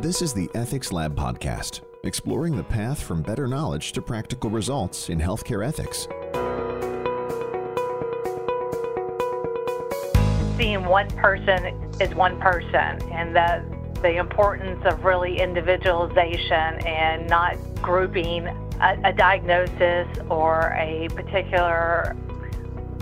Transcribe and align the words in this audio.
This 0.00 0.22
is 0.22 0.32
the 0.32 0.48
Ethics 0.54 0.92
Lab 0.92 1.16
podcast, 1.16 1.80
exploring 2.04 2.56
the 2.56 2.62
path 2.62 3.02
from 3.02 3.22
better 3.22 3.48
knowledge 3.48 3.90
to 3.92 4.02
practical 4.02 4.48
results 4.48 5.08
in 5.08 5.18
healthcare 5.18 5.66
ethics. 5.66 6.06
Seeing 10.56 10.84
one 10.84 11.08
person 11.16 11.90
is 12.00 12.14
one 12.14 12.40
person, 12.40 13.02
and 13.10 13.34
the 13.34 13.64
the 14.02 14.18
importance 14.18 14.80
of 14.84 15.04
really 15.04 15.40
individualization 15.40 16.86
and 16.86 17.28
not 17.28 17.56
grouping 17.82 18.46
a, 18.80 18.96
a 19.04 19.12
diagnosis 19.12 20.06
or 20.28 20.76
a 20.78 21.08
particular 21.14 22.14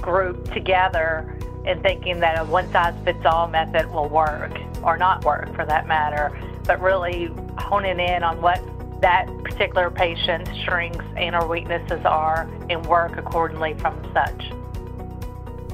group 0.01 0.51
together 0.53 1.34
and 1.65 1.83
thinking 1.83 2.21
that 2.21 2.39
a 2.39 2.45
one 2.45 2.71
size 2.73 2.95
fits 3.05 3.25
all 3.25 3.49
method 3.49 3.91
will 3.91 4.09
work 4.09 4.53
or 4.83 4.97
not 4.97 5.25
work 5.25 5.55
for 5.55 5.65
that 5.65 5.87
matter, 5.87 6.39
but 6.65 6.81
really 6.81 7.31
honing 7.59 8.01
in 8.01 8.23
on 8.23 8.41
what 8.41 8.63
that 9.01 9.27
particular 9.45 9.91
patient's 9.91 10.51
strengths 10.61 11.05
and 11.17 11.35
or 11.35 11.47
weaknesses 11.47 12.05
are 12.05 12.49
and 12.71 12.85
work 12.87 13.17
accordingly 13.17 13.75
from 13.75 13.95
such. 14.13 14.53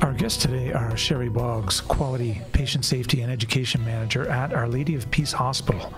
Our 0.02 0.14
guests 0.14 0.42
today 0.42 0.72
are 0.72 0.96
Sherri 0.96 1.28
Boggs, 1.28 1.80
Quality, 1.82 2.40
Patient 2.52 2.84
Safety, 2.84 3.20
and 3.20 3.30
Education 3.30 3.84
Manager 3.84 4.26
at 4.28 4.54
Our 4.54 4.66
Lady 4.66 4.94
of 4.94 5.10
Peace 5.10 5.30
Hospital, 5.30 5.92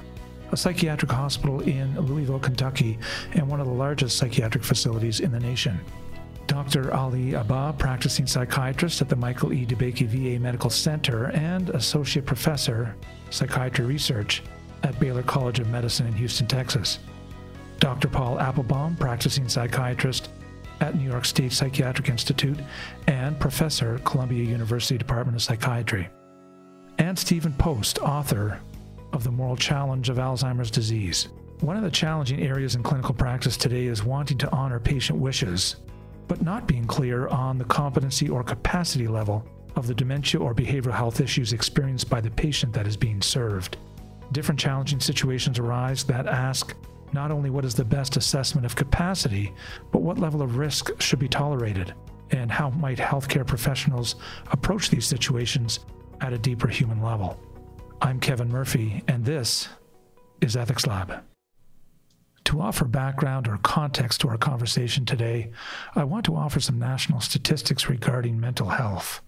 a 0.50 0.56
psychiatric 0.56 1.10
hospital 1.10 1.60
in 1.60 1.98
Louisville, 2.00 2.40
Kentucky, 2.40 2.98
and 3.34 3.48
one 3.48 3.60
of 3.60 3.66
the 3.66 3.72
largest 3.72 4.18
psychiatric 4.18 4.64
facilities 4.64 5.20
in 5.20 5.30
the 5.30 5.40
nation. 5.40 5.80
Dr. 6.46 6.92
Ali 6.92 7.34
Abbas, 7.34 7.76
practicing 7.78 8.26
psychiatrist 8.26 9.00
at 9.00 9.08
the 9.08 9.16
Michael 9.16 9.52
E. 9.52 9.64
DeBakey 9.64 10.06
VA 10.06 10.40
Medical 10.40 10.70
Center 10.70 11.30
and 11.30 11.70
Associate 11.70 12.24
Professor, 12.24 12.94
Psychiatry 13.30 13.84
Research 13.84 14.42
at 14.82 14.98
Baylor 14.98 15.22
College 15.22 15.60
of 15.60 15.68
Medicine 15.68 16.06
in 16.06 16.12
Houston, 16.14 16.46
Texas. 16.46 16.98
Dr. 17.78 18.08
Paul 18.08 18.36
Appelbaum, 18.36 18.98
practicing 18.98 19.48
psychiatrist 19.48 20.28
at 20.80 20.96
New 20.96 21.08
York 21.08 21.24
State 21.24 21.52
Psychiatric 21.52 22.08
Institute 22.08 22.58
and 23.06 23.38
professor, 23.38 23.98
Columbia 24.04 24.44
University 24.44 24.98
Department 24.98 25.36
of 25.36 25.42
Psychiatry. 25.42 26.08
And 26.98 27.18
Stephen 27.18 27.52
Post, 27.54 27.98
author 28.00 28.60
of 29.12 29.24
The 29.24 29.30
Moral 29.30 29.56
Challenge 29.56 30.08
of 30.08 30.16
Alzheimer's 30.16 30.70
Disease. 30.70 31.28
One 31.60 31.76
of 31.76 31.84
the 31.84 31.90
challenging 31.90 32.42
areas 32.42 32.74
in 32.74 32.82
clinical 32.82 33.14
practice 33.14 33.56
today 33.56 33.86
is 33.86 34.02
wanting 34.02 34.38
to 34.38 34.50
honor 34.52 34.80
patient 34.80 35.18
wishes, 35.18 35.76
but 36.28 36.42
not 36.42 36.66
being 36.66 36.86
clear 36.86 37.28
on 37.28 37.58
the 37.58 37.64
competency 37.64 38.28
or 38.28 38.42
capacity 38.42 39.06
level 39.06 39.44
of 39.76 39.86
the 39.86 39.94
dementia 39.94 40.40
or 40.40 40.54
behavioral 40.54 40.92
health 40.92 41.20
issues 41.20 41.52
experienced 41.52 42.10
by 42.10 42.20
the 42.20 42.30
patient 42.30 42.72
that 42.72 42.86
is 42.86 42.96
being 42.96 43.22
served. 43.22 43.76
Different 44.32 44.60
challenging 44.60 45.00
situations 45.00 45.58
arise 45.58 46.04
that 46.04 46.26
ask 46.26 46.74
not 47.12 47.30
only 47.30 47.50
what 47.50 47.64
is 47.64 47.74
the 47.74 47.84
best 47.84 48.16
assessment 48.16 48.64
of 48.64 48.74
capacity, 48.74 49.52
but 49.90 50.02
what 50.02 50.18
level 50.18 50.42
of 50.42 50.56
risk 50.56 50.90
should 51.00 51.18
be 51.18 51.28
tolerated, 51.28 51.94
and 52.30 52.50
how 52.50 52.70
might 52.70 52.98
healthcare 52.98 53.46
professionals 53.46 54.16
approach 54.50 54.88
these 54.88 55.06
situations 55.06 55.80
at 56.20 56.32
a 56.32 56.38
deeper 56.38 56.68
human 56.68 57.02
level. 57.02 57.38
I'm 58.00 58.18
Kevin 58.18 58.48
Murphy, 58.48 59.02
and 59.08 59.24
this 59.24 59.68
is 60.40 60.56
Ethics 60.56 60.86
Lab. 60.86 61.22
To 62.44 62.60
offer 62.60 62.84
background 62.84 63.48
or 63.48 63.58
context 63.58 64.20
to 64.20 64.28
our 64.28 64.36
conversation 64.36 65.06
today, 65.06 65.50
I 65.94 66.04
want 66.04 66.24
to 66.26 66.36
offer 66.36 66.60
some 66.60 66.78
national 66.78 67.20
statistics 67.20 67.88
regarding 67.88 68.38
mental 68.38 68.68
health. 68.68 69.20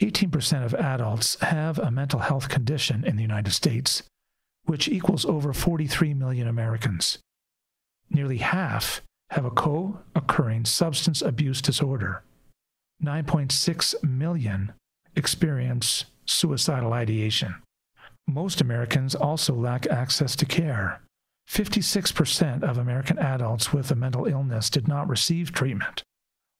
18% 0.00 0.64
of 0.64 0.74
adults 0.74 1.40
have 1.40 1.78
a 1.78 1.90
mental 1.90 2.20
health 2.20 2.48
condition 2.48 3.04
in 3.04 3.16
the 3.16 3.22
United 3.22 3.52
States, 3.52 4.02
which 4.64 4.88
equals 4.88 5.24
over 5.24 5.52
43 5.52 6.12
million 6.12 6.48
Americans 6.48 7.18
nearly 8.10 8.38
half 8.38 9.02
have 9.30 9.44
a 9.44 9.50
co 9.50 9.98
occurring 10.14 10.64
substance 10.64 11.22
abuse 11.22 11.60
disorder. 11.60 12.22
9.6 13.04 14.02
million 14.02 14.72
experience 15.14 16.06
suicidal 16.24 16.92
ideation. 16.92 17.54
Most 18.26 18.60
Americans 18.60 19.14
also 19.14 19.54
lack 19.54 19.86
access 19.86 20.34
to 20.36 20.46
care. 20.46 21.00
56% 21.48 22.62
of 22.62 22.78
American 22.78 23.18
adults 23.18 23.72
with 23.72 23.90
a 23.90 23.94
mental 23.94 24.26
illness 24.26 24.68
did 24.68 24.88
not 24.88 25.08
receive 25.08 25.52
treatment. 25.52 26.02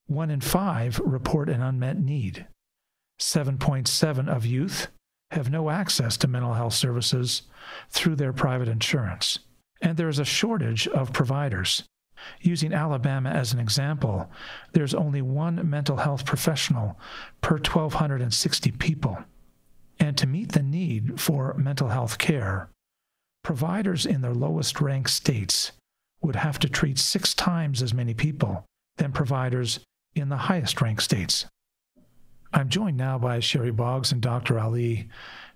One 0.06 0.30
in 0.30 0.41
five 0.41 1.00
report 1.00 1.48
an 1.48 1.62
unmet 1.62 1.98
need. 1.98 2.47
7.7 3.20 4.28
of 4.28 4.46
youth 4.46 4.88
have 5.32 5.50
no 5.50 5.70
access 5.70 6.16
to 6.19 6.28
mental 6.28 6.54
health 6.54 6.75
services 6.75 7.42
through 7.91 8.16
their 8.16 8.32
private 8.32 8.69
insurance 8.69 9.41
and 9.82 9.96
there 9.96 10.08
is 10.08 10.19
a 10.19 10.25
shortage 10.25 10.88
of 10.88 11.12
providers. 11.12 11.84
Using 12.41 12.72
Alabama 12.72 13.30
as 13.30 13.52
an 13.52 13.60
example, 13.60 14.30
there's 14.72 14.94
only 14.94 15.22
one 15.22 15.69
mental 15.69 15.98
health 15.98 16.25
professional 16.25 16.98
per 17.41 17.56
1,260 17.56 18.70
people. 18.72 19.19
And 19.98 20.16
to 20.19 20.26
meet 20.26 20.52
the 20.52 20.62
need 20.62 21.20
for 21.20 21.54
mental 21.54 21.88
health 21.88 22.19
care, 22.19 22.70
providers 23.46 24.04
in 24.04 24.22
their 24.22 24.34
lowest 24.34 24.80
ranked 24.80 25.08
states 25.08 25.70
would 26.20 26.34
have 26.34 26.58
to 26.58 26.68
treat 26.68 26.98
six 26.98 27.32
times 27.32 27.80
as 27.80 27.94
many 27.94 28.12
people 28.12 28.64
than 28.96 29.12
providers 29.12 29.78
in 30.16 30.28
the 30.28 30.36
highest 30.36 30.82
ranked 30.82 31.00
states. 31.00 31.46
I'm 32.52 32.68
joined 32.68 32.96
now 32.96 33.18
by 33.18 33.38
Sherri 33.38 33.70
Boggs 33.70 34.10
and 34.10 34.20
Dr. 34.20 34.58
Ali 34.58 35.08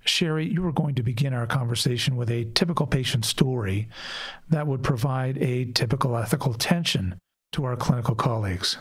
Sherri, 0.04 0.46
you 0.46 0.62
were 0.62 0.70
going 0.70 0.94
to 0.94 1.02
begin 1.02 1.34
our 1.34 1.48
conversation 1.48 2.14
with 2.14 2.30
a 2.30 2.44
typical 2.54 2.86
patient 2.86 3.24
story 3.24 3.88
that 4.48 4.68
would 4.68 4.84
provide 4.84 5.36
a 5.38 5.64
typical 5.72 6.16
ethical 6.16 6.54
tension 6.54 7.18
to 7.54 7.64
our 7.64 7.76
clinical 7.76 8.14
colleagues. 8.14 8.79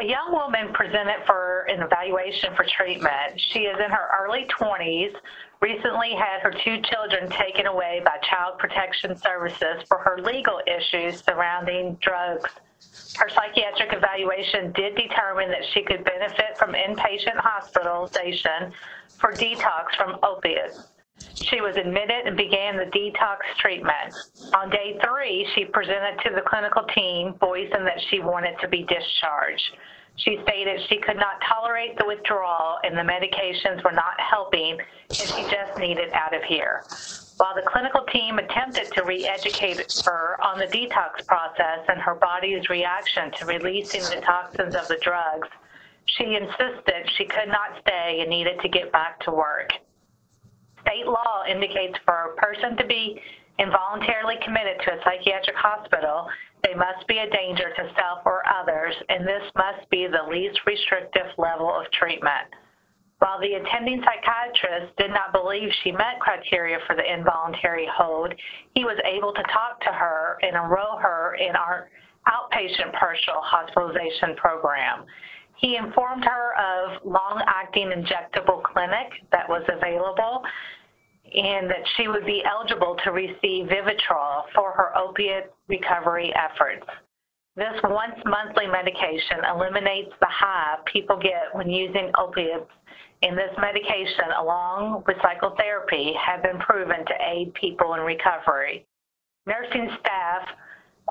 A 0.00 0.04
young 0.04 0.32
woman 0.32 0.72
presented 0.72 1.26
for 1.26 1.66
an 1.68 1.82
evaluation 1.82 2.54
for 2.56 2.64
treatment. 2.64 3.38
She 3.52 3.60
is 3.60 3.76
in 3.78 3.90
her 3.90 4.08
early 4.22 4.46
20s, 4.58 5.12
recently 5.60 6.14
had 6.14 6.40
her 6.40 6.52
two 6.64 6.80
children 6.80 7.28
taken 7.28 7.66
away 7.66 8.00
by 8.02 8.16
Child 8.22 8.58
Protection 8.58 9.14
Services 9.14 9.82
for 9.88 9.98
her 9.98 10.18
legal 10.22 10.60
issues 10.66 11.22
surrounding 11.22 11.98
drugs 12.00 12.50
her 13.16 13.28
psychiatric 13.28 13.92
evaluation 13.92 14.72
did 14.72 14.96
determine 14.96 15.50
that 15.50 15.64
she 15.72 15.82
could 15.82 16.02
benefit 16.04 16.56
from 16.56 16.72
inpatient 16.72 17.36
hospitalization 17.36 18.72
for 19.18 19.32
detox 19.32 19.94
from 19.96 20.18
opiates. 20.22 20.88
She 21.42 21.60
was 21.60 21.76
admitted 21.76 22.26
and 22.26 22.36
began 22.36 22.76
the 22.76 22.84
detox 22.84 23.38
treatment. 23.58 24.14
On 24.54 24.70
day 24.70 24.98
three, 25.02 25.46
she 25.54 25.64
presented 25.64 26.20
to 26.24 26.34
the 26.34 26.42
clinical 26.42 26.84
team, 26.94 27.34
voicing 27.40 27.84
that 27.84 28.00
she 28.08 28.20
wanted 28.20 28.56
to 28.60 28.68
be 28.68 28.84
discharged. 28.84 29.76
She 30.16 30.38
stated 30.42 30.80
she 30.88 31.00
could 31.00 31.16
not 31.16 31.40
tolerate 31.48 31.96
the 31.96 32.04
withdrawal 32.06 32.78
and 32.84 32.96
the 32.96 33.02
medications 33.02 33.82
were 33.82 33.92
not 33.92 34.20
helping 34.20 34.78
and 35.08 35.28
she 35.28 35.42
just 35.50 35.78
needed 35.78 36.12
out 36.12 36.34
of 36.34 36.42
here. 36.42 36.84
While 37.38 37.54
the 37.54 37.62
clinical 37.66 38.04
team 38.12 38.38
attempted 38.38 38.92
to 38.92 39.02
re 39.02 39.26
educate 39.26 39.80
her 40.04 40.36
on 40.42 40.58
the 40.58 40.66
detox 40.66 41.26
process 41.26 41.86
and 41.88 41.98
her 42.00 42.14
body's 42.14 42.68
reaction 42.68 43.32
to 43.38 43.46
releasing 43.46 44.02
the 44.02 44.20
toxins 44.20 44.74
of 44.74 44.86
the 44.88 44.98
drugs, 45.00 45.48
she 46.04 46.36
insisted 46.36 47.08
she 47.16 47.24
could 47.24 47.48
not 47.48 47.80
stay 47.80 48.18
and 48.20 48.28
needed 48.28 48.60
to 48.60 48.68
get 48.68 48.92
back 48.92 49.20
to 49.20 49.30
work. 49.30 49.70
State 50.82 51.06
law 51.06 51.44
indicates 51.48 51.98
for 52.04 52.32
a 52.32 52.36
person 52.36 52.76
to 52.76 52.86
be 52.86 53.20
involuntarily 53.58 54.36
committed 54.44 54.80
to 54.84 54.94
a 54.94 54.98
psychiatric 55.04 55.56
hospital, 55.56 56.26
they 56.64 56.74
must 56.74 57.06
be 57.06 57.18
a 57.18 57.30
danger 57.30 57.72
to 57.76 57.92
self 57.96 58.20
or 58.24 58.42
others, 58.48 58.94
and 59.08 59.26
this 59.26 59.44
must 59.56 59.88
be 59.90 60.06
the 60.06 60.28
least 60.30 60.60
restrictive 60.66 61.28
level 61.38 61.68
of 61.68 61.90
treatment. 61.92 62.48
While 63.18 63.38
the 63.40 63.52
attending 63.52 64.02
psychiatrist 64.02 64.96
did 64.96 65.10
not 65.10 65.32
believe 65.32 65.68
she 65.84 65.92
met 65.92 66.20
criteria 66.20 66.78
for 66.86 66.96
the 66.96 67.04
involuntary 67.04 67.86
hold, 67.92 68.32
he 68.74 68.84
was 68.84 68.96
able 69.04 69.34
to 69.34 69.42
talk 69.42 69.80
to 69.82 69.92
her 69.92 70.38
and 70.40 70.56
enroll 70.56 70.96
her 70.96 71.36
in 71.36 71.54
our 71.54 71.90
outpatient 72.28 72.92
partial 72.98 73.40
hospitalization 73.42 74.36
program. 74.36 75.04
He 75.60 75.76
informed 75.76 76.24
her 76.24 76.54
of 76.56 77.04
long 77.04 77.42
acting 77.46 77.90
injectable 77.90 78.62
clinic 78.62 79.12
that 79.30 79.48
was 79.48 79.62
available 79.68 80.42
and 81.34 81.70
that 81.70 81.86
she 81.96 82.08
would 82.08 82.24
be 82.24 82.42
eligible 82.44 82.96
to 83.04 83.12
receive 83.12 83.66
Vivitrol 83.66 84.44
for 84.54 84.72
her 84.72 84.96
opiate 84.96 85.52
recovery 85.68 86.32
efforts. 86.34 86.86
This 87.56 87.74
once 87.84 88.16
monthly 88.24 88.66
medication 88.66 89.44
eliminates 89.54 90.12
the 90.20 90.28
high 90.30 90.78
people 90.86 91.18
get 91.18 91.52
when 91.52 91.68
using 91.68 92.10
opiates 92.18 92.70
and 93.22 93.36
this 93.36 93.52
medication, 93.60 94.32
along 94.38 95.04
with 95.06 95.16
psychotherapy, 95.20 96.14
have 96.14 96.42
been 96.42 96.58
proven 96.58 97.04
to 97.04 97.14
aid 97.20 97.52
people 97.52 97.94
in 97.94 98.00
recovery. 98.00 98.86
Nursing 99.46 99.90
staff 100.00 100.48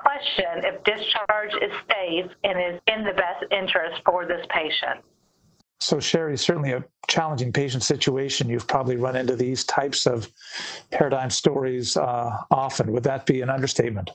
question 0.01 0.63
if 0.63 0.83
discharge 0.83 1.53
is 1.61 1.71
safe 1.89 2.31
and 2.43 2.75
is 2.75 2.81
in 2.87 3.03
the 3.03 3.13
best 3.13 3.45
interest 3.51 4.01
for 4.05 4.25
this 4.25 4.45
patient. 4.49 5.03
So, 5.81 5.99
Sherri, 5.99 6.37
certainly 6.37 6.73
a 6.73 6.83
challenging 7.07 7.53
patient 7.53 7.83
situation. 7.83 8.49
You've 8.49 8.67
probably 8.67 8.97
run 8.97 9.15
into 9.15 9.35
these 9.35 9.63
types 9.63 10.05
of 10.05 10.27
paradigm 10.91 11.29
stories 11.29 11.95
uh, 11.95 12.31
often. 12.51 12.91
Would 12.91 13.03
that 13.03 13.25
be 13.25 13.41
an 13.41 13.49
understatement? 13.49 14.11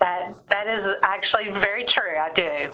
That 0.00 0.34
that 0.50 0.66
is 0.66 0.84
actually 1.02 1.50
very 1.52 1.84
true. 1.84 2.18
I 2.18 2.30
do. 2.34 2.72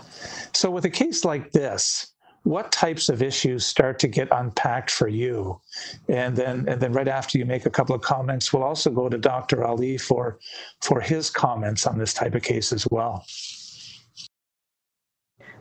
So, 0.53 0.71
with 0.71 0.85
a 0.87 0.91
case 0.91 1.25
like 1.25 1.53
this, 1.53 2.15
what 2.45 2.73
types 2.73 3.09
of 3.09 3.23
issues 3.23 3.67
start 3.67 3.99
to 3.99 4.09
get 4.09 4.29
unpacked 4.33 4.91
for 4.91 5.09
you? 5.09 5.61
And 6.09 6.35
then, 6.35 6.69
and 6.69 6.81
then 6.81 6.93
right 6.93 7.09
after 7.09 7.39
you 7.39 7.45
make 7.45 7.67
a 7.67 7.71
couple 7.71 7.95
of 7.95 8.01
comments, 8.01 8.53
we'll 8.53 8.63
also 8.63 8.91
go 8.91 9.09
to 9.09 9.19
Dr. 9.19 9.65
Ali 9.65 9.99
for 9.99 10.39
for 10.81 11.01
his 11.01 11.31
comments 11.31 11.87
on 11.87 11.99
this 11.99 12.15
type 12.15 12.35
of 12.35 12.43
case 12.43 12.73
as 12.73 12.87
well. 12.91 13.25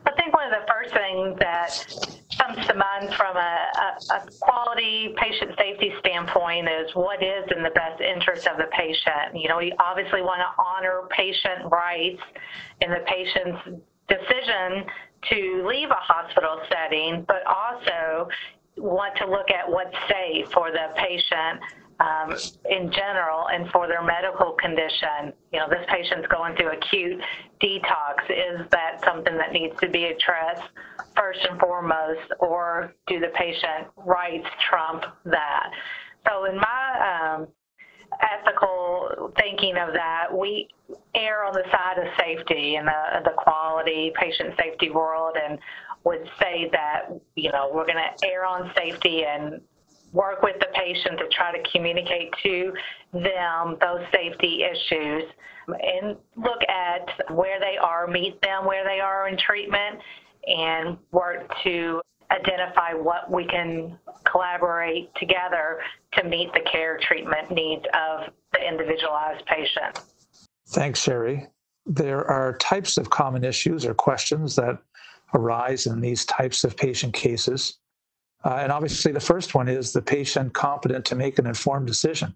I 0.05 0.11
think 0.13 0.33
one 0.33 0.45
of 0.45 0.51
the 0.51 0.65
first 0.67 0.93
things 0.93 1.37
that 1.39 2.19
comes 2.37 2.65
to 2.67 2.73
mind 2.73 3.13
from 3.15 3.35
a, 3.35 3.39
a, 3.39 4.15
a, 4.15 4.27
quality 4.39 5.13
patient 5.17 5.51
safety 5.57 5.91
standpoint 5.99 6.67
is 6.69 6.95
what 6.95 7.21
is 7.21 7.43
in 7.55 7.63
the 7.63 7.69
best 7.71 8.01
interest 8.01 8.47
of 8.47 8.57
the 8.57 8.67
patient. 8.71 9.35
You 9.35 9.49
know, 9.49 9.57
we 9.57 9.73
obviously 9.79 10.21
want 10.21 10.39
to 10.39 10.61
honor 10.61 11.01
patient 11.09 11.69
rights 11.69 12.21
and 12.81 12.91
the 12.91 13.03
patient's 13.05 13.83
decision 14.07 14.85
to 15.29 15.67
leave 15.67 15.89
a 15.89 15.99
hospital 15.99 16.61
setting, 16.71 17.25
but 17.27 17.43
also 17.45 18.29
want 18.77 19.15
to 19.17 19.25
look 19.25 19.49
at 19.51 19.69
what's 19.69 19.95
safe 20.07 20.49
for 20.51 20.71
the 20.71 20.87
patient 20.95 21.59
um, 21.99 22.33
in 22.69 22.91
general 22.91 23.47
and 23.49 23.69
for 23.71 23.87
their 23.87 24.03
medical 24.03 24.53
condition. 24.53 25.33
You 25.51 25.59
know, 25.59 25.67
this 25.69 25.85
patient's 25.89 26.27
going 26.27 26.55
through 26.55 26.71
acute 26.71 27.21
detox. 27.61 28.23
Is 28.29 28.65
that 28.71 29.03
something 29.03 29.37
that 29.37 29.51
needs 29.51 29.77
to 29.81 29.89
be 29.89 30.05
addressed 30.05 30.69
first 31.15 31.39
and 31.49 31.59
foremost, 31.59 32.31
or 32.39 32.93
do 33.07 33.19
the 33.19 33.31
patient 33.35 33.87
rights 33.97 34.47
trump 34.69 35.03
that? 35.25 35.71
So, 36.27 36.45
in 36.45 36.55
my 36.55 37.35
um, 37.35 37.47
ethical 38.21 39.31
thinking 39.37 39.75
of 39.77 39.93
that, 39.93 40.27
we 40.35 40.67
err 41.15 41.43
on 41.45 41.53
the 41.53 41.63
side 41.71 41.97
of 41.97 42.05
safety 42.17 42.75
in 42.75 42.85
the, 42.85 43.21
the 43.23 43.31
quality 43.37 44.11
patient 44.19 44.53
safety 44.59 44.89
world 44.89 45.35
and 45.41 45.59
would 46.05 46.23
say 46.41 46.69
that, 46.71 47.09
you 47.35 47.51
know, 47.51 47.69
we're 47.73 47.85
going 47.85 47.97
to 47.97 48.27
err 48.27 48.45
on 48.45 48.71
safety 48.75 49.23
and 49.25 49.61
work 50.13 50.41
with 50.41 50.55
the 50.59 50.67
patient 50.73 51.19
to 51.19 51.27
try 51.29 51.55
to 51.55 51.71
communicate 51.71 52.33
to 52.43 52.73
them 53.13 53.77
those 53.79 54.01
safety 54.11 54.63
issues 54.63 55.23
and 55.67 56.17
look 56.35 56.61
at 56.67 57.35
where 57.35 57.59
they 57.59 57.77
are, 57.77 58.07
meet 58.07 58.41
them 58.41 58.65
where 58.65 58.83
they 58.83 58.99
are 58.99 59.27
in 59.27 59.37
treatment, 59.37 59.99
and 60.47 60.97
work 61.11 61.47
to 61.63 62.01
identify 62.31 62.93
what 62.93 63.31
we 63.31 63.45
can 63.45 63.97
collaborate 64.23 65.13
together 65.15 65.79
to 66.13 66.23
meet 66.23 66.53
the 66.53 66.61
care 66.71 66.99
treatment 67.01 67.51
needs 67.51 67.85
of 67.93 68.31
the 68.53 68.67
individualized 68.67 69.45
patient. 69.45 69.99
Thanks, 70.69 71.01
Sherri. 71.01 71.47
There 71.85 72.25
are 72.25 72.57
types 72.57 72.97
of 72.97 73.09
common 73.09 73.43
issues 73.43 73.85
or 73.85 73.93
questions 73.93 74.55
that 74.55 74.77
arise 75.33 75.87
in 75.87 76.01
these 76.01 76.25
types 76.25 76.63
of 76.63 76.77
patient 76.77 77.13
cases. 77.13 77.79
Uh, 78.43 78.59
and 78.61 78.71
obviously, 78.71 79.11
the 79.11 79.19
first 79.19 79.55
one 79.55 79.67
is 79.67 79.91
the 79.91 80.01
patient 80.01 80.53
competent 80.53 81.05
to 81.05 81.15
make 81.15 81.39
an 81.39 81.47
informed 81.47 81.87
decision. 81.87 82.33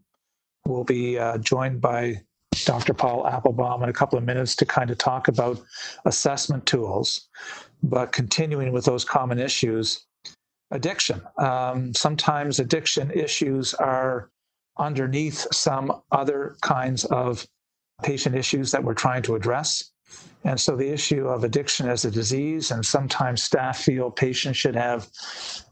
We'll 0.65 0.83
be 0.83 1.17
uh, 1.17 1.37
joined 1.37 1.81
by 1.81 2.21
Dr. 2.65 2.93
Paul 2.93 3.23
Appelbaum 3.23 3.83
in 3.83 3.89
a 3.89 3.93
couple 3.93 4.17
of 4.17 4.23
minutes 4.23 4.55
to 4.57 4.65
kind 4.65 4.89
of 4.89 4.97
talk 4.97 5.27
about 5.27 5.61
assessment 6.05 6.65
tools. 6.65 7.29
But 7.83 8.11
continuing 8.11 8.71
with 8.71 8.85
those 8.85 9.03
common 9.05 9.39
issues, 9.39 10.05
addiction. 10.71 11.21
Um, 11.37 11.93
sometimes 11.93 12.59
addiction 12.59 13.11
issues 13.11 13.73
are 13.73 14.31
underneath 14.77 15.45
some 15.53 16.01
other 16.11 16.55
kinds 16.61 17.05
of 17.05 17.45
patient 18.01 18.35
issues 18.35 18.71
that 18.71 18.83
we're 18.83 18.93
trying 18.93 19.21
to 19.23 19.35
address. 19.35 19.91
And 20.43 20.59
so 20.59 20.75
the 20.75 20.89
issue 20.89 21.27
of 21.27 21.43
addiction 21.43 21.87
as 21.87 22.05
a 22.05 22.11
disease, 22.11 22.71
and 22.71 22.85
sometimes 22.85 23.43
staff 23.43 23.79
feel 23.79 24.11
patients 24.11 24.57
should 24.57 24.75
have 24.75 25.07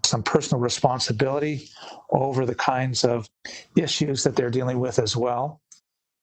some 0.04 0.24
personal 0.24 0.62
responsibility 0.62 1.70
over 2.12 2.46
the 2.46 2.56
kinds 2.56 3.04
of 3.04 3.30
issues 3.76 4.24
that 4.24 4.36
they're 4.36 4.50
dealing 4.50 4.80
with 4.80 5.00
as 5.00 5.16
well. 5.16 5.62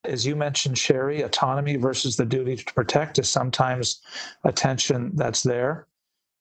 As 0.04 0.26
you 0.26 0.36
mentioned, 0.36 0.78
Sherri, 0.78 1.22
autonomy 1.22 1.76
versus 1.76 2.16
the 2.16 2.24
duty 2.24 2.56
to 2.56 2.74
protect 2.74 3.18
is 3.18 3.28
sometimes 3.28 4.00
a 4.44 4.52
tension 4.52 5.12
that's 5.14 5.42
there. 5.42 5.86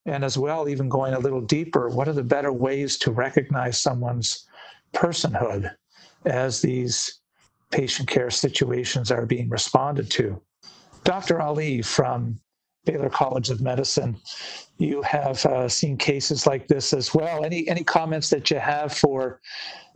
And 0.06 0.24
as 0.24 0.38
well, 0.38 0.70
even 0.70 0.88
going 0.88 1.14
a 1.14 1.20
little 1.20 1.42
deeper, 1.42 1.90
what 1.90 2.08
are 2.08 2.14
the 2.14 2.24
better 2.24 2.54
ways 2.54 2.98
to 3.00 3.12
recognize 3.12 3.78
someone's 3.80 4.48
personhood 4.94 5.76
as 6.26 6.62
these 6.62 7.20
patient 7.72 8.08
care 8.08 8.30
situations 8.30 9.12
are 9.12 9.26
being 9.26 9.50
responded 9.50 10.10
to? 10.12 10.42
Dr. 11.04 11.42
Ali 11.42 11.82
from 11.82 12.40
Baylor 12.88 13.10
College 13.10 13.50
of 13.50 13.60
Medicine, 13.60 14.18
you 14.78 15.02
have 15.02 15.46
uh, 15.46 15.68
seen 15.68 15.98
cases 15.98 16.48
like 16.48 16.68
this 16.68 16.94
as 16.94 17.14
well. 17.14 17.44
Any 17.44 17.68
any 17.68 17.84
comments 17.84 18.30
that 18.30 18.50
you 18.50 18.60
have 18.60 18.94
for 18.94 19.42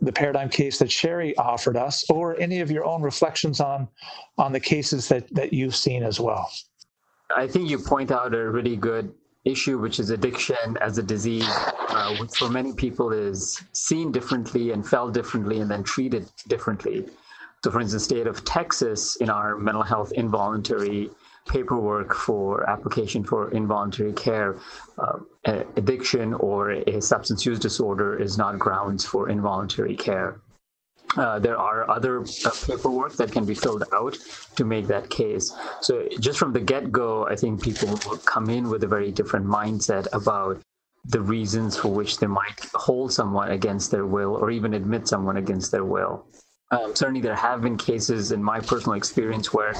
the 0.01 0.11
paradigm 0.11 0.49
case 0.49 0.77
that 0.79 0.91
Sherri 0.91 1.35
offered 1.38 1.77
us, 1.77 2.03
or 2.09 2.38
any 2.39 2.59
of 2.59 2.69
your 2.69 2.85
own 2.85 3.01
reflections 3.01 3.61
on 3.61 3.88
on 4.38 4.51
the 4.51 4.59
cases 4.59 5.07
that 5.07 5.33
that 5.33 5.53
you've 5.53 5.75
seen 5.75 6.03
as 6.03 6.19
well? 6.19 6.51
I 7.35 7.47
think 7.47 7.69
you 7.69 7.79
point 7.79 8.11
out 8.11 8.35
a 8.35 8.49
really 8.49 8.75
good 8.75 9.13
issue, 9.45 9.79
which 9.79 9.99
is 9.99 10.09
addiction 10.09 10.77
as 10.81 10.97
a 10.97 11.03
disease, 11.03 11.49
uh, 11.89 12.15
which 12.19 12.35
for 12.35 12.49
many 12.49 12.73
people 12.73 13.11
is 13.13 13.63
seen 13.71 14.11
differently 14.11 14.71
and 14.71 14.85
felt 14.85 15.13
differently, 15.13 15.61
and 15.61 15.71
then 15.71 15.83
treated 15.83 16.29
differently. 16.47 17.05
So, 17.63 17.71
for 17.71 17.79
instance, 17.79 18.03
state 18.03 18.27
of 18.27 18.43
Texas 18.43 19.15
in 19.17 19.29
our 19.29 19.55
mental 19.55 19.83
health 19.83 20.11
involuntary 20.13 21.09
paperwork 21.47 22.13
for 22.13 22.69
application 22.69 23.23
for 23.23 23.51
involuntary 23.51 24.13
care, 24.13 24.57
uh, 24.97 25.19
addiction 25.75 26.33
or 26.35 26.71
a 26.71 27.01
substance 27.01 27.45
use 27.45 27.59
disorder 27.59 28.19
is 28.19 28.38
not 28.38 28.59
grounds 28.59 29.05
for 29.05 29.29
involuntary 29.29 29.95
care. 29.95 30.39
Uh, 31.17 31.39
there 31.39 31.57
are 31.57 31.89
other 31.89 32.21
uh, 32.21 32.51
paperwork 32.65 33.13
that 33.17 33.31
can 33.31 33.43
be 33.45 33.53
filled 33.53 33.83
out 33.91 34.17
to 34.55 34.63
make 34.63 34.88
that 34.88 35.09
case. 35.09 35.53
So, 35.81 36.07
just 36.19 36.39
from 36.39 36.53
the 36.53 36.61
get 36.61 36.91
go, 36.91 37.27
I 37.27 37.35
think 37.35 37.61
people 37.61 37.89
will 37.89 38.17
come 38.17 38.49
in 38.49 38.69
with 38.69 38.83
a 38.83 38.88
very 38.88 39.11
different 39.11 39.45
mindset 39.45 40.07
about 40.13 40.61
the 41.05 41.19
reasons 41.19 41.75
for 41.75 41.89
which 41.89 42.17
they 42.17 42.27
might 42.27 42.60
hold 42.75 43.12
someone 43.12 43.51
against 43.51 43.91
their 43.91 44.05
will 44.05 44.36
or 44.36 44.51
even 44.51 44.74
admit 44.74 45.07
someone 45.07 45.38
against 45.38 45.71
their 45.71 45.83
will. 45.83 46.25
Um, 46.69 46.95
certainly, 46.95 47.19
there 47.19 47.36
have 47.36 47.62
been 47.62 47.77
cases 47.77 48.31
in 48.31 48.41
my 48.41 48.62
personal 48.62 48.93
experience 48.93 49.53
where 49.53 49.74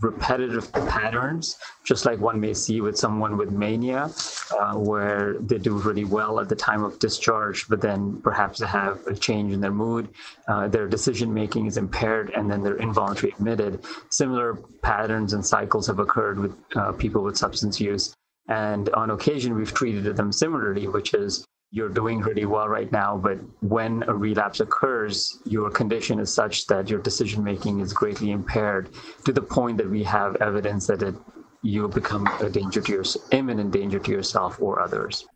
repetitive 0.00 0.70
patterns, 0.72 1.56
just 1.84 2.04
like 2.04 2.20
one 2.20 2.38
may 2.38 2.52
see 2.52 2.80
with 2.80 2.98
someone 2.98 3.36
with 3.36 3.50
mania, 3.50 4.10
uh, 4.58 4.74
where 4.74 5.38
they 5.40 5.58
do 5.58 5.78
really 5.78 6.04
well 6.04 6.38
at 6.38 6.48
the 6.48 6.54
time 6.54 6.84
of 6.84 6.98
discharge, 6.98 7.66
but 7.68 7.80
then 7.80 8.20
perhaps 8.22 8.58
they 8.58 8.66
have 8.66 9.06
a 9.06 9.14
change 9.14 9.52
in 9.52 9.60
their 9.60 9.72
mood, 9.72 10.08
uh, 10.48 10.68
their 10.68 10.86
decision 10.86 11.32
making 11.32 11.66
is 11.66 11.76
impaired, 11.76 12.30
and 12.36 12.50
then 12.50 12.62
they're 12.62 12.76
involuntarily 12.76 13.34
admitted. 13.38 13.84
Similar 14.10 14.56
patterns 14.82 15.32
and 15.32 15.44
cycles 15.44 15.86
have 15.86 15.98
occurred 15.98 16.38
with 16.38 16.56
uh, 16.74 16.92
people 16.92 17.22
with 17.22 17.36
substance 17.36 17.80
use. 17.80 18.14
And 18.48 18.90
on 18.90 19.10
occasion, 19.10 19.56
we've 19.56 19.74
treated 19.74 20.16
them 20.16 20.30
similarly, 20.30 20.86
which 20.86 21.14
is 21.14 21.44
you're 21.70 21.88
doing 21.88 22.20
really 22.20 22.46
well 22.46 22.68
right 22.68 22.90
now, 22.92 23.16
but 23.16 23.38
when 23.60 24.04
a 24.04 24.14
relapse 24.14 24.60
occurs, 24.60 25.38
your 25.44 25.70
condition 25.70 26.18
is 26.18 26.32
such 26.32 26.66
that 26.66 26.88
your 26.88 27.00
decision 27.00 27.42
making 27.42 27.80
is 27.80 27.92
greatly 27.92 28.30
impaired 28.30 28.90
to 29.24 29.32
the 29.32 29.42
point 29.42 29.76
that 29.78 29.90
we 29.90 30.02
have 30.04 30.36
evidence 30.36 30.86
that 30.86 31.02
it, 31.02 31.14
you 31.62 31.88
become 31.88 32.26
a 32.40 32.48
danger 32.48 32.80
to 32.80 32.92
your 32.92 33.04
imminent 33.32 33.72
danger 33.72 33.98
to 33.98 34.10
yourself 34.10 34.60
or 34.60 34.80
others. 34.80 35.26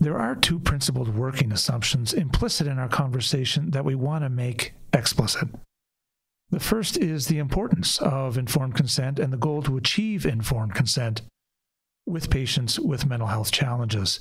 There 0.00 0.18
are 0.18 0.34
two 0.34 0.58
principled 0.58 1.14
working 1.14 1.52
assumptions 1.52 2.12
implicit 2.12 2.66
in 2.66 2.78
our 2.78 2.88
conversation 2.88 3.70
that 3.70 3.84
we 3.84 3.94
want 3.94 4.24
to 4.24 4.28
make 4.28 4.74
explicit. 4.92 5.48
The 6.50 6.60
first 6.60 6.98
is 6.98 7.26
the 7.26 7.38
importance 7.38 7.98
of 7.98 8.36
informed 8.36 8.74
consent 8.74 9.18
and 9.18 9.32
the 9.32 9.36
goal 9.36 9.62
to 9.62 9.76
achieve 9.76 10.26
informed 10.26 10.74
consent 10.74 11.22
with 12.06 12.30
patients 12.30 12.78
with 12.78 13.06
mental 13.06 13.28
health 13.28 13.50
challenges. 13.50 14.20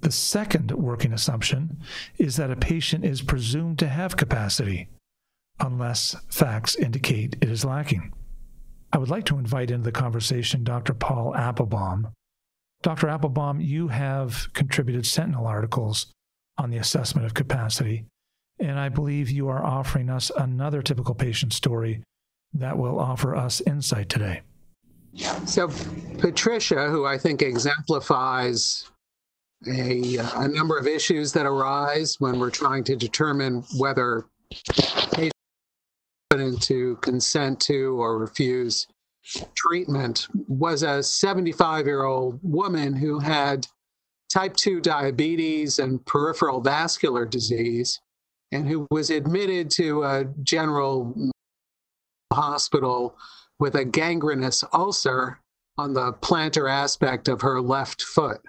The 0.00 0.12
second 0.12 0.70
working 0.72 1.12
assumption 1.12 1.78
is 2.18 2.36
that 2.36 2.50
a 2.50 2.56
patient 2.56 3.04
is 3.04 3.20
presumed 3.22 3.78
to 3.80 3.88
have 3.88 4.16
capacity 4.16 4.88
unless 5.60 6.14
facts 6.30 6.76
indicate 6.76 7.36
it 7.40 7.50
is 7.50 7.64
lacking. 7.64 8.12
I 8.92 8.98
would 8.98 9.10
like 9.10 9.24
to 9.26 9.38
invite 9.38 9.70
into 9.70 9.84
the 9.84 9.92
conversation 9.92 10.64
Dr. 10.64 10.94
Paul 10.94 11.34
Appelbaum. 11.36 12.12
Dr. 12.82 13.08
Appelbaum, 13.08 13.64
you 13.64 13.88
have 13.88 14.52
contributed 14.54 15.04
Sentinel 15.04 15.46
articles 15.46 16.06
on 16.56 16.70
the 16.70 16.78
assessment 16.78 17.26
of 17.26 17.34
capacity, 17.34 18.06
and 18.60 18.78
I 18.78 18.88
believe 18.88 19.30
you 19.30 19.48
are 19.48 19.64
offering 19.64 20.08
us 20.08 20.30
another 20.36 20.80
typical 20.80 21.14
patient 21.14 21.52
story 21.52 22.02
that 22.54 22.78
will 22.78 22.98
offer 22.98 23.36
us 23.36 23.60
insight 23.66 24.08
today. 24.08 24.42
So, 25.44 25.68
Patricia, 26.18 26.88
who 26.88 27.04
I 27.04 27.18
think 27.18 27.42
exemplifies 27.42 28.88
a, 29.66 30.16
a 30.16 30.48
number 30.48 30.78
of 30.78 30.86
issues 30.86 31.32
that 31.32 31.46
arise 31.46 32.16
when 32.18 32.38
we're 32.38 32.50
trying 32.50 32.84
to 32.84 32.96
determine 32.96 33.64
whether 33.76 34.26
patients 35.12 36.66
to 36.66 36.96
consent 36.96 37.60
to 37.60 38.00
or 38.00 38.18
refuse 38.18 38.86
treatment 39.54 40.28
was 40.46 40.82
a 40.82 41.02
75 41.02 41.86
year 41.86 42.04
old 42.04 42.38
woman 42.42 42.94
who 42.94 43.18
had 43.18 43.66
type 44.32 44.54
2 44.56 44.80
diabetes 44.80 45.78
and 45.78 46.04
peripheral 46.06 46.60
vascular 46.60 47.24
disease 47.24 48.00
and 48.52 48.68
who 48.68 48.86
was 48.90 49.10
admitted 49.10 49.70
to 49.70 50.04
a 50.04 50.24
general 50.42 51.32
hospital 52.32 53.16
with 53.58 53.74
a 53.74 53.84
gangrenous 53.84 54.64
ulcer 54.72 55.40
on 55.76 55.92
the 55.92 56.12
plantar 56.14 56.70
aspect 56.70 57.28
of 57.28 57.40
her 57.40 57.60
left 57.60 58.02
foot. 58.02 58.40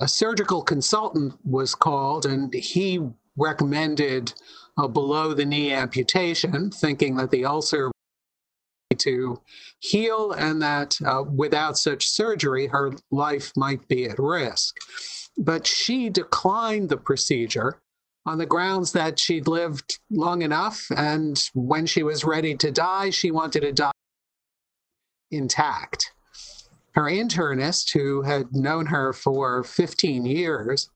A 0.00 0.08
surgical 0.08 0.62
consultant 0.62 1.34
was 1.44 1.74
called, 1.74 2.24
and 2.24 2.52
he 2.54 3.00
recommended 3.36 4.32
a 4.78 4.88
below 4.88 5.34
the 5.34 5.44
knee 5.44 5.72
amputation, 5.72 6.70
thinking 6.70 7.16
that 7.16 7.30
the 7.30 7.44
ulcer 7.44 7.90
to 8.96 9.40
heal 9.80 10.32
and 10.32 10.62
that 10.62 10.96
uh, 11.04 11.22
without 11.22 11.76
such 11.76 12.08
surgery, 12.08 12.66
her 12.68 12.92
life 13.10 13.52
might 13.56 13.86
be 13.88 14.06
at 14.06 14.18
risk. 14.18 14.76
But 15.36 15.66
she 15.66 16.08
declined 16.08 16.88
the 16.88 16.96
procedure 16.96 17.80
on 18.26 18.38
the 18.38 18.46
grounds 18.46 18.92
that 18.92 19.18
she'd 19.18 19.46
lived 19.46 20.00
long 20.10 20.42
enough, 20.42 20.86
and 20.96 21.42
when 21.54 21.86
she 21.86 22.02
was 22.02 22.24
ready 22.24 22.54
to 22.56 22.70
die, 22.70 23.10
she 23.10 23.30
wanted 23.30 23.60
to 23.60 23.72
die 23.72 23.92
intact. 25.30 26.12
Her 26.98 27.04
internist, 27.04 27.92
who 27.92 28.22
had 28.22 28.52
known 28.52 28.86
her 28.86 29.12
for 29.12 29.62
15 29.62 30.26
years, 30.26 30.90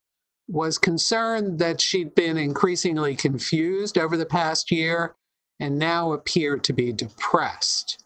was 0.49 0.77
concerned 0.77 1.61
that 1.61 1.81
she'd 1.81 2.17
been 2.17 2.37
increasingly 2.37 3.15
confused 3.15 3.97
over 3.97 4.17
the 4.17 4.27
past 4.27 4.73
year 4.73 5.15
and 5.61 5.79
now 5.79 6.13
appeared 6.13 6.65
to 6.65 6.73
be 6.73 6.93
depressed. 6.93 8.03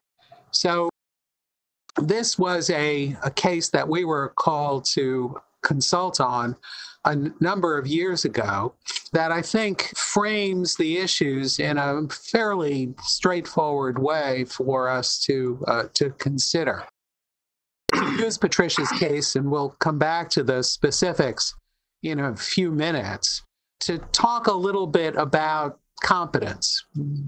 So, 0.51 0.91
this 1.97 2.39
was 2.39 2.69
a, 2.69 3.17
a 3.25 3.31
case 3.31 3.71
that 3.71 3.89
we 3.89 4.05
were 4.05 4.35
called 4.37 4.85
to 4.93 5.41
consult 5.63 6.21
on 6.21 6.55
a 7.07 7.17
number 7.41 7.79
of 7.79 7.87
years 7.87 8.27
ago 8.27 8.75
that 9.15 9.33
I 9.33 9.41
think 9.41 9.97
frames 9.97 10.77
the 10.77 10.99
issues 10.99 11.59
in 11.59 11.79
a 11.79 12.07
fairly 12.11 12.95
straightforward 13.05 13.99
way 13.99 14.45
for 14.45 14.91
us 14.91 15.19
to 15.21 15.65
uh, 15.67 15.85
to 15.95 16.11
consider. 16.11 16.85
Use 17.95 18.39
Patricia's 18.39 18.91
case, 18.93 19.37
and 19.37 19.51
we'll 19.51 19.71
come 19.71 19.99
back 19.99 20.29
to 20.31 20.43
the 20.43 20.63
specifics 20.63 21.55
in 22.03 22.19
a 22.21 22.37
few 22.37 22.71
minutes 22.71 23.43
to 23.81 23.99
talk 24.13 24.47
a 24.47 24.53
little 24.53 24.87
bit 24.87 25.15
about 25.17 25.79
competence, 26.03 26.85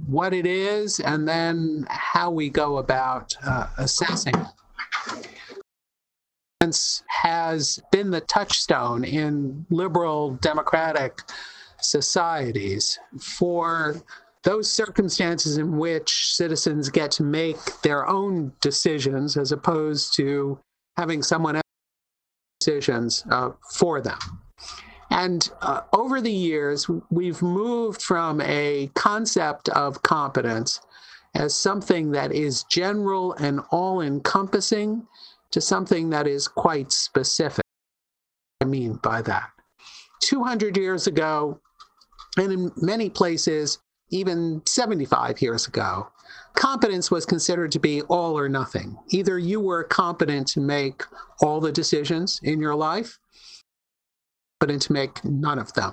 what 0.07 0.35
it 0.35 0.47
is, 0.47 1.01
and 1.01 1.29
then 1.29 1.87
how 1.89 2.31
we 2.31 2.51
go 2.51 2.79
about 2.79 3.35
uh, 3.45 3.69
assessing 3.79 4.35
it. 4.35 4.47
Has 7.09 7.81
been 7.93 8.11
the 8.11 8.21
touchstone 8.21 9.05
in 9.05 9.65
liberal 9.71 10.33
democratic 10.43 11.21
societies 11.81 12.99
for 13.19 14.03
those 14.45 14.71
circumstances 14.71 15.59
in 15.59 15.77
which 15.79 16.35
citizens 16.35 16.89
get 16.89 17.11
to 17.13 17.23
make 17.23 17.59
their 17.83 18.07
own 18.09 18.53
decisions 18.61 19.37
as 19.37 19.53
opposed 19.53 20.15
to 20.17 20.59
having 20.97 21.23
someone 21.23 21.57
else 21.57 21.63
decisions 22.61 23.25
uh, 23.31 23.51
for 23.71 24.01
them. 24.01 24.19
And 25.11 25.49
uh, 25.63 25.83
over 25.93 26.21
the 26.21 26.33
years, 26.33 26.89
we've 27.11 27.41
moved 27.41 28.03
from 28.03 28.41
a 28.43 28.91
concept 28.95 29.69
of 29.71 30.03
competence 30.03 30.81
as 31.35 31.55
something 31.55 32.11
that 32.13 32.33
is 32.33 32.65
general 32.65 33.33
and 33.35 33.61
all 33.71 34.01
encompassing 34.01 35.07
to 35.51 35.61
something 35.61 36.11
that 36.11 36.27
is 36.27 36.47
quite 36.47 36.93
specific. 36.93 37.65
I 38.61 38.65
mean 38.65 38.95
by 38.95 39.23
that. 39.23 39.51
200 40.23 40.77
years 40.77 41.07
ago, 41.07 41.61
and 42.37 42.53
in 42.53 42.73
many 42.77 43.09
places, 43.09 43.79
even 44.11 44.63
75 44.67 45.41
years 45.43 45.67
ago, 45.67 46.09
competence 46.55 47.11
was 47.11 47.27
considered 47.27 47.73
to 47.73 47.79
be 47.79 48.03
all 48.03 48.39
or 48.39 48.49
nothing. 48.49 48.99
Either 49.11 49.39
you 49.39 49.61
were 49.61 49.85
competent 49.85 50.49
to 50.49 50.61
make 50.61 51.03
all 51.41 51.61
the 51.61 51.73
decisions 51.73 52.41
in 52.43 52.61
your 52.61 52.75
life, 52.75 53.19
competent 54.61 54.83
to 54.83 54.93
make 54.93 55.25
none 55.25 55.59
of 55.59 55.73
them. 55.75 55.93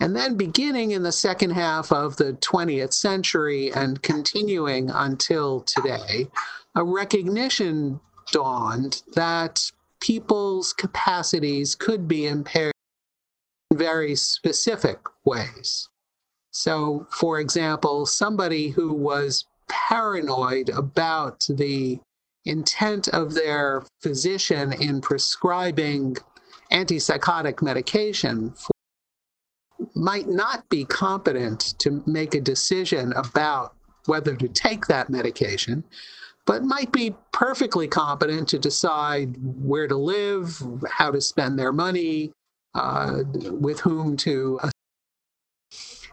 And 0.00 0.14
then 0.14 0.36
beginning 0.36 0.92
in 0.92 1.02
the 1.02 1.12
second 1.12 1.50
half 1.50 1.90
of 1.90 2.16
the 2.16 2.34
20th 2.34 2.92
century 2.92 3.72
and 3.72 4.00
continuing 4.02 4.90
until 4.90 5.62
today, 5.62 6.28
a 6.76 6.84
recognition 6.84 7.98
dawned 8.30 9.02
that 9.14 9.72
people's 10.00 10.72
capacities 10.72 11.74
could 11.74 12.06
be 12.06 12.26
impaired 12.26 12.72
in 13.72 13.78
very 13.78 14.14
specific 14.14 15.00
ways. 15.24 15.88
So, 16.58 17.06
for 17.10 17.38
example, 17.38 18.04
somebody 18.04 18.70
who 18.70 18.92
was 18.92 19.44
paranoid 19.68 20.70
about 20.70 21.46
the 21.48 22.00
intent 22.46 23.06
of 23.06 23.32
their 23.32 23.84
physician 24.02 24.72
in 24.72 25.00
prescribing 25.00 26.16
antipsychotic 26.72 27.62
medication 27.62 28.54
might 29.94 30.26
not 30.26 30.68
be 30.68 30.84
competent 30.84 31.78
to 31.78 32.02
make 32.08 32.34
a 32.34 32.40
decision 32.40 33.12
about 33.12 33.76
whether 34.06 34.34
to 34.34 34.48
take 34.48 34.86
that 34.86 35.08
medication 35.10 35.84
but 36.44 36.64
might 36.64 36.90
be 36.90 37.14
perfectly 37.30 37.86
competent 37.86 38.48
to 38.48 38.58
decide 38.58 39.36
where 39.62 39.86
to 39.86 39.96
live, 39.96 40.60
how 40.90 41.12
to 41.12 41.20
spend 41.20 41.56
their 41.56 41.72
money, 41.72 42.32
uh, 42.74 43.22
with 43.50 43.78
whom 43.78 44.16
to. 44.16 44.58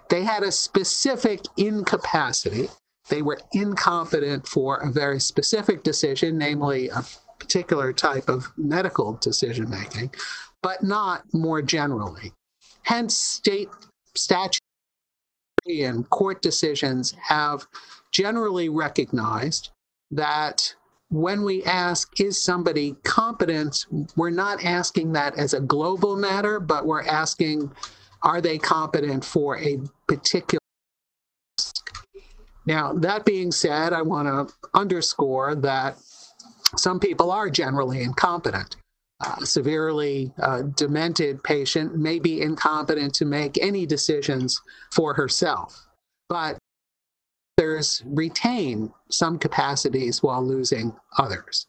They 0.09 0.24
had 0.24 0.43
a 0.43 0.51
specific 0.51 1.41
incapacity. 1.57 2.69
They 3.09 3.21
were 3.21 3.39
incompetent 3.53 4.47
for 4.47 4.77
a 4.77 4.91
very 4.91 5.19
specific 5.19 5.83
decision, 5.83 6.38
namely 6.38 6.89
a 6.89 7.03
particular 7.39 7.93
type 7.93 8.29
of 8.29 8.51
medical 8.57 9.13
decision 9.13 9.69
making, 9.69 10.12
but 10.62 10.83
not 10.83 11.24
more 11.33 11.62
generally. 11.62 12.33
Hence, 12.83 13.15
state 13.15 13.69
statute 14.15 14.62
and 15.67 16.09
court 16.09 16.41
decisions 16.41 17.15
have 17.27 17.67
generally 18.12 18.69
recognized 18.69 19.71
that 20.12 20.75
when 21.09 21.43
we 21.43 21.63
ask, 21.63 22.19
is 22.19 22.41
somebody 22.41 22.95
competent, 23.03 23.85
we're 24.15 24.29
not 24.29 24.63
asking 24.63 25.13
that 25.13 25.38
as 25.38 25.53
a 25.53 25.59
global 25.59 26.15
matter, 26.15 26.59
but 26.59 26.85
we're 26.85 27.03
asking, 27.03 27.71
are 28.24 28.41
they 28.41 28.57
competent 28.57 29.24
for 29.24 29.57
a 29.59 29.79
particular 30.07 30.59
now, 32.65 32.93
that 32.93 33.25
being 33.25 33.51
said, 33.51 33.93
I 33.93 34.01
want 34.01 34.27
to 34.27 34.53
underscore 34.74 35.55
that 35.55 35.97
some 36.77 37.00
people 37.00 37.31
are 37.31 37.50
generally 37.50 38.01
incompetent. 38.01 38.75
A 39.21 39.45
severely 39.45 40.33
uh, 40.41 40.63
demented 40.75 41.43
patient 41.43 41.95
may 41.95 42.19
be 42.19 42.41
incompetent 42.41 43.13
to 43.15 43.25
make 43.25 43.57
any 43.62 43.85
decisions 43.85 44.59
for 44.91 45.13
herself. 45.13 45.85
But 46.27 46.57
others 47.57 48.03
retain 48.05 48.91
some 49.09 49.39
capacities 49.39 50.21
while 50.21 50.45
losing 50.45 50.93
others. 51.17 51.67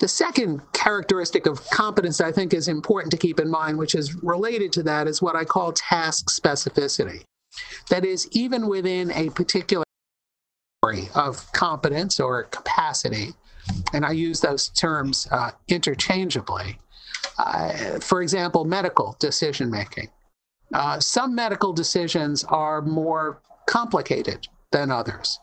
The 0.00 0.08
second 0.08 0.62
characteristic 0.72 1.44
of 1.46 1.62
competence 1.68 2.22
I 2.22 2.32
think 2.32 2.54
is 2.54 2.68
important 2.68 3.10
to 3.12 3.18
keep 3.18 3.38
in 3.38 3.50
mind, 3.50 3.76
which 3.76 3.94
is 3.94 4.14
related 4.24 4.72
to 4.72 4.82
that, 4.84 5.06
is 5.06 5.20
what 5.20 5.36
I 5.36 5.44
call 5.44 5.72
task 5.72 6.30
specificity. 6.30 7.22
That 7.90 8.06
is, 8.06 8.26
even 8.32 8.66
within 8.66 9.10
a 9.12 9.28
particular 9.30 9.84
category 10.82 11.10
of 11.14 11.52
competence 11.52 12.18
or 12.18 12.44
capacity, 12.44 13.34
and 13.92 14.06
I 14.06 14.12
use 14.12 14.40
those 14.40 14.70
terms 14.70 15.28
uh, 15.30 15.50
interchangeably. 15.68 16.78
Uh, 17.38 18.00
for 18.00 18.22
example, 18.22 18.64
medical 18.64 19.16
decision 19.18 19.70
making. 19.70 20.08
Uh, 20.72 20.98
some 20.98 21.34
medical 21.34 21.74
decisions 21.74 22.42
are 22.44 22.80
more 22.80 23.42
complicated 23.66 24.48
than 24.72 24.90
others. 24.90 25.38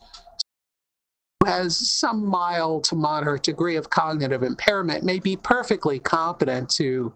Who 1.42 1.50
has 1.50 1.76
some 1.76 2.26
mild 2.26 2.84
to 2.84 2.96
moderate 2.96 3.42
degree 3.42 3.76
of 3.76 3.90
cognitive 3.90 4.42
impairment 4.42 5.04
may 5.04 5.18
be 5.18 5.36
perfectly 5.36 5.98
competent 5.98 6.68
to 6.70 7.14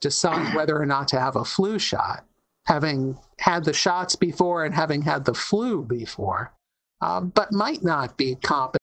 decide 0.00 0.54
whether 0.54 0.80
or 0.80 0.86
not 0.86 1.08
to 1.08 1.20
have 1.20 1.36
a 1.36 1.44
flu 1.44 1.78
shot, 1.78 2.24
having 2.66 3.18
had 3.38 3.64
the 3.64 3.72
shots 3.72 4.16
before 4.16 4.64
and 4.64 4.74
having 4.74 5.02
had 5.02 5.24
the 5.24 5.34
flu 5.34 5.82
before, 5.82 6.52
uh, 7.00 7.20
but 7.20 7.52
might 7.52 7.82
not 7.82 8.16
be 8.16 8.36
competent 8.36 8.80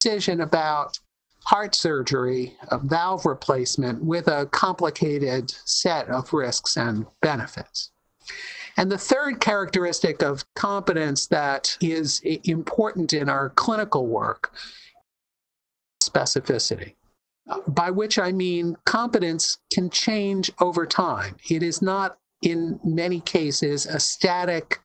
decision 0.00 0.40
about 0.40 0.98
heart 1.44 1.74
surgery, 1.74 2.56
a 2.70 2.78
valve 2.78 3.24
replacement 3.24 4.04
with 4.04 4.28
a 4.28 4.46
complicated 4.52 5.50
set 5.64 6.08
of 6.08 6.32
risks 6.32 6.76
and 6.76 7.06
benefits. 7.22 7.90
And 8.78 8.92
the 8.92 8.96
third 8.96 9.40
characteristic 9.40 10.22
of 10.22 10.44
competence 10.54 11.26
that 11.26 11.76
is 11.80 12.20
important 12.44 13.12
in 13.12 13.28
our 13.28 13.50
clinical 13.50 14.06
work 14.06 14.54
specificity, 16.00 16.94
by 17.66 17.90
which 17.90 18.20
I 18.20 18.30
mean 18.30 18.76
competence 18.86 19.58
can 19.72 19.90
change 19.90 20.52
over 20.60 20.86
time. 20.86 21.34
It 21.50 21.64
is 21.64 21.82
not, 21.82 22.18
in 22.40 22.78
many 22.84 23.20
cases, 23.20 23.84
a 23.84 23.98
static 23.98 24.78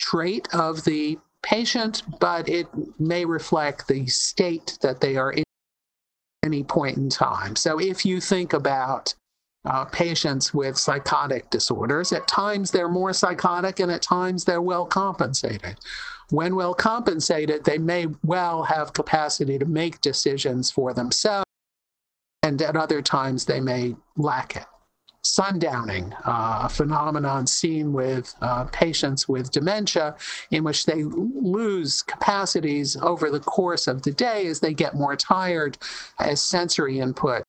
trait 0.00 0.48
of 0.54 0.84
the 0.84 1.18
patient, 1.42 2.02
but 2.20 2.48
it 2.48 2.68
may 2.98 3.26
reflect 3.26 3.86
the 3.86 4.06
state 4.06 4.78
that 4.80 5.02
they 5.02 5.16
are 5.16 5.32
in 5.32 5.44
any 6.42 6.64
point 6.64 6.96
in 6.96 7.10
time. 7.10 7.54
So 7.54 7.78
if 7.78 8.06
you 8.06 8.18
think 8.18 8.54
about 8.54 9.14
uh, 9.64 9.84
patients 9.86 10.54
with 10.54 10.76
psychotic 10.76 11.50
disorders. 11.50 12.12
At 12.12 12.26
times 12.26 12.70
they're 12.70 12.88
more 12.88 13.12
psychotic 13.12 13.80
and 13.80 13.90
at 13.90 14.02
times 14.02 14.44
they're 14.44 14.62
well 14.62 14.86
compensated. 14.86 15.76
When 16.30 16.54
well 16.54 16.74
compensated, 16.74 17.64
they 17.64 17.78
may 17.78 18.06
well 18.22 18.62
have 18.62 18.92
capacity 18.92 19.58
to 19.58 19.64
make 19.64 20.00
decisions 20.00 20.70
for 20.70 20.94
themselves, 20.94 21.44
and 22.44 22.62
at 22.62 22.76
other 22.76 23.02
times 23.02 23.44
they 23.44 23.60
may 23.60 23.96
lack 24.16 24.54
it. 24.54 24.64
Sundowning, 25.24 26.14
uh, 26.24 26.60
a 26.62 26.68
phenomenon 26.68 27.46
seen 27.46 27.92
with 27.92 28.34
uh, 28.40 28.64
patients 28.66 29.28
with 29.28 29.50
dementia, 29.50 30.16
in 30.52 30.62
which 30.62 30.86
they 30.86 31.02
lose 31.02 32.00
capacities 32.00 32.96
over 32.96 33.28
the 33.28 33.40
course 33.40 33.86
of 33.86 34.02
the 34.02 34.12
day 34.12 34.46
as 34.46 34.60
they 34.60 34.72
get 34.72 34.94
more 34.94 35.16
tired, 35.16 35.76
as 36.20 36.40
sensory 36.40 37.00
input 37.00 37.42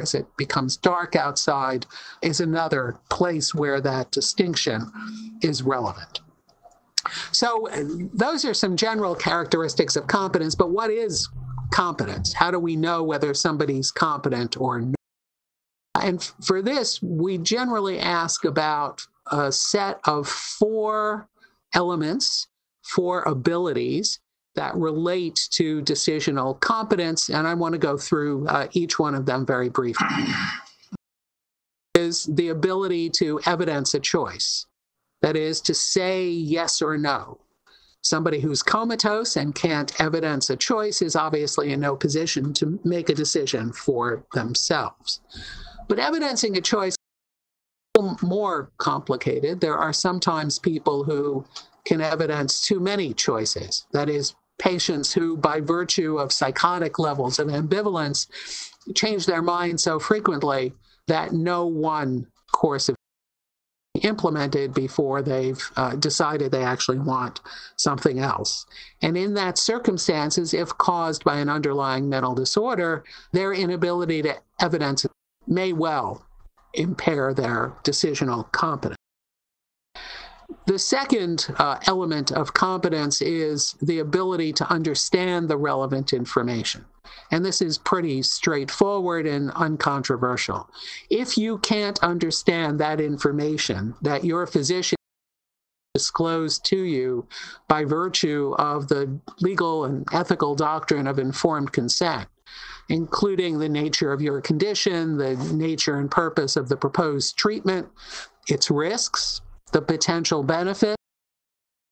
as 0.00 0.14
it 0.14 0.26
becomes 0.38 0.76
dark 0.76 1.14
outside 1.16 1.86
is 2.22 2.40
another 2.40 2.96
place 3.10 3.54
where 3.54 3.80
that 3.80 4.10
distinction 4.10 4.90
is 5.42 5.62
relevant. 5.62 6.20
So, 7.32 7.68
those 8.14 8.44
are 8.44 8.54
some 8.54 8.76
general 8.76 9.14
characteristics 9.14 9.96
of 9.96 10.06
competence, 10.06 10.54
but 10.54 10.70
what 10.70 10.90
is 10.90 11.28
competence? 11.72 12.32
How 12.32 12.50
do 12.50 12.58
we 12.58 12.76
know 12.76 13.02
whether 13.02 13.34
somebody's 13.34 13.90
competent 13.90 14.56
or 14.56 14.80
not? 14.80 14.94
And 16.00 16.22
for 16.42 16.62
this, 16.62 17.02
we 17.02 17.38
generally 17.38 17.98
ask 17.98 18.44
about 18.44 19.06
a 19.30 19.52
set 19.52 20.00
of 20.04 20.26
four 20.26 21.28
elements, 21.74 22.46
four 22.82 23.22
abilities 23.22 24.20
that 24.54 24.74
relate 24.76 25.48
to 25.52 25.82
decisional 25.82 26.58
competence, 26.60 27.30
and 27.30 27.46
I 27.46 27.54
want 27.54 27.72
to 27.72 27.78
go 27.78 27.96
through 27.96 28.46
uh, 28.48 28.68
each 28.72 28.98
one 28.98 29.14
of 29.14 29.26
them 29.26 29.46
very 29.46 29.68
briefly. 29.68 30.06
is 31.94 32.24
the 32.24 32.48
ability 32.48 33.10
to 33.10 33.40
evidence 33.46 33.94
a 33.94 34.00
choice, 34.00 34.66
that 35.20 35.36
is, 35.36 35.60
to 35.62 35.74
say 35.74 36.28
yes 36.28 36.82
or 36.82 36.98
no. 36.98 37.38
Somebody 38.02 38.40
who's 38.40 38.62
comatose 38.62 39.36
and 39.36 39.54
can't 39.54 39.98
evidence 40.00 40.50
a 40.50 40.56
choice 40.56 41.02
is 41.02 41.14
obviously 41.14 41.72
in 41.72 41.80
no 41.80 41.94
position 41.94 42.52
to 42.54 42.80
make 42.84 43.08
a 43.08 43.14
decision 43.14 43.72
for 43.72 44.24
themselves. 44.34 45.20
But 45.88 46.00
evidencing 46.00 46.56
a 46.56 46.60
choice 46.60 46.96
is 47.96 48.22
more 48.22 48.72
complicated. 48.78 49.60
There 49.60 49.78
are 49.78 49.92
sometimes 49.92 50.58
people 50.58 51.04
who 51.04 51.44
can 51.84 52.00
evidence 52.00 52.66
too 52.66 52.80
many 52.80 53.14
choices. 53.14 53.86
That 53.92 54.08
is, 54.08 54.34
patients 54.62 55.12
who, 55.12 55.36
by 55.36 55.60
virtue 55.60 56.18
of 56.18 56.32
psychotic 56.32 56.96
levels 56.96 57.40
of 57.40 57.48
ambivalence, 57.48 58.28
change 58.94 59.26
their 59.26 59.42
mind 59.42 59.80
so 59.80 59.98
frequently 59.98 60.72
that 61.08 61.32
no 61.32 61.66
one 61.66 62.24
course 62.52 62.88
of 62.88 62.94
implemented 64.02 64.72
before 64.72 65.20
they've 65.20 65.70
uh, 65.76 65.94
decided 65.96 66.50
they 66.50 66.62
actually 66.62 66.98
want 66.98 67.40
something 67.76 68.20
else. 68.20 68.64
And 69.02 69.16
in 69.18 69.34
that 69.34 69.58
circumstances, 69.58 70.54
if 70.54 70.68
caused 70.78 71.24
by 71.24 71.38
an 71.38 71.48
underlying 71.48 72.08
mental 72.08 72.34
disorder, 72.34 73.04
their 73.32 73.52
inability 73.52 74.22
to 74.22 74.36
evidence 74.60 75.04
may 75.46 75.72
well 75.72 76.24
impair 76.74 77.34
their 77.34 77.74
decisional 77.82 78.50
competence. 78.52 79.01
The 80.66 80.78
second 80.78 81.46
uh, 81.58 81.78
element 81.86 82.32
of 82.32 82.54
competence 82.54 83.20
is 83.20 83.74
the 83.82 83.98
ability 83.98 84.52
to 84.54 84.70
understand 84.70 85.48
the 85.48 85.56
relevant 85.56 86.12
information. 86.12 86.84
And 87.30 87.44
this 87.44 87.62
is 87.62 87.78
pretty 87.78 88.22
straightforward 88.22 89.26
and 89.26 89.50
uncontroversial. 89.52 90.68
If 91.10 91.36
you 91.36 91.58
can't 91.58 91.98
understand 92.02 92.78
that 92.80 93.00
information 93.00 93.94
that 94.02 94.24
your 94.24 94.46
physician 94.46 94.96
disclosed 95.94 96.64
to 96.64 96.82
you 96.84 97.26
by 97.68 97.84
virtue 97.84 98.54
of 98.58 98.88
the 98.88 99.18
legal 99.40 99.84
and 99.84 100.06
ethical 100.12 100.54
doctrine 100.54 101.06
of 101.06 101.18
informed 101.18 101.72
consent, 101.72 102.28
including 102.88 103.58
the 103.58 103.68
nature 103.68 104.12
of 104.12 104.22
your 104.22 104.40
condition, 104.40 105.18
the 105.18 105.36
nature 105.52 105.96
and 105.98 106.10
purpose 106.10 106.56
of 106.56 106.68
the 106.68 106.76
proposed 106.76 107.36
treatment, 107.36 107.88
its 108.48 108.70
risks, 108.70 109.42
the 109.72 109.82
potential 109.82 110.46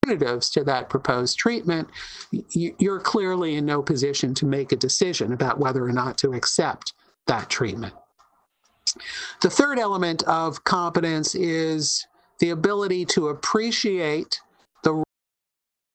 alternatives 0.06 0.50
to 0.50 0.64
that 0.64 0.88
proposed 0.88 1.38
treatment, 1.38 1.88
you're 2.52 3.00
clearly 3.00 3.56
in 3.56 3.66
no 3.66 3.82
position 3.82 4.34
to 4.34 4.46
make 4.46 4.72
a 4.72 4.76
decision 4.76 5.32
about 5.32 5.58
whether 5.58 5.84
or 5.84 5.92
not 5.92 6.18
to 6.18 6.32
accept 6.32 6.92
that 7.26 7.48
treatment. 7.48 7.94
The 9.40 9.50
third 9.50 9.78
element 9.78 10.22
of 10.24 10.64
competence 10.64 11.34
is 11.34 12.06
the 12.40 12.50
ability 12.50 13.04
to 13.06 13.28
appreciate 13.28 14.40
the 14.82 15.04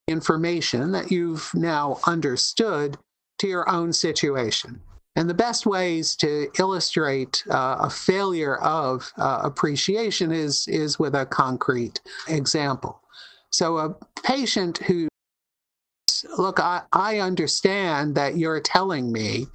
information 0.07 0.91
that 0.91 1.11
you've 1.11 1.51
now 1.53 1.99
understood 2.05 2.97
to 3.39 3.47
your 3.47 3.69
own 3.69 3.91
situation. 3.91 4.81
And 5.15 5.29
the 5.29 5.33
best 5.33 5.65
ways 5.65 6.15
to 6.17 6.49
illustrate 6.59 7.43
uh, 7.49 7.77
a 7.79 7.89
failure 7.89 8.57
of 8.57 9.11
uh, 9.17 9.41
appreciation 9.43 10.31
is, 10.31 10.67
is 10.67 10.99
with 10.99 11.15
a 11.15 11.25
concrete 11.25 12.01
example. 12.27 13.01
So, 13.49 13.77
a 13.77 13.95
patient 14.23 14.79
who 14.79 15.07
look, 16.37 16.59
I, 16.59 16.81
I 16.91 17.19
understand 17.19 18.15
that 18.15 18.37
you're 18.37 18.59
telling 18.59 19.11
me 19.11 19.47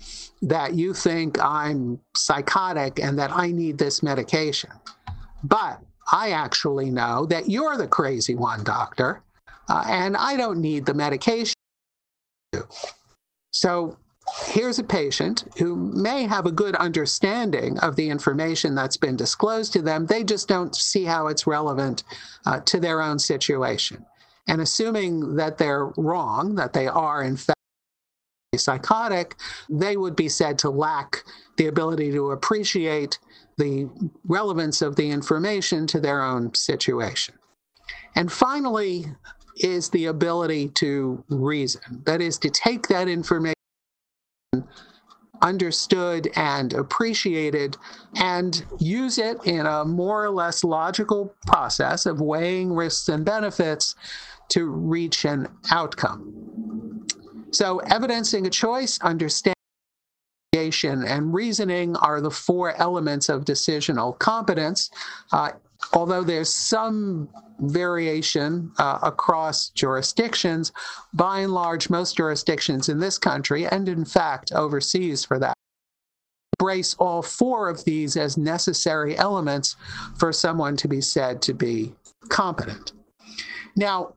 that 0.43 0.75
you 0.75 0.95
think 0.95 1.39
I'm 1.43 2.01
psychotic 2.17 2.99
and 2.99 3.19
that 3.19 3.31
I 3.31 3.51
need 3.51 3.79
this 3.79 4.03
medication. 4.03 4.71
But 5.45 5.81
I 6.13 6.31
actually 6.31 6.91
know 6.91 7.27
that 7.27 7.49
you're 7.49 7.77
the 7.77 7.87
crazy 7.87 8.35
one, 8.35 8.65
doctor, 8.65 9.23
uh, 9.69 9.85
and 9.87 10.17
I 10.17 10.37
don't 10.37 10.61
need 10.61 10.87
the 10.87 10.95
medication. 10.95 11.55
So 13.53 13.97
here's 14.47 14.79
a 14.79 14.85
patient 14.85 15.45
who 15.59 15.77
may 15.77 16.25
have 16.25 16.47
a 16.47 16.53
good 16.53 16.75
understanding 16.77 17.79
of 17.79 17.97
the 17.97 18.09
information 18.09 18.75
that's 18.75 18.97
been 18.97 19.17
disclosed 19.17 19.73
to 19.73 19.83
them. 19.83 20.07
They 20.07 20.25
just 20.25 20.49
don't 20.49 20.75
see 20.75 21.05
how 21.05 21.29
it's 21.29 21.47
relevant 21.47 22.05
uh, 22.47 22.61
to 22.61 22.81
their 22.81 23.03
own 23.03 23.19
situation. 23.19 24.05
And 24.49 24.61
assuming 24.61 25.37
that 25.37 25.59
they're 25.59 25.87
wrong, 25.97 26.55
that 26.57 26.73
they 26.73 26.87
are 26.87 27.23
in 27.23 27.37
fact 27.37 27.59
psychotic, 28.57 29.37
they 29.69 29.97
would 29.97 30.17
be 30.17 30.29
said 30.29 30.59
to 30.59 30.71
lack 30.71 31.25
the 31.57 31.69
ability 31.69 32.11
to 32.13 32.33
appreciate 32.33 33.19
the 33.59 33.89
relevance 34.25 34.83
of 34.83 34.97
the 34.97 35.11
information 35.11 35.87
to 35.87 36.01
their 36.01 36.23
own 36.23 36.53
situation. 36.55 37.35
And 38.17 38.33
finally, 38.33 39.07
is 39.57 39.91
the 39.91 40.07
ability 40.07 40.69
to 40.69 41.23
reason. 41.29 42.03
That 42.07 42.21
is, 42.21 42.39
to 42.39 42.51
take 42.51 42.89
that 42.89 43.09
information 43.09 43.55
understood 45.43 46.29
and 46.37 46.73
appreciated 46.73 47.77
and 48.17 48.65
use 48.79 49.19
it 49.19 49.39
in 49.45 49.67
a 49.67 49.85
more 49.85 50.25
or 50.25 50.31
less 50.31 50.65
logical 50.65 51.35
process 51.47 52.07
of 52.07 52.21
weighing 52.21 52.73
risks 52.73 53.09
and 53.09 53.25
benefits 53.25 53.95
to 54.49 54.67
reach 54.67 55.25
an 55.25 55.49
outcome. 55.71 57.07
So, 57.53 57.79
evidencing 57.79 58.47
a 58.47 58.51
choice, 58.51 58.99
understanding, 59.01 59.55
and 60.53 61.33
reasoning 61.33 61.97
are 61.97 62.21
the 62.21 62.31
four 62.31 62.75
elements 62.77 63.29
of 63.29 63.45
decisional 63.45 64.19
competence. 64.19 64.91
Uh, 65.33 65.53
although 65.93 66.23
there's 66.23 66.53
some 66.53 67.29
variation 67.61 68.73
uh, 68.79 68.99
across 69.03 69.71
jurisdictions, 69.71 70.73
by 71.13 71.41
and 71.41 71.53
large, 71.53 71.91
most 71.91 72.17
jurisdictions 72.17 72.89
in 72.89 72.99
this 72.99 73.19
country, 73.19 73.67
and 73.67 73.89
in 73.89 74.05
fact 74.05 74.53
overseas 74.53 75.25
for 75.25 75.39
that, 75.39 75.55
embrace 76.59 76.95
all 76.99 77.23
four 77.23 77.69
of 77.69 77.85
these 77.85 78.17
as 78.17 78.37
necessary 78.37 79.17
elements 79.17 79.77
for 80.19 80.33
someone 80.33 80.77
to 80.77 80.89
be 80.89 81.01
said 81.01 81.43
to 81.43 81.55
be 81.55 81.93
competent. 82.29 82.93
Now, 83.77 84.15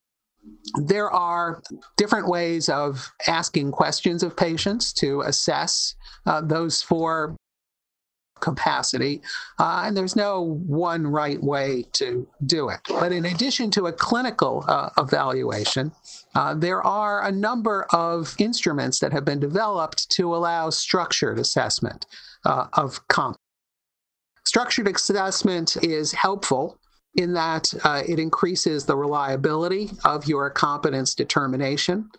there 0.76 1.10
are 1.10 1.62
different 1.96 2.28
ways 2.28 2.68
of 2.68 3.12
asking 3.28 3.72
questions 3.72 4.24
of 4.24 4.36
patients 4.36 4.92
to 4.94 5.22
assess 5.22 5.96
uh, 6.26 6.42
those 6.42 6.82
four 6.82 7.36
capacity, 8.44 9.22
uh, 9.58 9.84
and 9.86 9.96
there's 9.96 10.16
no 10.16 10.42
one 10.68 11.08
right 11.08 11.42
way 11.42 11.86
to 11.94 12.28
do 12.46 12.70
it. 12.70 12.80
But 12.90 13.12
in 13.14 13.26
addition 13.26 13.72
to 13.72 13.88
a 13.88 13.94
clinical 13.94 14.66
uh, 14.68 14.90
evaluation, 14.98 15.94
uh, 16.36 16.54
there 16.54 16.86
are 16.86 17.24
a 17.24 17.32
number 17.32 17.88
of 17.92 18.36
instruments 18.38 19.00
that 19.00 19.14
have 19.14 19.24
been 19.24 19.40
developed 19.40 20.10
to 20.18 20.36
allow 20.36 20.70
structured 20.70 21.40
assessment 21.40 22.06
uh, 22.46 22.68
of 22.74 23.08
comp. 23.08 23.38
Structured 24.46 24.88
assessment 24.90 25.78
is 25.82 26.12
helpful 26.12 26.78
in 27.16 27.34
that 27.34 27.74
uh, 27.84 28.04
it 28.08 28.20
increases 28.20 28.86
the 28.86 28.98
reliability 28.98 29.92
of 30.04 30.28
your 30.28 30.50
competence 30.50 31.16
determination. 31.16 32.10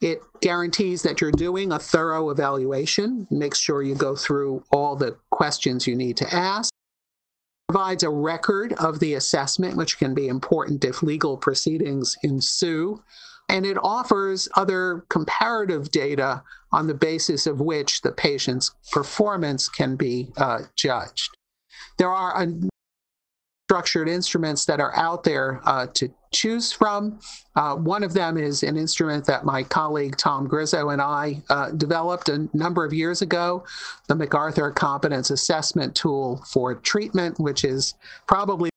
It 0.00 0.20
guarantees 0.42 1.02
that 1.02 1.20
you're 1.20 1.32
doing 1.32 1.72
a 1.72 1.78
thorough 1.78 2.30
evaluation, 2.30 3.26
makes 3.30 3.58
sure 3.58 3.82
you 3.82 3.94
go 3.94 4.14
through 4.14 4.62
all 4.70 4.94
the 4.94 5.16
questions 5.30 5.86
you 5.86 5.96
need 5.96 6.16
to 6.18 6.34
ask, 6.34 6.72
provides 7.68 8.02
a 8.02 8.10
record 8.10 8.74
of 8.74 9.00
the 9.00 9.14
assessment, 9.14 9.76
which 9.76 9.98
can 9.98 10.14
be 10.14 10.28
important 10.28 10.84
if 10.84 11.02
legal 11.02 11.36
proceedings 11.36 12.16
ensue, 12.22 13.02
and 13.48 13.64
it 13.64 13.78
offers 13.82 14.48
other 14.54 15.04
comparative 15.08 15.90
data 15.90 16.42
on 16.72 16.86
the 16.86 16.94
basis 16.94 17.46
of 17.46 17.60
which 17.60 18.02
the 18.02 18.12
patient's 18.12 18.72
performance 18.92 19.68
can 19.68 19.96
be 19.96 20.28
uh, 20.36 20.60
judged. 20.76 21.36
There 21.96 22.12
are 22.12 22.42
a 22.42 22.52
structured 23.66 24.08
instruments 24.08 24.64
that 24.64 24.78
are 24.78 24.94
out 24.96 25.24
there 25.24 25.60
uh, 25.64 25.88
to 25.92 26.08
choose 26.32 26.70
from. 26.70 27.18
Uh, 27.56 27.74
one 27.74 28.04
of 28.04 28.14
them 28.14 28.38
is 28.38 28.62
an 28.62 28.76
instrument 28.76 29.24
that 29.26 29.44
my 29.44 29.64
colleague 29.64 30.16
Tom 30.16 30.48
Grisso 30.48 30.92
and 30.92 31.02
I 31.02 31.42
uh, 31.50 31.72
developed 31.72 32.28
a 32.28 32.48
number 32.54 32.84
of 32.84 32.92
years 32.92 33.22
ago, 33.22 33.64
the 34.06 34.14
MacArthur 34.14 34.70
Competence 34.70 35.30
Assessment 35.30 35.96
Tool 35.96 36.40
for 36.46 36.76
Treatment, 36.76 37.40
which 37.40 37.64
is 37.64 37.94
probably 38.28 38.70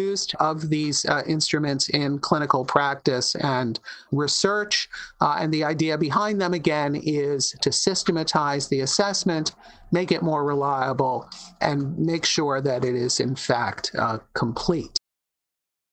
used 0.00 0.34
of 0.40 0.70
these 0.70 1.04
uh, 1.06 1.22
instruments 1.26 1.88
in 1.90 2.18
clinical 2.18 2.64
practice 2.64 3.34
and 3.36 3.80
research. 4.12 4.88
Uh, 5.20 5.36
and 5.40 5.52
the 5.52 5.64
idea 5.64 5.96
behind 5.96 6.40
them, 6.40 6.54
again, 6.54 6.94
is 6.96 7.54
to 7.60 7.70
systematize 7.70 8.68
the 8.68 8.80
assessment, 8.80 9.52
make 9.92 10.10
it 10.12 10.22
more 10.22 10.44
reliable, 10.44 11.28
and 11.60 11.96
make 11.98 12.24
sure 12.24 12.60
that 12.60 12.84
it 12.84 12.94
is, 12.94 13.20
in 13.20 13.36
fact, 13.36 13.92
uh, 13.98 14.18
complete. 14.34 14.98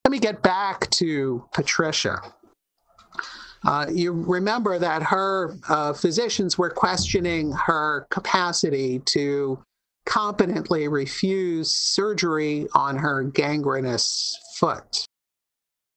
Let 0.04 0.12
me 0.12 0.18
get 0.18 0.42
back 0.42 0.90
to 0.90 1.44
Patricia. 1.52 2.20
Uh, 3.64 3.86
you 3.92 4.12
remember 4.12 4.78
that 4.78 5.02
her 5.04 5.56
uh, 5.68 5.92
physicians 5.92 6.58
were 6.58 6.70
questioning 6.70 7.52
her 7.52 8.08
capacity 8.10 8.98
to 9.04 9.62
competently 10.04 10.88
refuse 10.88 11.70
surgery 11.70 12.66
on 12.74 12.98
her 12.98 13.22
gangrenous 13.22 14.36
foot. 14.56 15.06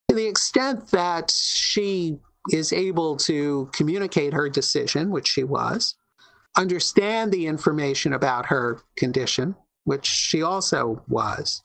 To 0.08 0.14
the 0.14 0.26
extent 0.26 0.88
that 0.92 1.30
she 1.30 2.18
is 2.50 2.72
able 2.72 3.16
to 3.16 3.68
communicate 3.72 4.32
her 4.32 4.48
decision, 4.48 5.10
which 5.10 5.26
she 5.26 5.44
was, 5.44 5.96
understand 6.56 7.32
the 7.32 7.46
information 7.46 8.12
about 8.12 8.46
her 8.46 8.80
condition, 8.96 9.54
which 9.84 10.06
she 10.06 10.42
also 10.42 11.02
was, 11.08 11.62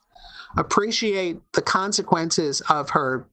appreciate 0.57 1.39
the 1.53 1.61
consequences 1.61 2.61
of 2.69 2.89
her, 2.89 3.27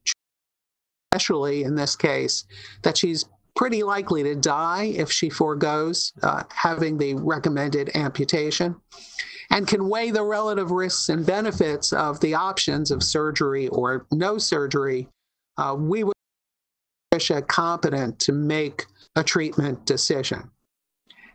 especially 1.11 1.63
in 1.63 1.75
this 1.75 1.95
case, 1.95 2.45
that 2.83 2.97
she's 2.97 3.25
pretty 3.59 3.83
likely 3.83 4.23
to 4.23 4.35
die 4.35 4.85
if 4.95 5.11
she 5.11 5.29
foregoes 5.29 6.13
uh, 6.23 6.43
having 6.49 6.97
the 6.97 7.13
recommended 7.15 7.91
amputation 7.93 8.73
and 9.51 9.67
can 9.67 9.89
weigh 9.89 10.11
the 10.11 10.23
relative 10.23 10.71
risks 10.71 11.09
and 11.09 11.25
benefits 11.25 11.91
of 11.91 12.17
the 12.21 12.33
options 12.33 12.89
of 12.89 13.03
surgery 13.03 13.67
or 13.67 14.05
no 14.13 14.37
surgery, 14.37 15.09
uh, 15.57 15.75
we 15.77 16.05
would 16.05 16.13
Patricia 17.11 17.41
competent 17.41 18.17
to 18.17 18.31
make 18.31 18.85
a 19.17 19.23
treatment 19.25 19.85
decision. 19.85 20.49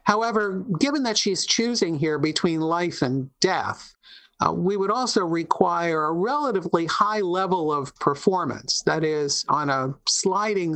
However, 0.05 0.65
given 0.79 1.03
that 1.03 1.19
she's 1.19 1.45
choosing 1.45 1.99
here 1.99 2.19
between 2.19 2.63
life 2.63 3.03
and 3.03 3.29
death, 3.43 3.95
uh, 4.41 4.51
we 4.51 4.79
would 4.79 4.91
also 4.91 5.27
require 5.27 6.05
a 6.05 6.13
relatively 6.13 6.87
high 6.87 7.21
level 7.21 7.71
of 7.71 7.95
performance, 7.97 8.81
that 8.87 9.05
is, 9.05 9.45
on 9.51 9.69
a 9.69 9.93
sliding 10.09 10.75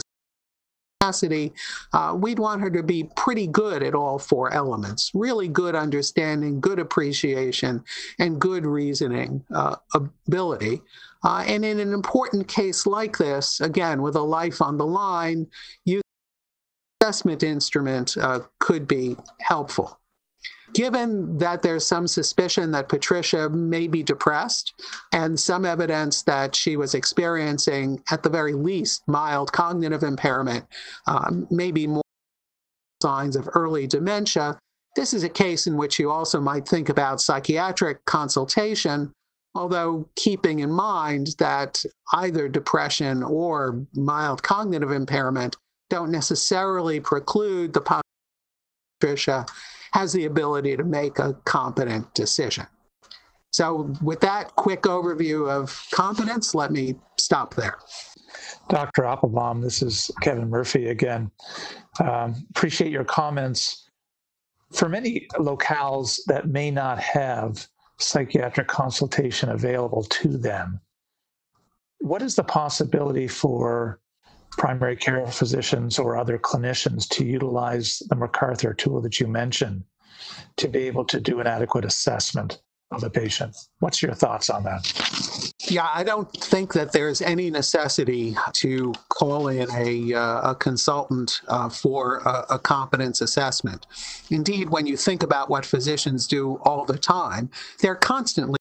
capacity, 1.00 1.52
uh, 1.92 2.16
we'd 2.16 2.38
want 2.38 2.60
her 2.60 2.70
to 2.70 2.82
be 2.82 3.08
pretty 3.16 3.46
good 3.46 3.82
at 3.82 3.94
all 3.94 4.18
four 4.18 4.52
elements 4.52 5.10
really 5.14 5.48
good 5.48 5.74
understanding, 5.74 6.60
good 6.60 6.78
appreciation, 6.78 7.82
and 8.18 8.40
good 8.40 8.66
reasoning 8.66 9.44
uh, 9.54 9.76
ability. 9.94 10.80
Uh, 11.24 11.44
and 11.46 11.64
in 11.64 11.80
an 11.80 11.92
important 11.92 12.46
case 12.46 12.86
like 12.86 13.18
this, 13.18 13.60
again, 13.60 14.02
with 14.02 14.16
a 14.16 14.20
life 14.20 14.62
on 14.62 14.76
the 14.76 14.86
line, 14.86 15.46
use 15.84 16.02
assessment 17.00 17.42
instrument 17.42 18.16
uh, 18.20 18.40
could 18.58 18.86
be 18.86 19.16
helpful. 19.40 19.97
Given 20.74 21.38
that 21.38 21.62
there's 21.62 21.86
some 21.86 22.06
suspicion 22.06 22.70
that 22.72 22.88
Patricia 22.88 23.48
may 23.48 23.88
be 23.88 24.02
depressed 24.02 24.74
and 25.12 25.38
some 25.38 25.64
evidence 25.64 26.22
that 26.22 26.54
she 26.54 26.76
was 26.76 26.94
experiencing, 26.94 28.02
at 28.10 28.22
the 28.22 28.28
very 28.28 28.54
least, 28.54 29.02
mild 29.06 29.52
cognitive 29.52 30.02
impairment, 30.02 30.66
um, 31.06 31.46
maybe 31.50 31.86
more 31.86 32.02
signs 33.02 33.36
of 33.36 33.48
early 33.54 33.86
dementia, 33.86 34.58
this 34.96 35.14
is 35.14 35.22
a 35.22 35.28
case 35.28 35.66
in 35.66 35.76
which 35.76 35.98
you 35.98 36.10
also 36.10 36.40
might 36.40 36.66
think 36.66 36.88
about 36.88 37.20
psychiatric 37.20 38.04
consultation, 38.04 39.12
although 39.54 40.08
keeping 40.16 40.60
in 40.60 40.70
mind 40.70 41.36
that 41.38 41.84
either 42.14 42.48
depression 42.48 43.22
or 43.22 43.86
mild 43.94 44.42
cognitive 44.42 44.90
impairment 44.90 45.56
don't 45.88 46.10
necessarily 46.10 47.00
preclude 47.00 47.72
the 47.72 47.80
possibility 47.80 48.02
Patricia 49.00 49.46
has 49.92 50.12
the 50.12 50.26
ability 50.26 50.76
to 50.76 50.84
make 50.84 51.18
a 51.18 51.34
competent 51.44 52.12
decision. 52.14 52.66
So, 53.50 53.94
with 54.02 54.20
that 54.20 54.54
quick 54.56 54.82
overview 54.82 55.48
of 55.48 55.86
competence, 55.90 56.54
let 56.54 56.70
me 56.70 56.96
stop 57.18 57.54
there. 57.54 57.78
Dr. 58.68 59.02
Appelbaum, 59.02 59.62
this 59.62 59.82
is 59.82 60.10
Kevin 60.20 60.50
Murphy 60.50 60.88
again. 60.88 61.30
Um, 62.00 62.46
appreciate 62.50 62.92
your 62.92 63.04
comments. 63.04 63.88
For 64.72 64.88
many 64.88 65.26
locales 65.34 66.20
that 66.26 66.48
may 66.48 66.70
not 66.70 66.98
have 66.98 67.66
psychiatric 67.98 68.68
consultation 68.68 69.48
available 69.48 70.04
to 70.04 70.36
them, 70.36 70.80
what 72.00 72.22
is 72.22 72.36
the 72.36 72.44
possibility 72.44 73.26
for 73.26 74.00
primary 74.58 74.96
care 74.96 75.26
physicians 75.28 75.98
or 75.98 76.16
other 76.16 76.38
clinicians 76.38 77.08
to 77.08 77.24
utilize 77.24 78.02
the 78.10 78.16
MacArthur 78.16 78.74
tool 78.74 79.00
that 79.00 79.18
you 79.20 79.26
mentioned 79.26 79.84
to 80.56 80.68
be 80.68 80.80
able 80.80 81.04
to 81.06 81.20
do 81.20 81.40
an 81.40 81.46
adequate 81.46 81.84
assessment 81.84 82.60
of 82.90 83.00
the 83.00 83.10
patient. 83.10 83.56
What's 83.80 84.02
your 84.02 84.14
thoughts 84.14 84.50
on 84.50 84.64
that? 84.64 85.52
Yeah, 85.70 85.88
I 85.92 86.02
don't 86.02 86.30
think 86.32 86.72
that 86.72 86.92
there's 86.92 87.20
any 87.20 87.50
necessity 87.50 88.34
to 88.54 88.94
call 89.10 89.48
in 89.48 89.68
a, 89.72 90.14
uh, 90.14 90.52
a 90.52 90.54
consultant 90.54 91.42
uh, 91.48 91.68
for 91.68 92.18
a, 92.18 92.54
a, 92.54 92.58
competence 92.58 93.20
assessment. 93.20 93.86
Indeed, 94.30 94.70
when 94.70 94.86
you 94.86 94.96
think 94.96 95.22
about 95.22 95.50
what 95.50 95.66
physicians 95.66 96.26
do 96.26 96.58
all 96.64 96.86
the 96.86 96.96
time, 96.96 97.50
they're 97.80 97.94
constantly 97.94 98.57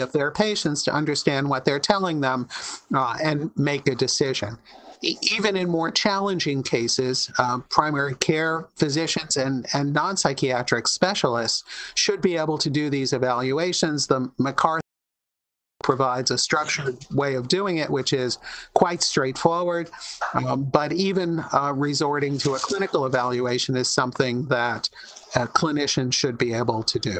of 0.00 0.12
their 0.12 0.30
patients 0.30 0.82
to 0.84 0.92
understand 0.92 1.48
what 1.48 1.64
they're 1.64 1.80
telling 1.80 2.20
them 2.20 2.48
uh, 2.94 3.16
and 3.22 3.50
make 3.56 3.88
a 3.88 3.94
decision. 3.94 4.58
even 5.02 5.56
in 5.56 5.68
more 5.68 5.90
challenging 5.90 6.62
cases, 6.62 7.28
uh, 7.38 7.58
primary 7.70 8.14
care 8.16 8.68
physicians 8.76 9.36
and, 9.36 9.66
and 9.74 9.92
non 9.92 10.16
psychiatric 10.16 10.86
specialists 10.86 11.64
should 11.96 12.20
be 12.22 12.36
able 12.36 12.56
to 12.56 12.70
do 12.70 12.88
these 12.88 13.12
evaluations. 13.12 14.06
The 14.06 14.30
MacArthur 14.38 14.82
provides 15.82 16.30
a 16.30 16.38
structured 16.38 16.96
way 17.10 17.34
of 17.34 17.48
doing 17.48 17.78
it, 17.78 17.90
which 17.90 18.12
is 18.12 18.38
quite 18.74 19.02
straightforward. 19.02 19.90
Um, 20.34 20.64
but 20.64 20.92
even 20.92 21.44
uh, 21.52 21.72
resorting 21.74 22.38
to 22.38 22.54
a 22.54 22.58
clinical 22.58 23.04
evaluation 23.04 23.76
is 23.76 23.88
something 23.88 24.46
that 24.46 24.88
a 25.34 25.46
clinician 25.46 26.12
should 26.12 26.38
be 26.38 26.54
able 26.54 26.82
to 26.84 26.98
do. 26.98 27.18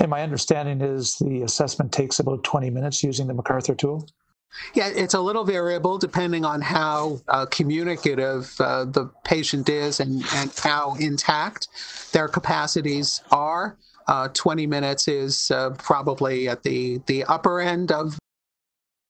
And 0.00 0.08
my 0.08 0.22
understanding 0.22 0.80
is 0.80 1.16
the 1.18 1.42
assessment 1.42 1.92
takes 1.92 2.18
about 2.18 2.42
20 2.42 2.70
minutes 2.70 3.04
using 3.04 3.26
the 3.26 3.34
MacArthur 3.34 3.74
tool. 3.74 4.08
Yeah, 4.74 4.88
it's 4.88 5.14
a 5.14 5.20
little 5.20 5.44
variable 5.44 5.98
depending 5.98 6.44
on 6.44 6.60
how 6.60 7.20
uh, 7.28 7.46
communicative 7.46 8.52
uh, 8.58 8.86
the 8.86 9.10
patient 9.24 9.68
is 9.68 10.00
and, 10.00 10.24
and 10.34 10.52
how 10.58 10.96
intact 10.98 11.68
their 12.12 12.26
capacities 12.26 13.22
are. 13.30 13.76
Uh, 14.08 14.28
20 14.28 14.66
minutes 14.66 15.06
is 15.06 15.50
uh, 15.52 15.70
probably 15.70 16.48
at 16.48 16.62
the, 16.64 17.00
the 17.06 17.22
upper 17.24 17.60
end 17.60 17.92
of 17.92 18.18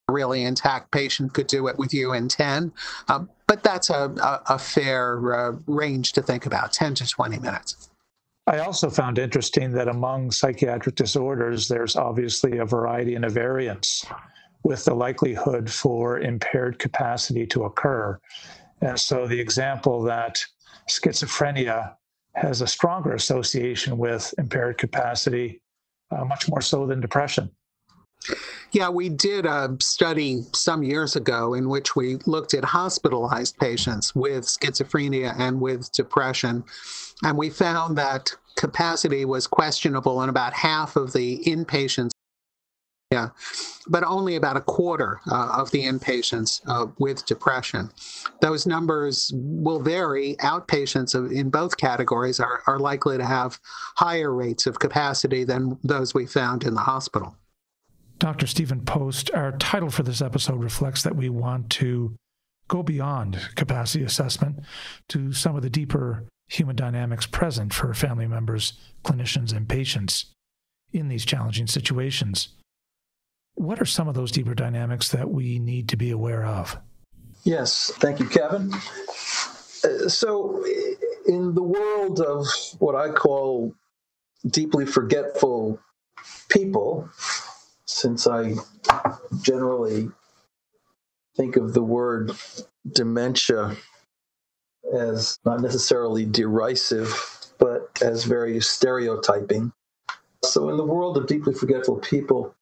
A 0.09 0.13
really 0.13 0.43
intact 0.43 0.91
patient 0.91 1.33
could 1.33 1.47
do 1.47 1.69
it 1.69 1.79
with 1.79 1.95
you 1.95 2.13
in 2.13 2.29
10, 2.29 2.73
uh, 3.09 3.25
but 3.47 3.63
that's 3.63 3.89
a, 3.89 4.13
a, 4.23 4.55
a 4.55 4.59
fair 4.59 5.33
uh, 5.33 5.53
range 5.67 6.13
to 6.15 6.23
think 6.23 6.45
about 6.45 6.73
10 6.73 6.97
to 6.97 7.09
20 7.09 7.39
minutes. 7.39 7.90
I 8.51 8.59
also 8.59 8.91
found 8.91 9.21
interesting 9.21 9.71
that 9.73 9.87
among 9.87 10.33
psychiatric 10.33 10.97
disorders, 10.97 11.69
there's 11.69 11.95
obviously 11.95 12.59
a 12.59 12.65
variety 12.65 13.15
and 13.15 13.25
a 13.25 13.29
variance 13.29 14.05
with 14.65 14.85
the 14.85 14.93
likelihood 14.93 15.71
for 15.71 16.19
impaired 16.19 16.81
capacity 16.81 17.47
to 17.47 17.63
occur. 17.63 18.19
And 18.81 18.99
so 18.99 19.29
the 19.29 19.39
example 19.39 20.03
that 20.03 20.45
schizophrenia 20.89 21.95
has 22.35 22.61
a 22.61 22.67
stronger 22.67 23.15
association 23.15 23.97
with 23.97 24.35
impaired 24.37 24.79
capacity, 24.79 25.63
uh, 26.11 26.25
much 26.25 26.49
more 26.49 26.61
so 26.61 26.87
than 26.87 27.01
depression. 27.01 27.53
Yeah, 28.73 28.89
we 28.89 29.09
did 29.09 29.47
a 29.47 29.77
study 29.81 30.43
some 30.55 30.83
years 30.83 31.15
ago 31.15 31.55
in 31.55 31.69
which 31.69 31.95
we 31.95 32.17
looked 32.27 32.55
at 32.55 32.65
hospitalized 32.65 33.59
patients 33.59 34.15
with 34.15 34.45
schizophrenia 34.45 35.35
and 35.39 35.61
with 35.61 35.91
depression. 35.93 36.65
And 37.25 37.37
we 37.37 37.51
found 37.51 37.97
that 37.99 38.35
capacity 38.57 39.25
was 39.25 39.47
questionable 39.47 40.23
in 40.23 40.29
about 40.29 40.53
half 40.53 40.97
of 40.97 41.13
the 41.13 41.43
inpatients. 41.45 42.11
Yeah, 43.11 43.31
but 43.89 44.05
only 44.05 44.37
about 44.37 44.57
a 44.57 44.61
quarter 44.61 45.21
uh, 45.29 45.57
of 45.59 45.73
the 45.73 45.83
inpatients 45.83 46.61
uh, 46.69 46.87
with 47.01 47.27
depression. 47.27 47.91
Those 48.41 48.69
numbers 48.69 49.33
will 49.35 49.83
vary. 49.83 50.37
Outpatients 50.37 51.17
of, 51.17 51.33
in 51.33 51.51
both 51.51 51.77
categories 51.77 52.39
are, 52.39 52.63
are 52.69 52.79
likely 52.79 53.19
to 53.19 53.25
have 53.25 53.59
higher 53.97 54.33
rates 54.33 54.67
of 54.67 54.79
capacity 54.79 55.43
than 55.43 55.77
those 55.83 56.15
we 56.15 56.25
found 56.25 56.63
in 56.63 56.75
the 56.75 56.81
hospital. 56.81 57.35
Dr. 58.21 58.47
Stephen 58.47 58.83
Post, 58.83 59.31
our 59.35 59.53
title 59.53 59.91
for 59.91 60.05
this 60.05 60.23
episode 60.23 60.63
reflects 60.63 61.03
that 61.03 61.17
we 61.17 61.31
want 61.31 61.69
to 61.71 62.15
go 62.69 62.85
beyond 62.85 63.41
capacity 63.57 64.05
assessment 64.05 64.61
to 65.09 65.33
some 65.33 65.57
of 65.57 65.63
the 65.63 65.71
deeper 65.71 66.27
human 66.51 66.75
dynamics 66.75 67.27
present 67.27 67.73
for 67.73 67.95
family 67.95 68.27
members, 68.27 68.73
clinicians, 69.05 69.57
and 69.57 69.69
patients 69.69 70.27
in 70.93 71.09
these 71.09 71.25
challenging 71.25 71.69
situations. 71.69 72.49
What 73.55 73.81
are 73.81 73.87
some 73.87 74.09
of 74.09 74.15
those 74.15 74.33
deeper 74.33 74.55
dynamics 74.55 75.11
that 75.11 75.31
we 75.31 75.61
need 75.61 75.89
to 75.91 75.97
be 75.97 76.11
aware 76.11 76.45
of? 76.45 76.77
Yes, 77.45 77.93
thank 77.97 78.19
you, 78.19 78.29
Kevin. 78.29 78.73
Uh, 78.73 80.09
so, 80.09 80.65
in 81.27 81.55
the 81.55 81.63
world 81.63 82.21
of 82.21 82.47
what 82.81 82.97
I 82.97 83.11
call 83.11 83.73
deeply 84.49 84.87
forgetful 84.87 85.79
people, 86.49 87.09
since 87.85 88.27
I 88.27 88.55
generally 89.41 90.09
think 91.37 91.57
of 91.57 91.75
the 91.75 91.83
word 91.83 92.33
dementia 92.91 93.77
as 94.95 95.39
not 95.45 95.61
necessarily 95.61 96.25
derisive, 96.25 97.13
but 97.59 97.91
as 98.03 98.25
very 98.25 98.61
stereotyping. 98.61 99.73
So, 100.45 100.69
in 100.71 100.77
the 100.77 100.85
world 100.85 101.17
of 101.17 101.27
deeply 101.27 101.55
forgetful 101.55 101.99
people, 101.99 102.55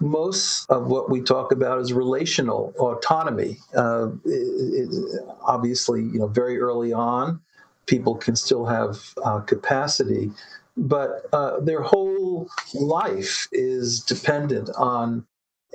most 0.00 0.70
of 0.70 0.86
what 0.86 1.10
we 1.10 1.20
talk 1.20 1.50
about 1.50 1.80
is 1.80 1.92
relational 1.92 2.72
autonomy. 2.78 3.58
Uh, 3.76 4.10
it, 4.24 4.90
it, 4.90 5.20
obviously, 5.42 6.02
you 6.02 6.20
know, 6.20 6.28
very 6.28 6.60
early 6.60 6.92
on, 6.92 7.40
people 7.86 8.14
can 8.14 8.36
still 8.36 8.64
have 8.66 9.12
uh, 9.24 9.40
capacity 9.40 10.30
but 10.78 11.26
uh, 11.32 11.58
their 11.60 11.82
whole 11.82 12.48
life 12.72 13.48
is 13.50 14.00
dependent 14.00 14.70
on 14.76 15.26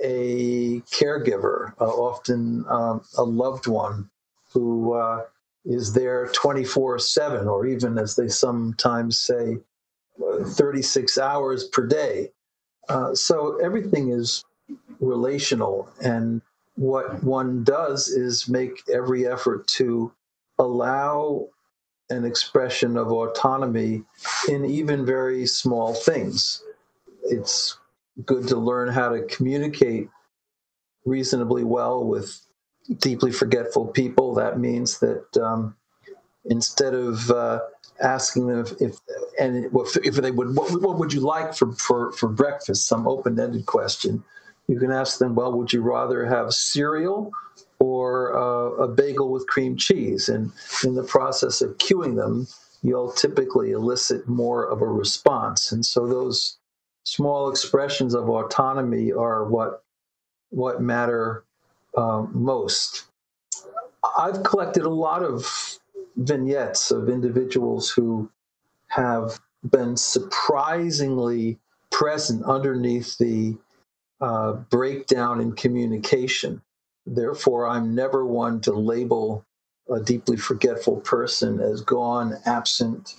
a 0.02 0.80
caregiver, 0.90 1.74
uh, 1.80 1.84
often 1.84 2.64
um, 2.68 3.02
a 3.18 3.22
loved 3.22 3.66
one 3.66 4.08
who 4.52 4.94
uh, 4.94 5.24
is 5.64 5.92
there 5.92 6.26
24 6.32 6.98
7, 6.98 7.48
or 7.48 7.66
even 7.66 7.98
as 7.98 8.16
they 8.16 8.28
sometimes 8.28 9.18
say, 9.18 9.58
36 10.46 11.18
hours 11.18 11.64
per 11.64 11.86
day. 11.86 12.30
Uh, 12.88 13.14
so 13.14 13.56
everything 13.56 14.10
is 14.10 14.44
relational. 15.00 15.88
And 16.02 16.42
what 16.76 17.22
one 17.22 17.64
does 17.64 18.08
is 18.08 18.48
make 18.48 18.82
every 18.92 19.26
effort 19.26 19.66
to 19.68 20.12
allow 20.58 21.48
an 22.10 22.24
expression 22.24 22.96
of 22.96 23.10
autonomy 23.10 24.02
in 24.48 24.64
even 24.64 25.06
very 25.06 25.46
small 25.46 25.94
things. 25.94 26.62
It's 27.24 27.78
good 28.24 28.46
to 28.48 28.56
learn 28.56 28.88
how 28.88 29.08
to 29.08 29.22
communicate 29.22 30.08
reasonably 31.04 31.64
well 31.64 32.04
with 32.04 32.43
deeply 32.98 33.32
forgetful 33.32 33.88
people. 33.88 34.34
That 34.34 34.58
means 34.58 34.98
that 35.00 35.36
um, 35.36 35.76
instead 36.44 36.94
of 36.94 37.30
uh, 37.30 37.60
asking 38.00 38.46
them 38.48 38.60
if, 38.60 38.72
if 38.80 38.96
and 39.40 39.70
if 40.02 40.14
they 40.14 40.30
would, 40.30 40.56
what, 40.56 40.80
what 40.80 40.98
would 40.98 41.12
you 41.12 41.20
like 41.20 41.54
for, 41.54 41.72
for, 41.72 42.12
for 42.12 42.28
breakfast? 42.28 42.86
Some 42.86 43.06
open 43.06 43.38
ended 43.38 43.66
question. 43.66 44.22
You 44.68 44.78
can 44.78 44.90
ask 44.90 45.18
them, 45.18 45.34
well, 45.34 45.52
would 45.58 45.72
you 45.72 45.82
rather 45.82 46.24
have 46.24 46.54
cereal 46.54 47.32
or 47.78 48.36
uh, 48.36 48.84
a 48.84 48.88
bagel 48.88 49.30
with 49.30 49.46
cream 49.46 49.76
cheese. 49.76 50.28
And 50.28 50.52
in 50.84 50.94
the 50.94 51.02
process 51.02 51.60
of 51.60 51.76
cueing 51.78 52.16
them, 52.16 52.46
you'll 52.82 53.12
typically 53.12 53.72
elicit 53.72 54.28
more 54.28 54.64
of 54.64 54.80
a 54.80 54.86
response. 54.86 55.72
And 55.72 55.84
so 55.84 56.06
those 56.06 56.58
small 57.04 57.50
expressions 57.50 58.14
of 58.14 58.28
autonomy 58.28 59.12
are 59.12 59.44
what 59.44 59.82
what 60.50 60.80
matter 60.80 61.44
um, 61.96 62.30
most. 62.32 63.04
I've 64.18 64.42
collected 64.42 64.84
a 64.84 64.90
lot 64.90 65.22
of 65.22 65.78
vignettes 66.16 66.90
of 66.90 67.08
individuals 67.08 67.90
who 67.90 68.30
have 68.88 69.40
been 69.70 69.96
surprisingly 69.96 71.58
present 71.90 72.44
underneath 72.44 73.18
the 73.18 73.56
uh, 74.20 74.52
breakdown 74.70 75.40
in 75.40 75.52
communication. 75.52 76.62
Therefore, 77.06 77.68
I'm 77.68 77.94
never 77.94 78.24
one 78.24 78.60
to 78.62 78.72
label 78.72 79.44
a 79.90 80.00
deeply 80.00 80.36
forgetful 80.36 80.98
person 81.00 81.60
as 81.60 81.82
gone, 81.82 82.38
absent, 82.46 83.14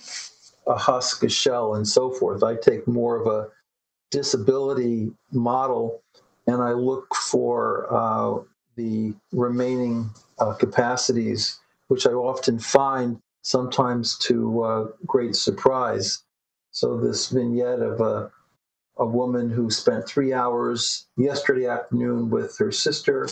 a 0.66 0.76
husk, 0.76 1.22
a 1.22 1.28
shell, 1.28 1.74
and 1.74 1.86
so 1.86 2.10
forth. 2.10 2.42
I 2.42 2.56
take 2.56 2.88
more 2.88 3.16
of 3.16 3.26
a 3.26 3.48
disability 4.10 5.12
model 5.32 6.02
and 6.46 6.62
I 6.62 6.72
look 6.72 7.14
for 7.14 7.86
uh, 7.92 8.40
the 8.76 9.14
remaining 9.32 10.10
uh, 10.38 10.54
capacities, 10.54 11.60
which 11.88 12.06
I 12.06 12.12
often 12.12 12.58
find 12.58 13.20
sometimes 13.42 14.18
to 14.18 14.62
uh, 14.62 14.86
great 15.06 15.36
surprise. 15.36 16.22
So, 16.72 16.98
this 16.98 17.30
vignette 17.30 17.80
of 17.80 18.00
a, 18.00 18.30
a 18.98 19.06
woman 19.06 19.50
who 19.50 19.70
spent 19.70 20.06
three 20.06 20.32
hours 20.32 21.06
yesterday 21.16 21.66
afternoon 21.66 22.30
with 22.30 22.58
her 22.58 22.72
sister 22.72 23.28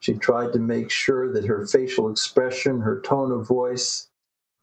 she 0.00 0.14
tried 0.14 0.52
to 0.52 0.58
make 0.58 0.90
sure 0.90 1.32
that 1.32 1.46
her 1.46 1.66
facial 1.66 2.10
expression, 2.10 2.80
her 2.80 3.00
tone 3.00 3.32
of 3.32 3.46
voice, 3.46 4.08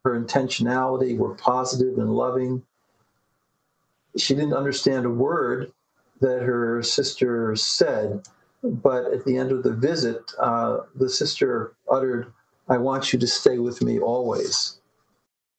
her 0.03 0.19
intentionality 0.19 1.17
were 1.17 1.35
positive 1.35 1.97
and 1.97 2.11
loving. 2.11 2.63
She 4.17 4.33
didn't 4.33 4.53
understand 4.53 5.05
a 5.05 5.09
word 5.09 5.73
that 6.21 6.43
her 6.43 6.81
sister 6.83 7.55
said, 7.55 8.27
but 8.71 9.13
at 9.13 9.25
the 9.25 9.37
end 9.37 9.51
of 9.51 9.63
the 9.63 9.73
visit, 9.73 10.31
uh, 10.39 10.79
the 10.95 11.09
sister 11.09 11.73
uttered, 11.89 12.31
I 12.67 12.77
want 12.77 13.13
you 13.13 13.19
to 13.19 13.27
stay 13.27 13.59
with 13.59 13.81
me 13.81 13.99
always. 13.99 14.79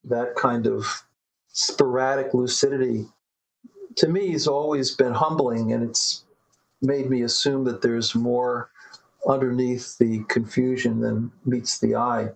That 0.05 0.35
kind 0.37 0.67
of 0.67 1.05
sporadic 1.49 2.35
lucidity 2.35 3.07
to 3.97 4.09
me 4.09 4.33
has 4.33 4.47
always 4.47 4.95
been 4.95 5.15
humbling 5.15 5.73
and 5.73 5.83
it's 5.83 6.25
made 6.83 7.09
me 7.09 7.23
assume 7.23 7.65
that 7.65 7.83
there's 7.83 8.15
more 8.15 8.71
underneath 9.27 9.97
the 9.99 10.23
confusion 10.29 11.01
than 11.01 11.33
meets 11.45 11.79
the 11.79 11.97
eye. 11.97 12.29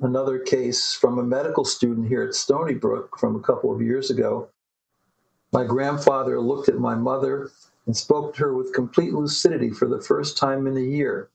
Another 0.00 0.38
case 0.38 0.94
from 0.94 1.18
a 1.18 1.22
medical 1.22 1.64
student 1.64 2.08
here 2.08 2.22
at 2.22 2.34
Stony 2.34 2.74
Brook 2.74 3.18
from 3.18 3.36
a 3.36 3.40
couple 3.40 3.74
of 3.74 3.80
years 3.80 4.10
ago. 4.10 4.48
My 5.52 5.64
grandfather 5.64 6.40
looked 6.40 6.68
at 6.68 6.78
my 6.78 6.94
mother 6.94 7.50
and 7.88 7.96
spoke 7.96 8.34
to 8.34 8.42
her 8.42 8.54
with 8.54 8.74
complete 8.74 9.14
lucidity 9.14 9.70
for 9.70 9.88
the 9.88 10.00
first 10.00 10.36
time 10.36 10.66
in 10.66 10.76
a 10.76 10.80
year. 10.80 11.30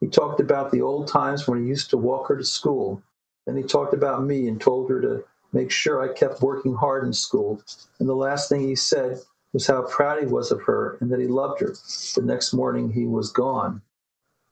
He 0.00 0.08
talked 0.08 0.40
about 0.40 0.72
the 0.72 0.82
old 0.82 1.06
times 1.06 1.46
when 1.46 1.62
he 1.62 1.68
used 1.68 1.90
to 1.90 1.96
walk 1.96 2.26
her 2.26 2.36
to 2.36 2.44
school. 2.44 3.04
Then 3.46 3.56
he 3.56 3.62
talked 3.62 3.94
about 3.94 4.24
me 4.24 4.48
and 4.48 4.60
told 4.60 4.90
her 4.90 5.00
to 5.00 5.24
make 5.52 5.70
sure 5.70 6.02
I 6.02 6.12
kept 6.12 6.42
working 6.42 6.74
hard 6.74 7.04
in 7.04 7.12
school. 7.12 7.62
And 8.00 8.08
the 8.08 8.16
last 8.16 8.48
thing 8.48 8.62
he 8.62 8.74
said 8.74 9.20
was 9.52 9.68
how 9.68 9.82
proud 9.82 10.18
he 10.18 10.26
was 10.26 10.50
of 10.50 10.60
her 10.62 10.98
and 11.00 11.12
that 11.12 11.20
he 11.20 11.28
loved 11.28 11.60
her. 11.60 11.74
The 12.16 12.22
next 12.24 12.52
morning, 12.52 12.90
he 12.90 13.06
was 13.06 13.30
gone. 13.30 13.80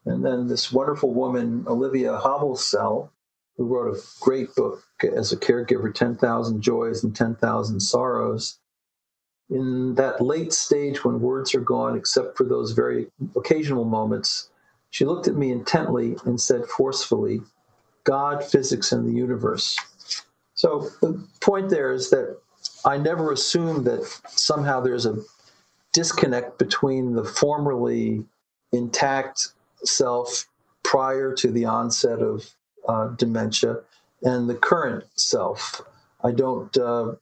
And 0.07 0.25
then 0.25 0.47
this 0.47 0.73
wonderful 0.73 1.13
woman, 1.13 1.65
Olivia 1.67 2.17
Hoblitzelle, 2.17 3.11
who 3.57 3.65
wrote 3.65 3.97
a 3.97 4.01
great 4.21 4.55
book 4.55 4.85
as 5.03 5.33
a 5.33 5.37
caregiver, 5.37 5.93
10,000 5.93 6.63
Joys 6.63 7.03
and 7.03 7.15
10,000 7.15 7.81
Sorrows. 7.81 8.61
In 9.51 9.95
that 9.95 10.21
late 10.21 10.53
stage 10.53 11.05
when 11.05 11.21
words 11.21 11.55
are 11.55 11.61
gone, 11.61 11.97
except 11.97 12.37
for 12.37 12.45
those 12.45 12.73
very 12.73 13.07
occasional 13.37 13.85
moments, 13.85 14.51
she 14.91 15.05
looked 15.05 15.29
at 15.29 15.37
me 15.37 15.51
intently 15.51 16.17
and 16.25 16.41
said 16.41 16.65
forcefully, 16.67 17.41
God, 18.05 18.45
physics, 18.45 18.93
and 18.93 19.07
the 19.07 19.13
universe. 19.13 19.79
So 20.55 20.91
the 21.01 21.25
point 21.41 21.71
there 21.71 21.93
is 21.93 22.11
that 22.11 22.39
I 22.85 22.99
never 22.99 23.33
assumed 23.33 23.85
that 23.87 24.05
somehow 24.29 24.81
there's 24.81 25.07
a 25.07 25.17
disconnect 25.93 26.59
between 26.59 27.15
the 27.15 27.25
formerly 27.25 28.25
intact 28.73 29.49
self 29.85 30.47
prior 30.85 31.35
to 31.35 31.51
the 31.51 31.65
onset 31.65 32.21
of 32.21 32.51
uh, 32.89 33.09
dementia 33.09 33.77
and 34.23 34.49
the 34.49 34.55
current 34.55 35.05
self. 35.17 35.83
I 36.25 36.33
don't 36.33 36.77
uh, 36.77 37.13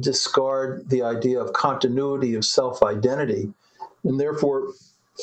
discard 0.00 0.88
the 0.88 1.02
idea 1.02 1.40
of 1.40 1.52
continuity 1.52 2.34
of 2.34 2.44
self 2.44 2.82
identity, 2.82 3.52
and 4.04 4.18
therefore, 4.18 4.72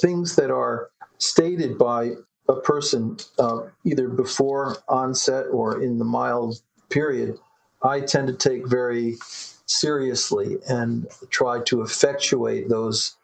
things 0.01 0.35
that 0.35 0.51
are 0.51 0.89
stated 1.17 1.77
by 1.77 2.11
a 2.47 2.55
person 2.55 3.17
uh, 3.39 3.61
either 3.85 4.07
before 4.07 4.77
onset 4.87 5.45
or 5.51 5.81
in 5.81 5.99
the 5.99 6.05
mild 6.05 6.61
period, 6.89 7.37
I 7.83 8.01
tend 8.01 8.27
to 8.27 8.33
take 8.33 8.67
very 8.67 9.17
seriously 9.65 10.57
and 10.67 11.07
try 11.29 11.61
to 11.63 11.81
effectuate 11.81 12.69
those 12.69 13.15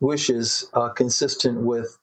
wishes 0.00 0.68
uh, 0.74 0.90
consistent 0.90 1.60
with 1.60 1.98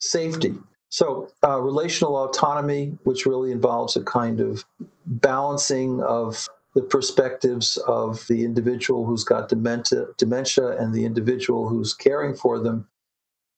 safety. 0.00 0.54
So, 0.88 1.30
uh, 1.42 1.60
relational 1.60 2.16
autonomy, 2.16 2.96
which 3.04 3.26
really 3.26 3.50
involves 3.50 3.96
a 3.96 4.02
kind 4.02 4.40
of 4.40 4.64
balancing 5.06 6.00
of 6.02 6.48
the 6.74 6.82
perspectives 6.82 7.76
of 7.86 8.26
the 8.26 8.44
individual 8.44 9.06
who's 9.06 9.24
got 9.24 9.48
dementia, 9.48 10.06
dementia 10.18 10.76
and 10.76 10.92
the 10.92 11.04
individual 11.04 11.68
who's 11.68 11.94
caring 11.94 12.34
for 12.34 12.58
them. 12.58 12.88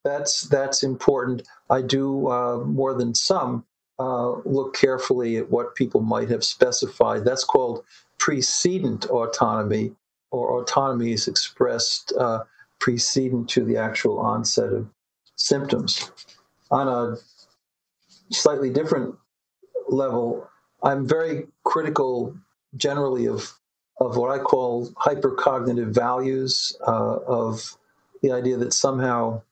That's 0.05 0.43
that's 0.43 0.83
important. 0.83 1.43
I 1.69 1.83
do 1.83 2.29
uh, 2.29 2.59
more 2.59 2.95
than 2.95 3.15
some 3.15 3.65
uh, 3.99 4.33
look 4.45 4.75
carefully 4.75 5.37
at 5.37 5.51
what 5.51 5.75
people 5.75 6.01
might 6.01 6.29
have 6.29 6.45
specified. 6.45 7.25
That's 7.25 7.45
called 7.45 7.85
precedent 8.19 9.07
autonomy, 9.07 9.93
or 10.31 10.61
autonomy 10.61 11.13
is 11.13 11.27
expressed 11.27 12.13
uh, 12.19 12.45
precedent 12.79 13.49
to 13.51 13.65
the 13.65 13.79
actual 13.79 14.19
onset 14.21 14.73
of 14.73 14.89
symptoms. 15.37 16.11
On 16.71 16.87
a 16.87 17.17
slightly 18.33 18.71
different 18.71 19.15
level, 19.89 20.49
I'm 20.83 21.07
very 21.07 21.47
critical 21.65 22.37
generally 22.77 23.27
of 23.27 23.53
of 24.01 24.17
what 24.17 24.31
I 24.31 24.39
call 24.43 24.89
hypercognitive 24.91 25.95
values, 25.95 26.77
uh, 26.87 27.17
of 27.27 27.79
the 28.23 28.31
idea 28.33 28.59
that 28.59 28.75
somehow, 28.75 29.43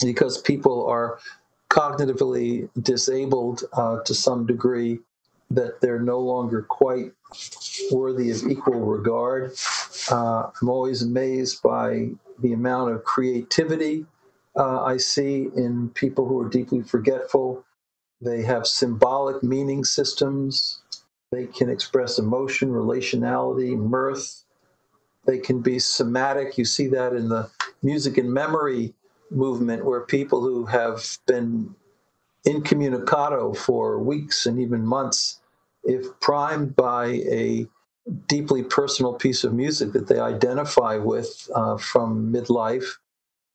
because 0.00 0.40
people 0.40 0.86
are 0.86 1.18
cognitively 1.70 2.68
disabled 2.80 3.64
uh, 3.72 4.00
to 4.04 4.14
some 4.14 4.46
degree, 4.46 5.00
that 5.50 5.80
they're 5.80 6.00
no 6.00 6.20
longer 6.20 6.62
quite 6.62 7.12
worthy 7.90 8.30
of 8.30 8.44
equal 8.44 8.80
regard. 8.80 9.52
Uh, 10.10 10.50
I'm 10.60 10.68
always 10.68 11.02
amazed 11.02 11.62
by 11.62 12.10
the 12.40 12.52
amount 12.52 12.92
of 12.92 13.04
creativity 13.04 14.06
uh, 14.56 14.82
I 14.84 14.96
see 14.96 15.48
in 15.56 15.90
people 15.90 16.26
who 16.26 16.40
are 16.40 16.48
deeply 16.48 16.82
forgetful. 16.82 17.64
They 18.20 18.42
have 18.42 18.66
symbolic 18.66 19.42
meaning 19.42 19.84
systems 19.84 20.82
they 21.30 21.46
can 21.46 21.68
express 21.68 22.18
emotion, 22.18 22.70
relationality, 22.70 23.76
mirth. 23.76 24.44
They 25.26 25.38
can 25.38 25.60
be 25.60 25.78
somatic. 25.78 26.56
You 26.56 26.64
see 26.64 26.88
that 26.88 27.12
in 27.12 27.28
the 27.28 27.50
music 27.82 28.18
and 28.18 28.32
memory 28.32 28.94
movement, 29.30 29.84
where 29.84 30.00
people 30.00 30.40
who 30.40 30.66
have 30.66 31.18
been 31.26 31.74
incommunicado 32.46 33.56
for 33.56 33.98
weeks 33.98 34.46
and 34.46 34.58
even 34.58 34.86
months, 34.86 35.40
if 35.84 36.06
primed 36.20 36.74
by 36.76 37.06
a 37.06 37.66
deeply 38.26 38.62
personal 38.62 39.12
piece 39.12 39.44
of 39.44 39.52
music 39.52 39.92
that 39.92 40.06
they 40.08 40.18
identify 40.18 40.96
with 40.96 41.50
uh, 41.54 41.76
from 41.76 42.32
midlife, 42.32 42.96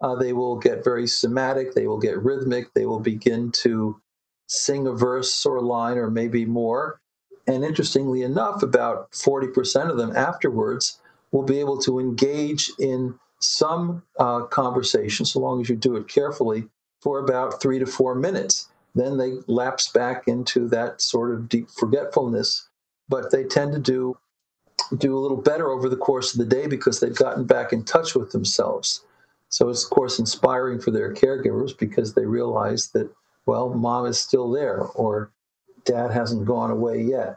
uh, 0.01 0.15
they 0.15 0.33
will 0.33 0.57
get 0.57 0.83
very 0.83 1.07
somatic, 1.07 1.73
they 1.73 1.87
will 1.87 1.99
get 1.99 2.21
rhythmic, 2.21 2.73
they 2.73 2.85
will 2.85 2.99
begin 2.99 3.51
to 3.51 3.99
sing 4.47 4.85
a 4.85 4.93
verse 4.93 5.45
or 5.45 5.57
a 5.57 5.61
line 5.61 5.97
or 5.97 6.11
maybe 6.11 6.45
more. 6.45 7.01
And 7.47 7.63
interestingly 7.63 8.21
enough, 8.21 8.63
about 8.63 9.11
40% 9.11 9.89
of 9.89 9.97
them 9.97 10.15
afterwards 10.15 10.99
will 11.31 11.43
be 11.43 11.59
able 11.59 11.77
to 11.79 11.99
engage 11.99 12.71
in 12.79 13.19
some 13.39 14.03
uh, 14.17 14.41
conversation, 14.43 15.25
so 15.25 15.39
long 15.39 15.59
as 15.59 15.69
you 15.69 15.75
do 15.75 15.97
it 15.97 16.07
carefully, 16.07 16.65
for 17.01 17.19
about 17.19 17.61
three 17.61 17.79
to 17.79 17.85
four 17.85 18.15
minutes. 18.15 18.69
Then 18.95 19.17
they 19.17 19.33
lapse 19.47 19.91
back 19.91 20.27
into 20.27 20.67
that 20.69 21.01
sort 21.01 21.33
of 21.33 21.49
deep 21.49 21.69
forgetfulness. 21.69 22.69
But 23.09 23.31
they 23.31 23.43
tend 23.43 23.73
to 23.73 23.79
do 23.79 24.17
do 24.97 25.17
a 25.17 25.19
little 25.19 25.37
better 25.37 25.69
over 25.69 25.87
the 25.87 25.97
course 25.97 26.33
of 26.33 26.39
the 26.39 26.55
day 26.55 26.67
because 26.67 26.99
they've 26.99 27.15
gotten 27.15 27.45
back 27.45 27.73
in 27.73 27.83
touch 27.83 28.15
with 28.15 28.31
themselves. 28.31 29.03
So 29.49 29.69
it's 29.69 29.83
of 29.83 29.89
course 29.91 30.19
inspiring 30.19 30.79
for 30.79 30.91
their 30.91 31.13
caregivers 31.13 31.77
because 31.77 32.13
they 32.13 32.25
realize 32.25 32.89
that 32.89 33.09
well, 33.45 33.69
mom 33.69 34.05
is 34.05 34.19
still 34.19 34.49
there, 34.49 34.79
or 34.79 35.31
dad 35.85 36.11
hasn't 36.11 36.45
gone 36.45 36.71
away 36.71 37.01
yet. 37.01 37.35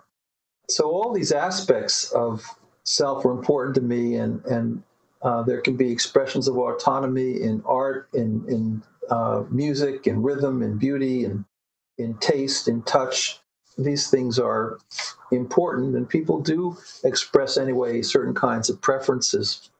So 0.68 0.90
all 0.90 1.12
these 1.12 1.32
aspects 1.32 2.10
of 2.12 2.44
self 2.84 3.24
are 3.24 3.32
important 3.32 3.74
to 3.76 3.80
me, 3.80 4.16
and 4.16 4.44
and 4.46 4.82
uh, 5.22 5.42
there 5.42 5.60
can 5.60 5.76
be 5.76 5.90
expressions 5.90 6.48
of 6.48 6.56
autonomy 6.56 7.42
in 7.42 7.62
art, 7.64 8.08
in 8.14 8.44
in 8.48 8.82
uh, 9.10 9.44
music, 9.50 10.06
in 10.06 10.22
rhythm, 10.22 10.62
in 10.62 10.78
beauty, 10.78 11.24
and 11.24 11.44
in 11.98 12.14
taste, 12.18 12.68
in 12.68 12.82
touch. 12.82 13.40
These 13.78 14.10
things 14.10 14.38
are 14.38 14.78
important, 15.30 15.96
and 15.96 16.08
people 16.08 16.40
do 16.40 16.76
express 17.04 17.58
anyway 17.58 18.02
certain 18.02 18.34
kinds 18.34 18.70
of 18.70 18.80
preferences. 18.80 19.70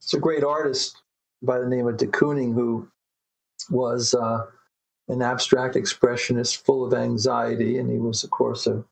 It's 0.00 0.14
a 0.14 0.20
great 0.20 0.44
artist 0.44 1.02
by 1.42 1.58
the 1.58 1.66
name 1.66 1.86
of 1.86 1.96
de 1.96 2.06
Kooning 2.06 2.54
who 2.54 2.88
was 3.70 4.14
uh, 4.14 4.46
an 5.10 5.22
abstract 5.22 5.74
expressionist 5.74 6.62
full 6.64 6.84
of 6.84 6.94
anxiety, 6.94 7.78
and 7.78 7.90
he 7.90 7.98
was, 7.98 8.22
of 8.22 8.30
course, 8.30 8.66
a, 8.66 8.84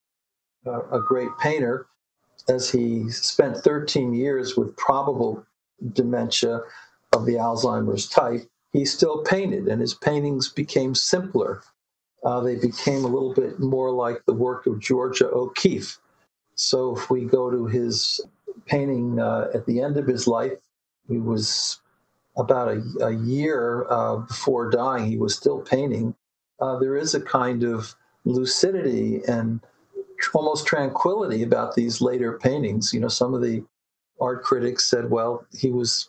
a 0.67 1.01
great 1.01 1.31
painter. 1.41 1.87
As 2.49 2.71
he 2.71 3.09
spent 3.11 3.57
13 3.59 4.15
years 4.15 4.57
with 4.57 4.77
probable 4.77 5.45
dementia 5.93 6.61
of 7.13 7.25
the 7.25 7.35
Alzheimer's 7.35 8.09
type, 8.09 8.49
he 8.73 8.85
still 8.85 9.23
painted, 9.23 9.69
and 9.69 9.81
his 9.81 9.95
paintings 9.95 10.49
became 10.49 10.95
simpler. 10.95 11.63
Uh, 12.25 12.41
they 12.41 12.57
became 12.57 13.05
a 13.05 13.09
little 13.09 13.33
bit 13.33 13.61
more 13.61 13.91
like 13.91 14.25
the 14.27 14.35
work 14.35 14.67
of 14.67 14.81
Georgia 14.81 15.31
O'Keeffe. 15.31 15.99
So 16.57 16.97
if 16.97 17.11
we 17.11 17.25
go 17.25 17.51
to 17.51 17.67
his 17.67 18.21
painting 18.67 19.21
uh, 19.21 19.49
at 19.55 19.67
the 19.67 19.81
end 19.81 19.97
of 19.97 20.07
his 20.07 20.27
life, 20.27 20.59
he 21.07 21.19
was 21.19 21.81
about 22.39 22.69
a, 22.69 22.83
a 23.05 23.13
year 23.13 23.87
uh, 23.91 24.17
before 24.17 24.71
dying, 24.71 25.11
he 25.11 25.19
was 25.19 25.35
still 25.35 25.61
painting. 25.61 26.15
Uh, 26.61 26.79
there 26.79 26.97
is 26.97 27.15
a 27.15 27.21
kind 27.21 27.65
of 27.65 27.95
lucidity 28.25 29.21
and 29.27 29.61
almost 30.35 30.67
tranquility 30.67 31.43
about 31.43 31.75
these 31.75 32.01
later 32.01 32.39
paintings. 32.39 32.93
You 32.93 33.01
know, 33.01 33.09
some 33.09 33.35
of 33.35 33.43
the 33.43 33.65
art 34.21 34.43
critics 34.43 34.85
said, 34.85 35.11
well, 35.11 35.47
he 35.57 35.71
was 35.71 36.09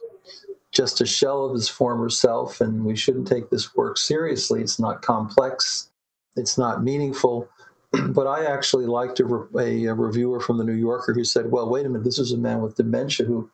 just 0.72 1.02
a 1.02 1.06
shell 1.06 1.46
of 1.46 1.54
his 1.54 1.68
former 1.68 2.10
self, 2.10 2.62
and 2.62 2.86
we 2.86 2.96
shouldn't 2.96 3.28
take 3.28 3.50
this 3.50 3.76
work 3.76 3.98
seriously. 3.98 4.62
It's 4.62 4.80
not 4.80 5.02
complex, 5.02 5.90
it's 6.36 6.58
not 6.58 6.84
meaningful. 6.84 7.50
but 8.10 8.28
I 8.28 8.46
actually 8.46 8.86
liked 8.86 9.20
a, 9.20 9.48
a, 9.58 9.86
a, 9.86 9.94
reviewer 9.96 10.40
from 10.40 10.60
the 10.60 10.64
New 10.64 10.74
Yorker 10.74 11.12
who 11.14 11.24
said, 11.24 11.52
well, 11.52 11.68
wait 11.70 11.88
a 11.88 11.90
minute, 11.90 12.04
this 12.04 12.20
is 12.20 12.32
a 12.32 12.38
man 12.38 12.62
with 12.62 12.76
dementia 12.76 13.26
who 13.26 13.50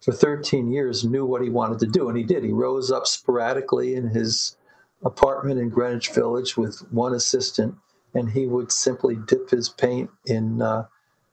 for 0.00 0.12
13 0.12 0.70
years 0.70 1.04
knew 1.04 1.26
what 1.26 1.42
he 1.42 1.50
wanted 1.50 1.78
to 1.80 1.86
do, 1.86 2.08
and 2.08 2.16
he 2.16 2.24
did. 2.24 2.42
He 2.42 2.52
rose 2.52 2.90
up 2.90 3.06
sporadically 3.06 3.94
in 3.94 4.08
his 4.08 4.56
apartment 5.04 5.60
in 5.60 5.68
Greenwich 5.68 6.10
Village 6.10 6.56
with 6.56 6.80
one 6.90 7.14
assistant, 7.14 7.74
and 8.14 8.30
he 8.30 8.46
would 8.46 8.72
simply 8.72 9.16
dip 9.26 9.50
his 9.50 9.68
paint 9.68 10.10
in 10.26 10.62
uh, 10.62 10.86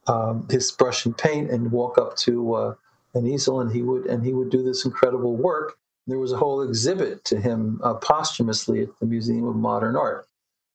um, 0.08 0.48
his 0.50 0.72
brush 0.72 1.06
and 1.06 1.18
paint 1.18 1.50
and 1.50 1.72
walk 1.72 1.98
up 1.98 2.16
to 2.18 2.54
uh, 2.54 2.76
an 3.14 3.26
easel, 3.26 3.62
and 3.62 3.72
he 3.72 3.82
would 3.82 4.06
and 4.06 4.26
he 4.26 4.34
would 4.34 4.50
do 4.50 4.64
this 4.64 4.86
incredible 4.86 5.36
work. 5.36 5.78
There 6.06 6.20
was 6.20 6.32
a 6.32 6.38
whole 6.38 6.62
exhibit 6.62 7.26
to 7.26 7.40
him 7.40 7.82
uh, 7.84 7.96
posthumously 7.96 8.84
at 8.84 9.00
the 9.00 9.06
Museum 9.06 9.46
of 9.46 9.56
Modern 9.56 9.96
Art. 9.96 10.28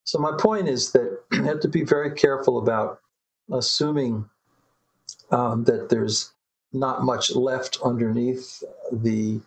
So 0.04 0.18
my 0.18 0.32
point 0.38 0.68
is 0.68 0.92
that 0.92 1.20
you 1.32 1.44
have 1.44 1.60
to 1.60 1.68
be 1.68 1.84
very 1.84 2.10
careful 2.10 2.58
about 2.58 3.00
assuming 3.50 4.28
um, 5.30 5.64
that 5.64 5.88
there's 5.88 6.32
not 6.72 7.02
much 7.02 7.34
left 7.34 7.78
underneath 7.84 8.62
the 8.90 9.40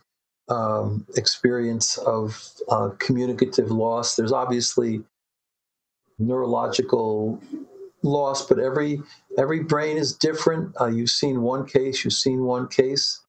um, 0.48 1.06
experience 1.18 1.98
of 2.00 2.50
uh, 2.70 2.90
communicative 3.00 3.72
loss. 3.72 4.16
There's 4.16 4.32
obviously 4.32 5.04
neurological 6.20 7.42
loss, 8.04 8.46
but 8.48 8.60
every 8.60 9.02
every 9.38 9.64
brain 9.64 9.98
is 9.98 10.16
different. 10.16 10.74
Uh, 10.80 10.88
you've 10.88 11.10
seen 11.10 11.42
one 11.42 11.66
case, 11.66 12.04
you've 12.04 12.14
seen 12.14 12.44
one 12.44 12.68
case. 12.68 13.22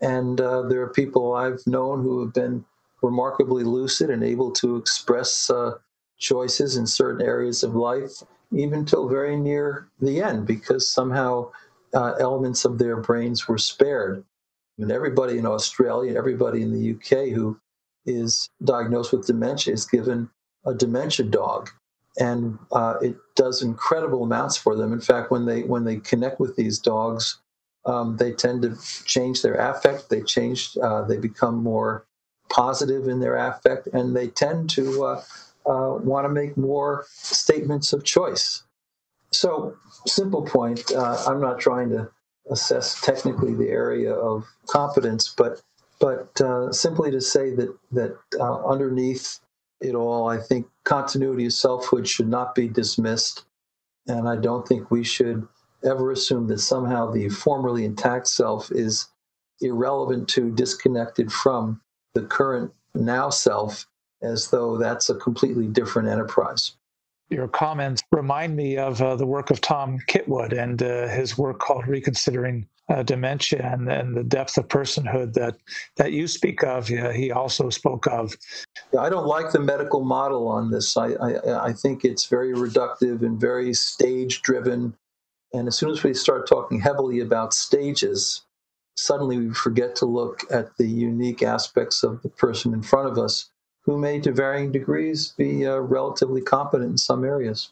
And 0.00 0.40
uh, 0.40 0.62
there 0.62 0.82
are 0.82 0.92
people 0.92 1.34
I've 1.34 1.64
known 1.66 2.02
who 2.02 2.20
have 2.20 2.34
been 2.34 2.64
remarkably 3.02 3.64
lucid 3.64 4.10
and 4.10 4.22
able 4.22 4.50
to 4.52 4.76
express 4.76 5.48
uh, 5.48 5.74
choices 6.18 6.76
in 6.76 6.86
certain 6.86 7.22
areas 7.22 7.62
of 7.62 7.74
life, 7.74 8.22
even 8.52 8.84
till 8.84 9.08
very 9.08 9.36
near 9.36 9.88
the 10.00 10.20
end, 10.20 10.46
because 10.46 10.90
somehow 10.90 11.50
uh, 11.94 12.14
elements 12.20 12.64
of 12.64 12.78
their 12.78 12.96
brains 12.96 13.48
were 13.48 13.58
spared. 13.58 14.18
I 14.18 14.82
mean, 14.82 14.90
everybody 14.90 15.38
in 15.38 15.46
Australia, 15.46 16.16
everybody 16.16 16.62
in 16.62 16.72
the 16.72 16.94
UK 16.94 17.28
who 17.28 17.58
is 18.06 18.48
diagnosed 18.64 19.12
with 19.12 19.26
dementia 19.26 19.72
is 19.72 19.86
given 19.86 20.28
a 20.66 20.74
dementia 20.74 21.26
dog, 21.26 21.70
and 22.18 22.58
uh, 22.72 22.94
it 23.00 23.16
does 23.36 23.62
incredible 23.62 24.24
amounts 24.24 24.56
for 24.56 24.76
them. 24.76 24.92
In 24.92 25.00
fact, 25.00 25.30
when 25.30 25.46
they 25.46 25.62
when 25.62 25.84
they 25.84 25.96
connect 25.96 26.40
with 26.40 26.56
these 26.56 26.78
dogs, 26.78 27.40
um, 27.86 28.16
they 28.16 28.32
tend 28.32 28.62
to 28.62 28.76
change 29.04 29.42
their 29.42 29.54
affect. 29.54 30.10
They 30.10 30.22
change. 30.22 30.76
Uh, 30.82 31.02
they 31.02 31.18
become 31.18 31.62
more 31.62 32.06
positive 32.50 33.08
in 33.08 33.20
their 33.20 33.36
affect, 33.36 33.86
and 33.88 34.16
they 34.16 34.28
tend 34.28 34.70
to 34.70 35.04
uh, 35.04 35.22
uh 35.66 35.98
want 36.02 36.24
to 36.24 36.28
make 36.28 36.56
more 36.56 37.06
statements 37.10 37.92
of 37.92 38.04
choice. 38.04 38.64
So, 39.34 39.76
simple 40.06 40.42
point. 40.42 40.92
Uh, 40.92 41.22
I'm 41.26 41.40
not 41.40 41.58
trying 41.58 41.90
to 41.90 42.10
assess 42.50 43.00
technically 43.00 43.54
the 43.54 43.68
area 43.68 44.12
of 44.14 44.44
competence, 44.68 45.34
but 45.36 45.62
but 46.00 46.40
uh, 46.40 46.72
simply 46.72 47.10
to 47.10 47.20
say 47.20 47.54
that 47.54 47.76
that 47.92 48.18
uh, 48.38 48.64
underneath 48.66 49.40
it 49.80 49.94
all, 49.94 50.28
I 50.28 50.38
think 50.38 50.66
continuity 50.84 51.46
of 51.46 51.52
selfhood 51.52 52.06
should 52.06 52.28
not 52.28 52.54
be 52.54 52.68
dismissed, 52.68 53.44
and 54.06 54.28
I 54.28 54.36
don't 54.36 54.66
think 54.66 54.90
we 54.90 55.04
should 55.04 55.46
ever 55.84 56.12
assume 56.12 56.46
that 56.48 56.60
somehow 56.60 57.10
the 57.10 57.28
formerly 57.28 57.84
intact 57.84 58.28
self 58.28 58.70
is 58.70 59.08
irrelevant 59.60 60.28
to, 60.30 60.50
disconnected 60.50 61.30
from 61.32 61.80
the 62.14 62.22
current 62.22 62.72
now 62.94 63.30
self, 63.30 63.86
as 64.22 64.48
though 64.50 64.78
that's 64.78 65.10
a 65.10 65.14
completely 65.16 65.66
different 65.66 66.08
enterprise 66.08 66.76
your 67.30 67.48
comments 67.48 68.02
remind 68.12 68.56
me 68.56 68.76
of 68.76 69.00
uh, 69.00 69.16
the 69.16 69.26
work 69.26 69.50
of 69.50 69.60
Tom 69.60 69.98
Kitwood 70.08 70.52
and 70.52 70.82
uh, 70.82 71.08
his 71.08 71.38
work 71.38 71.58
called 71.58 71.86
Reconsidering 71.86 72.66
uh, 72.90 73.02
Dementia 73.02 73.70
and, 73.72 73.90
and, 73.90 74.14
the 74.14 74.22
depth 74.22 74.58
of 74.58 74.68
personhood 74.68 75.32
that, 75.32 75.56
that 75.96 76.12
you 76.12 76.28
speak 76.28 76.62
of. 76.62 76.86
he 76.86 77.32
also 77.32 77.70
spoke 77.70 78.06
of. 78.06 78.36
I 78.98 79.08
don't 79.08 79.26
like 79.26 79.52
the 79.52 79.58
medical 79.60 80.04
model 80.04 80.48
on 80.48 80.70
this. 80.70 80.96
I, 80.96 81.12
I, 81.12 81.68
I 81.68 81.72
think 81.72 82.04
it's 82.04 82.26
very 82.26 82.52
reductive 82.52 83.22
and 83.22 83.40
very 83.40 83.72
stage 83.72 84.42
driven. 84.42 84.94
And 85.54 85.66
as 85.66 85.76
soon 85.76 85.90
as 85.90 86.02
we 86.02 86.12
start 86.12 86.46
talking 86.46 86.78
heavily 86.78 87.20
about 87.20 87.54
stages, 87.54 88.42
suddenly 88.96 89.38
we 89.38 89.54
forget 89.54 89.96
to 89.96 90.06
look 90.06 90.42
at 90.50 90.76
the 90.76 90.86
unique 90.86 91.42
aspects 91.42 92.02
of 92.02 92.20
the 92.22 92.28
person 92.28 92.74
in 92.74 92.82
front 92.82 93.08
of 93.08 93.16
us 93.16 93.50
who 93.84 93.98
may, 93.98 94.18
to 94.20 94.32
varying 94.32 94.72
degrees, 94.72 95.34
be 95.36 95.66
uh, 95.66 95.76
relatively 95.76 96.40
competent 96.40 96.90
in 96.90 96.98
some 96.98 97.24
areas. 97.24 97.70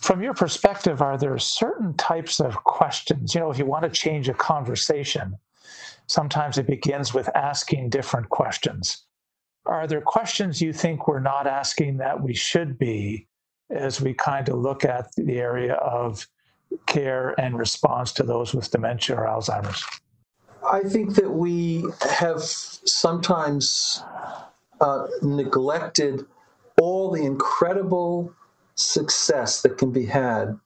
From 0.00 0.22
your 0.22 0.34
perspective, 0.34 1.00
are 1.00 1.16
there 1.16 1.38
certain 1.38 1.94
types 1.94 2.40
of 2.40 2.56
questions? 2.64 3.34
You 3.34 3.40
know, 3.40 3.50
if 3.50 3.58
you 3.58 3.66
want 3.66 3.84
to 3.84 3.90
change 3.90 4.28
a 4.28 4.34
conversation, 4.34 5.36
sometimes 6.06 6.58
it 6.58 6.66
begins 6.66 7.14
with 7.14 7.28
asking 7.36 7.90
different 7.90 8.28
questions. 8.28 9.04
Are 9.66 9.86
there 9.86 10.00
questions 10.00 10.60
you 10.60 10.72
think 10.72 11.06
we're 11.06 11.20
not 11.20 11.46
asking 11.46 11.98
that 11.98 12.20
we 12.20 12.34
should 12.34 12.78
be 12.78 13.28
as 13.70 14.00
we 14.00 14.12
kind 14.12 14.48
of 14.48 14.58
look 14.58 14.84
at 14.84 15.14
the 15.16 15.38
area 15.38 15.74
of 15.74 16.26
care 16.86 17.38
and 17.38 17.56
response 17.58 18.12
to 18.12 18.22
those 18.22 18.54
with 18.54 18.70
dementia 18.70 19.16
or 19.16 19.26
Alzheimer's? 19.26 19.84
I 20.70 20.80
think 20.80 21.14
that 21.16 21.30
we 21.30 21.84
have 22.18 22.42
sometimes 22.42 24.02
uh, 24.82 25.06
neglected 25.22 26.26
all 26.80 27.12
the 27.12 27.24
incredible 27.24 28.34
success 28.74 29.62
that 29.62 29.78
can 29.78 29.92
be 29.92 30.06
had 30.06 30.58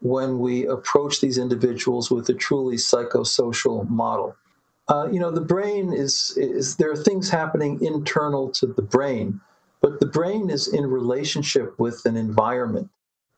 when 0.00 0.40
we 0.40 0.66
approach 0.66 1.20
these 1.20 1.38
individuals 1.38 2.10
with 2.10 2.28
a 2.28 2.34
truly 2.34 2.76
psychosocial 2.76 3.88
model. 3.88 4.36
Uh, 4.88 5.08
you 5.12 5.20
know, 5.20 5.30
the 5.30 5.40
brain 5.40 5.92
is, 5.94 6.34
is, 6.36 6.76
there 6.76 6.92
are 6.92 6.96
things 6.96 7.30
happening 7.30 7.82
internal 7.82 8.50
to 8.50 8.66
the 8.66 8.82
brain, 8.82 9.40
but 9.82 10.00
the 10.00 10.06
brain 10.06 10.50
is 10.50 10.68
in 10.68 10.86
relationship 10.86 11.78
with 11.78 12.04
an 12.06 12.16
environment. 12.16 12.90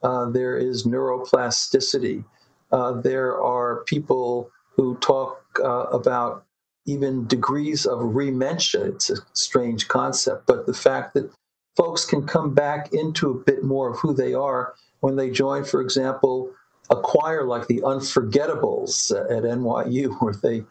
Uh, 0.03 0.31
there 0.31 0.59
is 0.59 0.87
neuroplasticity. 0.87 2.25
Uh, 2.73 2.93
there 3.01 3.41
are 3.43 3.85
people 3.85 4.51
who 4.77 4.97
talk 4.99 5.61
uh, 5.65 5.87
about 5.93 6.46
even 6.87 7.27
degrees 7.27 7.87
of 7.87 8.01
rementia. 8.01 8.85
It's 8.87 9.11
a 9.11 9.17
strange 9.35 9.89
concept, 9.89 10.47
but 10.47 10.67
the 10.67 10.75
fact 10.75 11.15
that 11.15 11.31
folks 11.77 12.05
can 12.05 12.27
come 12.27 12.55
back 12.55 12.93
into 12.93 13.31
a 13.31 13.35
bit 13.45 13.65
more 13.65 13.91
of 13.91 13.99
who 13.99 14.15
they 14.15 14.35
are 14.35 14.75
when 15.01 15.17
they 15.17 15.31
join, 15.31 15.65
for 15.65 15.81
example, 15.83 16.53
a 16.91 16.97
choir 16.97 17.45
like 17.45 17.67
the 17.67 17.83
Unforgettables 17.83 19.13
at 19.13 19.43
NYU, 19.45 20.17
where 20.21 20.35
they 20.35 20.65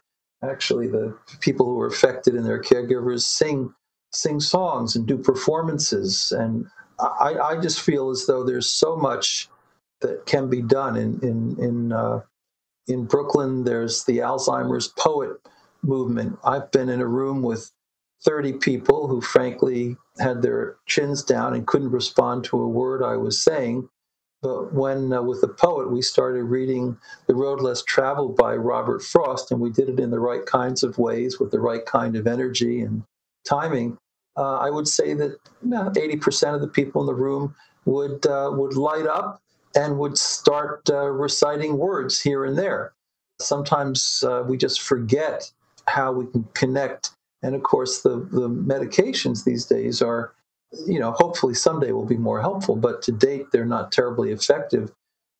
actually 0.44 0.88
the 0.88 1.18
people 1.42 1.66
who 1.66 1.80
are 1.80 1.88
affected 1.88 2.36
and 2.36 2.46
their 2.46 2.62
caregivers 2.62 3.22
sing 3.22 3.74
sing 4.14 4.40
songs 4.40 4.96
and 4.96 5.08
do 5.08 5.18
performances. 5.18 6.32
And 6.32 6.68
I, 7.00 7.36
I 7.42 7.62
just 7.62 7.82
feel 7.82 8.10
as 8.10 8.26
though 8.26 8.44
there's 8.44 8.70
so 8.70 8.96
much 8.96 9.50
that 10.02 10.26
can 10.26 10.50
be 10.50 10.62
done 10.62 10.96
in 10.96 11.20
in 11.22 11.58
in 11.60 11.92
uh, 11.92 12.22
in 12.88 13.06
Brooklyn. 13.06 13.64
There's 13.64 14.06
the 14.06 14.20
Alzheimer's 14.20 14.90
poet 14.90 15.32
movement. 15.86 16.40
I've 16.46 16.72
been 16.72 16.90
in 16.90 17.02
a 17.02 17.08
room 17.08 17.44
with 17.44 17.72
30 18.26 18.56
people 18.56 19.08
who, 19.08 19.22
frankly, 19.22 19.98
had 20.20 20.44
their 20.44 20.78
chins 20.88 21.24
down 21.24 21.56
and 21.56 21.68
couldn't 21.68 21.92
respond 21.92 22.46
to 22.46 22.62
a 22.62 22.70
word 22.70 23.04
I 23.04 23.18
was 23.18 23.44
saying. 23.44 23.90
But 24.44 24.74
when, 24.74 25.14
uh, 25.14 25.22
with 25.24 25.42
the 25.42 25.50
poet, 25.50 25.92
we 25.92 26.02
started 26.02 26.46
reading 26.46 26.98
The 27.28 27.36
Road 27.36 27.62
Less 27.62 27.84
Traveled 27.84 28.38
by 28.38 28.56
Robert 28.56 29.04
Frost, 29.04 29.52
and 29.52 29.62
we 29.62 29.72
did 29.72 29.90
it 29.90 30.00
in 30.00 30.12
the 30.12 30.20
right 30.22 30.46
kinds 30.46 30.84
of 30.84 30.98
ways 30.98 31.40
with 31.40 31.52
the 31.52 31.60
right 31.62 31.86
kind 31.86 32.16
of 32.16 32.28
energy 32.28 32.82
and 32.82 33.04
timing, 33.46 33.98
uh, 34.38 34.60
I 34.60 34.72
would 34.72 34.88
say 34.88 35.14
that 35.16 35.38
80% 35.66 36.56
of 36.56 36.62
the 36.62 36.70
people 36.70 37.02
in 37.02 37.08
the 37.08 37.16
room 37.16 37.56
would, 37.86 38.26
uh, 38.28 38.52
would 38.54 38.78
light 38.78 39.08
up 39.08 39.42
and 39.76 40.00
would 40.00 40.18
start 40.18 40.90
uh, 40.90 41.10
reciting 41.10 41.78
words 41.78 42.22
here 42.22 42.46
and 42.46 42.58
there. 42.58 42.94
Sometimes 43.42 44.24
uh, 44.28 44.44
we 44.48 44.58
just 44.58 44.82
forget 44.82 45.52
how 45.88 46.12
we 46.12 46.26
can 46.28 46.44
connect. 46.54 47.12
And 47.44 47.56
of 47.56 47.64
course, 47.64 48.02
the, 48.02 48.28
the 48.32 48.50
medications 48.50 49.44
these 49.44 49.66
days 49.66 50.02
are, 50.02 50.34
you 50.88 51.00
know, 51.00 51.12
hopefully 51.12 51.54
someday 51.54 51.92
will 51.92 52.06
be 52.06 52.18
more 52.18 52.42
helpful, 52.42 52.76
but 52.76 53.02
to 53.04 53.12
date, 53.12 53.48
they're 53.52 53.66
not 53.66 53.92
terribly 53.92 54.32
effective. 54.32 54.92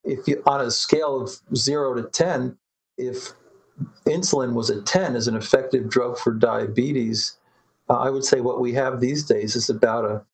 If 0.04 0.26
you, 0.28 0.42
on 0.46 0.60
a 0.60 0.70
scale 0.70 1.20
of 1.20 1.30
zero 1.56 1.94
to 1.94 2.04
10, 2.04 2.56
if 2.96 3.32
insulin 4.06 4.54
was 4.54 4.70
a 4.70 4.82
10 4.82 5.16
as 5.16 5.28
an 5.28 5.36
effective 5.36 5.88
drug 5.88 6.16
for 6.16 6.32
diabetes, 6.32 7.38
uh, 7.90 7.98
I 7.98 8.10
would 8.10 8.24
say 8.24 8.40
what 8.40 8.60
we 8.60 8.72
have 8.74 9.00
these 9.00 9.24
days 9.24 9.56
is 9.56 9.68
about 9.68 10.04
a, 10.04 10.24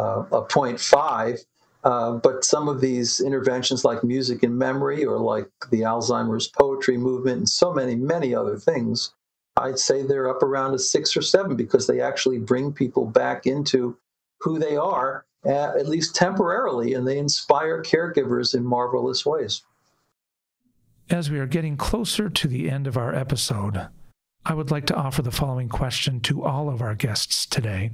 uh, 0.00 0.24
a 0.32 0.42
0.5. 0.42 1.44
Uh, 1.84 2.14
but 2.14 2.44
some 2.44 2.68
of 2.68 2.80
these 2.80 3.20
interventions, 3.20 3.84
like 3.84 4.02
music 4.02 4.42
and 4.42 4.58
memory, 4.58 5.04
or 5.04 5.18
like 5.18 5.48
the 5.70 5.82
Alzheimer's 5.82 6.48
poetry 6.48 6.96
movement, 6.96 7.38
and 7.38 7.48
so 7.48 7.72
many, 7.72 7.94
many 7.94 8.34
other 8.34 8.56
things, 8.56 9.14
I'd 9.56 9.78
say 9.78 10.02
they're 10.02 10.28
up 10.28 10.42
around 10.42 10.74
a 10.74 10.78
six 10.78 11.16
or 11.16 11.22
seven 11.22 11.56
because 11.56 11.86
they 11.86 12.00
actually 12.00 12.38
bring 12.38 12.72
people 12.72 13.06
back 13.06 13.46
into 13.46 13.96
who 14.40 14.58
they 14.58 14.76
are, 14.76 15.24
uh, 15.46 15.72
at 15.78 15.88
least 15.88 16.14
temporarily, 16.14 16.94
and 16.94 17.06
they 17.06 17.18
inspire 17.18 17.82
caregivers 17.82 18.54
in 18.54 18.64
marvelous 18.64 19.24
ways. 19.24 19.62
As 21.08 21.30
we 21.30 21.38
are 21.38 21.46
getting 21.46 21.76
closer 21.76 22.28
to 22.28 22.48
the 22.48 22.68
end 22.68 22.86
of 22.86 22.96
our 22.96 23.14
episode, 23.14 23.88
I 24.44 24.54
would 24.54 24.70
like 24.70 24.86
to 24.86 24.94
offer 24.94 25.22
the 25.22 25.30
following 25.30 25.68
question 25.68 26.20
to 26.22 26.44
all 26.44 26.68
of 26.68 26.82
our 26.82 26.94
guests 26.94 27.46
today. 27.46 27.92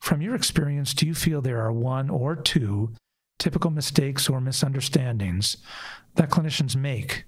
From 0.00 0.20
your 0.20 0.34
experience, 0.34 0.94
do 0.94 1.06
you 1.06 1.14
feel 1.14 1.40
there 1.40 1.62
are 1.62 1.72
one 1.72 2.10
or 2.10 2.34
two 2.34 2.92
typical 3.38 3.70
mistakes 3.70 4.28
or 4.28 4.40
misunderstandings 4.40 5.58
that 6.14 6.30
clinicians 6.30 6.74
make 6.74 7.24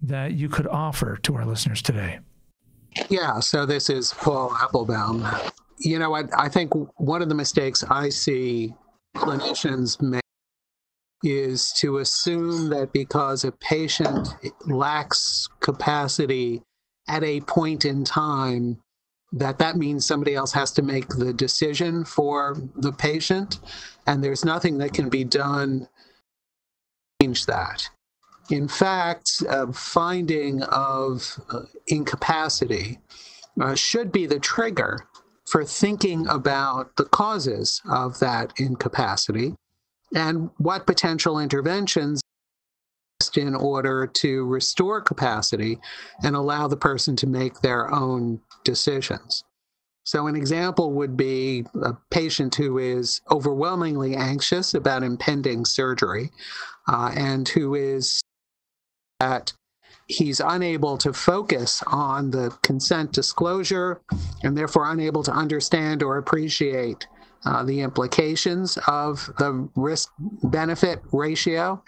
that 0.00 0.32
you 0.32 0.48
could 0.48 0.66
offer 0.66 1.16
to 1.16 1.34
our 1.34 1.44
listeners 1.44 1.82
today? 1.82 2.20
Yeah, 3.08 3.40
so 3.40 3.66
this 3.66 3.90
is 3.90 4.12
Paul 4.12 4.50
Appelbaum. 4.50 5.52
You 5.78 5.98
know, 5.98 6.14
I, 6.14 6.24
I 6.36 6.48
think 6.48 6.72
one 6.98 7.22
of 7.22 7.28
the 7.28 7.34
mistakes 7.34 7.84
I 7.88 8.08
see 8.08 8.74
clinicians 9.16 10.00
make 10.00 10.22
is 11.22 11.72
to 11.72 11.98
assume 11.98 12.68
that 12.70 12.92
because 12.92 13.44
a 13.44 13.52
patient 13.52 14.28
lacks 14.66 15.48
capacity 15.60 16.62
at 17.08 17.22
a 17.22 17.40
point 17.42 17.84
in 17.84 18.04
time, 18.04 18.78
that 19.32 19.58
that 19.58 19.76
means 19.76 20.06
somebody 20.06 20.34
else 20.34 20.52
has 20.52 20.72
to 20.72 20.82
make 20.82 21.08
the 21.08 21.32
decision 21.32 22.04
for 22.04 22.56
the 22.76 22.92
patient, 22.92 23.58
and 24.06 24.22
there's 24.22 24.44
nothing 24.44 24.78
that 24.78 24.92
can 24.92 25.08
be 25.08 25.24
done 25.24 25.80
to 25.80 25.86
change 27.26 27.46
that. 27.46 27.88
In 28.50 28.68
fact, 28.68 29.42
a 29.48 29.72
finding 29.72 30.62
of 30.64 31.40
uh, 31.50 31.62
incapacity 31.88 32.98
uh, 33.60 33.74
should 33.74 34.12
be 34.12 34.26
the 34.26 34.38
trigger 34.38 35.06
for 35.46 35.64
thinking 35.64 36.26
about 36.28 36.94
the 36.96 37.04
causes 37.04 37.80
of 37.90 38.18
that 38.20 38.52
incapacity 38.58 39.54
and 40.14 40.50
what 40.58 40.86
potential 40.86 41.38
interventions 41.38 42.20
in 43.36 43.54
order 43.54 44.06
to 44.06 44.44
restore 44.44 45.00
capacity 45.00 45.78
and 46.22 46.36
allow 46.36 46.68
the 46.68 46.76
person 46.76 47.16
to 47.16 47.26
make 47.26 47.60
their 47.60 47.92
own 47.92 48.40
decisions. 48.64 49.42
So, 50.04 50.28
an 50.28 50.36
example 50.36 50.92
would 50.92 51.16
be 51.16 51.64
a 51.82 51.94
patient 52.10 52.54
who 52.54 52.78
is 52.78 53.20
overwhelmingly 53.30 54.14
anxious 54.14 54.74
about 54.74 55.02
impending 55.02 55.64
surgery 55.64 56.30
uh, 56.86 57.12
and 57.16 57.48
who 57.48 57.74
is 57.74 58.22
that 59.20 59.52
he's 60.06 60.40
unable 60.40 60.96
to 60.98 61.12
focus 61.12 61.82
on 61.86 62.30
the 62.30 62.56
consent 62.62 63.12
disclosure 63.12 64.00
and 64.42 64.56
therefore 64.56 64.90
unable 64.90 65.22
to 65.22 65.32
understand 65.32 66.02
or 66.02 66.18
appreciate 66.18 67.06
uh, 67.44 67.62
the 67.62 67.80
implications 67.80 68.78
of 68.88 69.30
the 69.38 69.68
risk 69.76 70.12
benefit 70.44 71.00
ratio. 71.12 71.82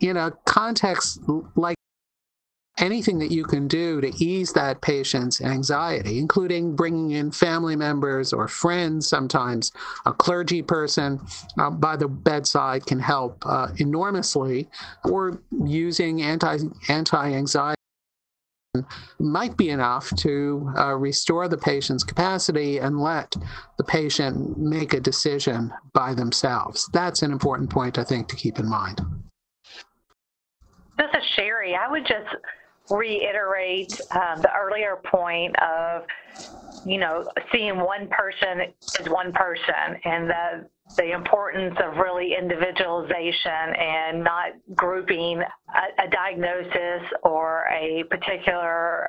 In 0.00 0.16
a 0.16 0.32
context 0.46 1.20
like 1.56 1.76
anything 2.80 3.18
that 3.18 3.30
you 3.30 3.44
can 3.44 3.68
do 3.68 4.00
to 4.00 4.08
ease 4.22 4.52
that 4.52 4.80
patient's 4.80 5.40
anxiety, 5.40 6.18
including 6.18 6.74
bringing 6.74 7.12
in 7.12 7.30
family 7.30 7.76
members 7.76 8.32
or 8.32 8.48
friends, 8.48 9.08
sometimes 9.08 9.72
a 10.06 10.12
clergy 10.12 10.62
person 10.62 11.20
uh, 11.58 11.70
by 11.70 11.96
the 11.96 12.08
bedside 12.08 12.84
can 12.86 12.98
help 12.98 13.44
uh, 13.46 13.68
enormously, 13.76 14.68
or 15.04 15.40
using 15.64 16.22
anti 16.22 16.58
anti 16.88 17.32
anxiety 17.32 17.76
might 19.18 19.56
be 19.56 19.70
enough 19.70 20.14
to 20.16 20.72
uh, 20.78 20.94
restore 20.94 21.48
the 21.48 21.58
patient's 21.58 22.04
capacity 22.04 22.78
and 22.78 23.00
let 23.00 23.34
the 23.78 23.84
patient 23.84 24.56
make 24.56 24.94
a 24.94 25.00
decision 25.00 25.72
by 25.92 26.14
themselves. 26.14 26.88
That's 26.92 27.22
an 27.22 27.32
important 27.32 27.68
point, 27.68 27.98
I 27.98 28.04
think, 28.04 28.28
to 28.28 28.36
keep 28.36 28.60
in 28.60 28.68
mind. 28.68 29.00
This 30.96 31.08
is 31.14 31.24
Sherri. 31.34 31.74
I 31.74 31.90
would 31.90 32.06
just 32.06 32.28
reiterate 32.90 33.94
um, 34.10 34.42
the 34.42 34.50
earlier 34.58 34.98
point 35.10 35.54
of, 35.62 36.02
you 36.84 36.98
know, 36.98 37.28
seeing 37.52 37.78
one 37.78 38.08
person 38.08 38.72
as 39.00 39.06
one 39.08 39.32
person 39.32 40.00
and 40.04 40.28
the 40.28 40.68
the 40.96 41.12
importance 41.12 41.74
of 41.82 41.96
really 41.96 42.34
individualization 42.38 43.74
and 43.78 44.22
not 44.24 44.50
grouping 44.74 45.40
a, 45.40 46.04
a 46.04 46.10
diagnosis 46.10 47.08
or 47.22 47.64
a 47.72 48.02
particular 48.10 49.08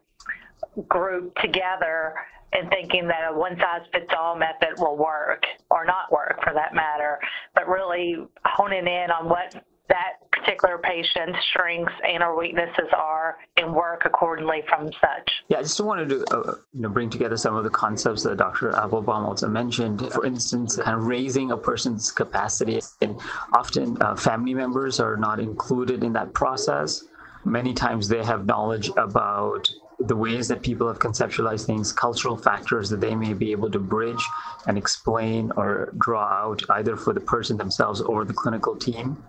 group 0.88 1.36
together 1.42 2.14
and 2.54 2.70
thinking 2.70 3.08
that 3.08 3.32
a 3.32 3.38
one 3.38 3.58
size 3.58 3.82
fits 3.92 4.12
all 4.18 4.38
method 4.38 4.78
will 4.78 4.98
work 4.98 5.44
or 5.70 5.86
not 5.86 6.12
work 6.12 6.40
for 6.44 6.54
that 6.54 6.74
matter, 6.74 7.20
but 7.56 7.68
really 7.68 8.16
honing 8.46 8.88
in 8.88 9.08
on 9.10 9.28
what 9.28 9.64
that 9.92 10.14
particular 10.32 10.78
patient's 10.78 11.38
strengths 11.52 11.94
and 12.08 12.24
or 12.24 12.38
weaknesses 12.38 12.88
are 12.96 13.38
and 13.58 13.74
work 13.74 14.04
accordingly 14.06 14.64
from 14.68 14.86
such. 14.86 15.32
Yeah, 15.50 15.60
I 15.60 15.62
just 15.62 15.80
wanted 15.80 16.10
to 16.10 16.26
uh, 16.36 16.56
you 16.74 16.82
know 16.82 16.90
bring 16.90 17.10
together 17.10 17.38
some 17.38 17.56
of 17.56 17.64
the 17.64 17.70
concepts 17.70 18.24
that 18.24 18.38
Dr. 18.38 18.72
Appelbaum 18.72 19.26
also 19.28 19.48
mentioned. 19.48 20.12
For 20.14 20.26
instance, 20.26 20.78
kind 20.78 20.98
of 20.98 21.06
raising 21.06 21.52
a 21.52 21.58
person's 21.58 22.12
capacity, 22.12 22.80
and 23.02 23.20
often 23.54 24.02
uh, 24.02 24.16
family 24.16 24.54
members 24.54 25.00
are 25.00 25.18
not 25.18 25.40
included 25.40 26.04
in 26.04 26.14
that 26.14 26.34
process. 26.34 27.04
Many 27.44 27.74
times 27.74 28.08
they 28.08 28.24
have 28.24 28.46
knowledge 28.46 28.90
about 28.98 29.70
the 30.00 30.16
ways 30.16 30.48
that 30.48 30.64
people 30.64 30.88
have 30.88 31.00
conceptualized 31.00 31.66
things, 31.66 31.92
cultural 31.92 32.38
factors 32.38 32.90
that 32.90 33.02
they 33.02 33.14
may 33.14 33.34
be 33.34 33.52
able 33.52 33.70
to 33.70 33.78
bridge 33.78 34.24
and 34.66 34.78
explain 34.78 35.52
or 35.58 35.94
draw 35.98 36.24
out 36.24 36.64
either 36.72 36.96
for 36.96 37.14
the 37.14 37.20
person 37.20 37.58
themselves 37.58 38.02
or 38.02 38.26
the 38.26 38.34
clinical 38.34 38.76
team 38.76 39.24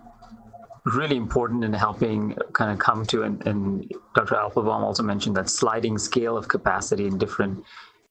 really 0.85 1.15
important 1.15 1.63
in 1.63 1.73
helping 1.73 2.35
kind 2.53 2.71
of 2.71 2.79
come 2.79 3.05
to, 3.05 3.23
and, 3.23 3.45
and 3.47 3.91
Dr. 4.15 4.35
Appelbaum 4.35 4.81
also 4.81 5.03
mentioned 5.03 5.35
that 5.37 5.49
sliding 5.49 5.97
scale 5.97 6.37
of 6.37 6.47
capacity 6.47 7.05
in 7.05 7.17
different 7.17 7.63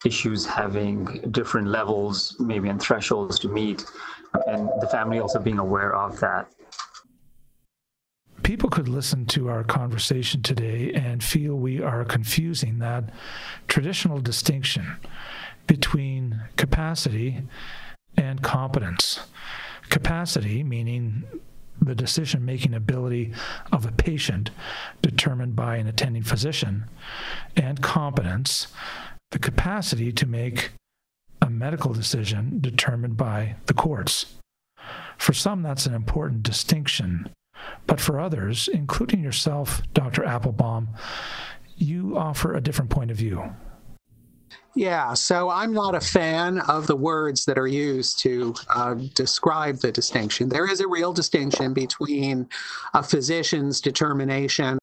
issues 0.04 0.46
having 0.46 1.04
different 1.30 1.68
levels, 1.68 2.34
maybe 2.40 2.68
and 2.68 2.80
thresholds 2.80 3.38
to 3.40 3.48
meet, 3.48 3.84
and 4.46 4.68
the 4.80 4.86
family 4.86 5.18
also 5.18 5.38
being 5.38 5.58
aware 5.58 5.94
of 5.94 6.18
that. 6.20 6.50
People 8.42 8.68
could 8.68 8.88
listen 8.88 9.26
to 9.26 9.48
our 9.48 9.62
conversation 9.62 10.42
today 10.42 10.92
and 10.94 11.22
feel 11.22 11.54
we 11.54 11.80
are 11.80 12.04
confusing 12.04 12.80
that 12.80 13.04
traditional 13.68 14.18
distinction 14.18 14.96
between 15.68 16.42
capacity 16.56 17.42
and 18.16 18.42
competence. 18.42 19.20
Capacity, 19.90 20.64
meaning 20.64 21.22
the 21.80 21.94
decision 21.94 22.44
making 22.44 22.74
ability 22.74 23.32
of 23.72 23.86
a 23.86 23.92
patient 23.92 24.50
determined 25.00 25.56
by 25.56 25.76
an 25.76 25.86
attending 25.86 26.22
physician, 26.22 26.84
and 27.56 27.82
competence, 27.82 28.68
the 29.30 29.38
capacity 29.38 30.12
to 30.12 30.26
make 30.26 30.70
a 31.40 31.50
medical 31.50 31.92
decision 31.92 32.58
determined 32.60 33.16
by 33.16 33.56
the 33.66 33.74
courts. 33.74 34.34
For 35.18 35.32
some, 35.32 35.62
that's 35.62 35.86
an 35.86 35.94
important 35.94 36.42
distinction. 36.42 37.30
But 37.86 38.00
for 38.00 38.18
others, 38.20 38.68
including 38.72 39.22
yourself, 39.22 39.82
Dr. 39.94 40.22
Appelbaum, 40.22 40.88
you 41.76 42.16
offer 42.16 42.54
a 42.54 42.60
different 42.60 42.90
point 42.90 43.10
of 43.10 43.16
view. 43.16 43.52
Yeah, 44.74 45.12
so 45.12 45.50
I'm 45.50 45.72
not 45.72 45.94
a 45.94 46.00
fan 46.00 46.60
of 46.60 46.86
the 46.86 46.96
words 46.96 47.44
that 47.44 47.58
are 47.58 47.66
used 47.66 48.20
to 48.20 48.54
uh, 48.74 48.94
describe 49.14 49.80
the 49.80 49.92
distinction. 49.92 50.48
There 50.48 50.70
is 50.70 50.80
a 50.80 50.88
real 50.88 51.12
distinction 51.12 51.74
between 51.74 52.48
a 52.94 53.02
physician's 53.02 53.82
determination 53.82 54.78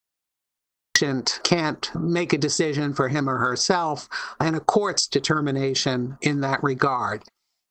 patient 1.00 1.40
can't 1.44 1.90
make 1.96 2.34
a 2.34 2.38
decision 2.38 2.94
for 2.94 3.08
him 3.08 3.30
or 3.30 3.38
herself 3.38 4.10
and 4.40 4.56
a 4.56 4.60
court's 4.60 5.08
determination 5.08 6.18
in 6.22 6.42
that 6.42 6.62
regard. 6.62 7.24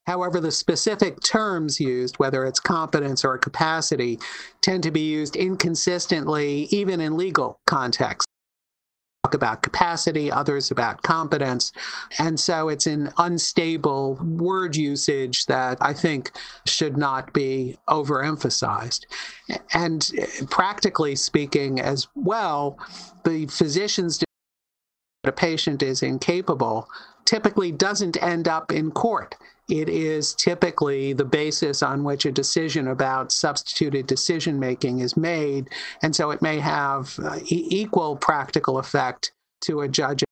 However, 0.07 0.41
the 0.41 0.51
specific 0.51 1.21
terms 1.21 1.79
used, 1.79 2.17
whether 2.17 2.47
it's 2.47 2.61
competence 2.61 3.25
or 3.25 3.37
capacity, 3.37 4.19
tend 4.63 4.83
to 4.85 4.91
be 4.91 5.03
used 5.03 5.37
inconsistently, 5.37 6.69
even 6.71 7.01
in 7.01 7.19
legal 7.19 7.61
contexts 7.67 8.28
about 9.35 9.63
capacity, 9.63 10.31
others 10.31 10.71
about 10.71 11.03
competence. 11.03 11.73
And 12.19 12.39
so 12.39 12.69
it's 12.69 12.87
an 12.87 13.11
unstable 13.19 14.15
word 14.23 14.77
usage 14.77 15.47
that 15.47 15.79
I 15.81 15.93
think 15.93 16.33
should 16.67 16.97
not 16.97 17.33
be 17.33 17.77
overemphasized. 17.89 19.05
And 19.73 20.11
practically 20.51 21.17
speaking, 21.17 21.81
as 21.81 22.07
well, 22.15 22.79
the 23.25 23.47
physician's 23.47 24.19
that 24.19 25.31
a 25.31 25.33
patient 25.33 25.83
is 25.83 26.03
incapable 26.03 26.89
typically 27.25 27.73
doesn't 27.73 28.23
end 28.23 28.49
up 28.49 28.73
in 28.73 28.91
court 28.91 29.35
it 29.69 29.89
is 29.89 30.35
typically 30.35 31.13
the 31.13 31.25
basis 31.25 31.83
on 31.83 32.03
which 32.03 32.25
a 32.25 32.33
decision 32.33 32.89
about 32.89 33.33
substituted 33.33 34.07
decision 34.07 34.59
making 34.59 35.01
is 35.01 35.17
made. 35.17 35.69
And 36.03 36.17
so 36.17 36.31
it 36.31 36.41
may 36.41 36.59
have 36.59 37.19
uh, 37.23 37.39
e- 37.47 37.69
equal 37.71 38.17
practical 38.17 38.79
effect 38.79 39.33
to 39.63 39.83
a 39.83 39.89
judge. 39.89 40.25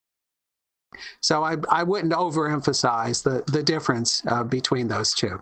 So 1.21 1.45
I, 1.45 1.57
I 1.69 1.83
wouldn't 1.83 2.15
overemphasize 2.15 3.23
the, 3.23 3.45
the 3.53 3.63
difference 3.63 4.23
uh, 4.27 4.43
between 4.45 4.89
those 4.89 5.13
two. 5.13 5.39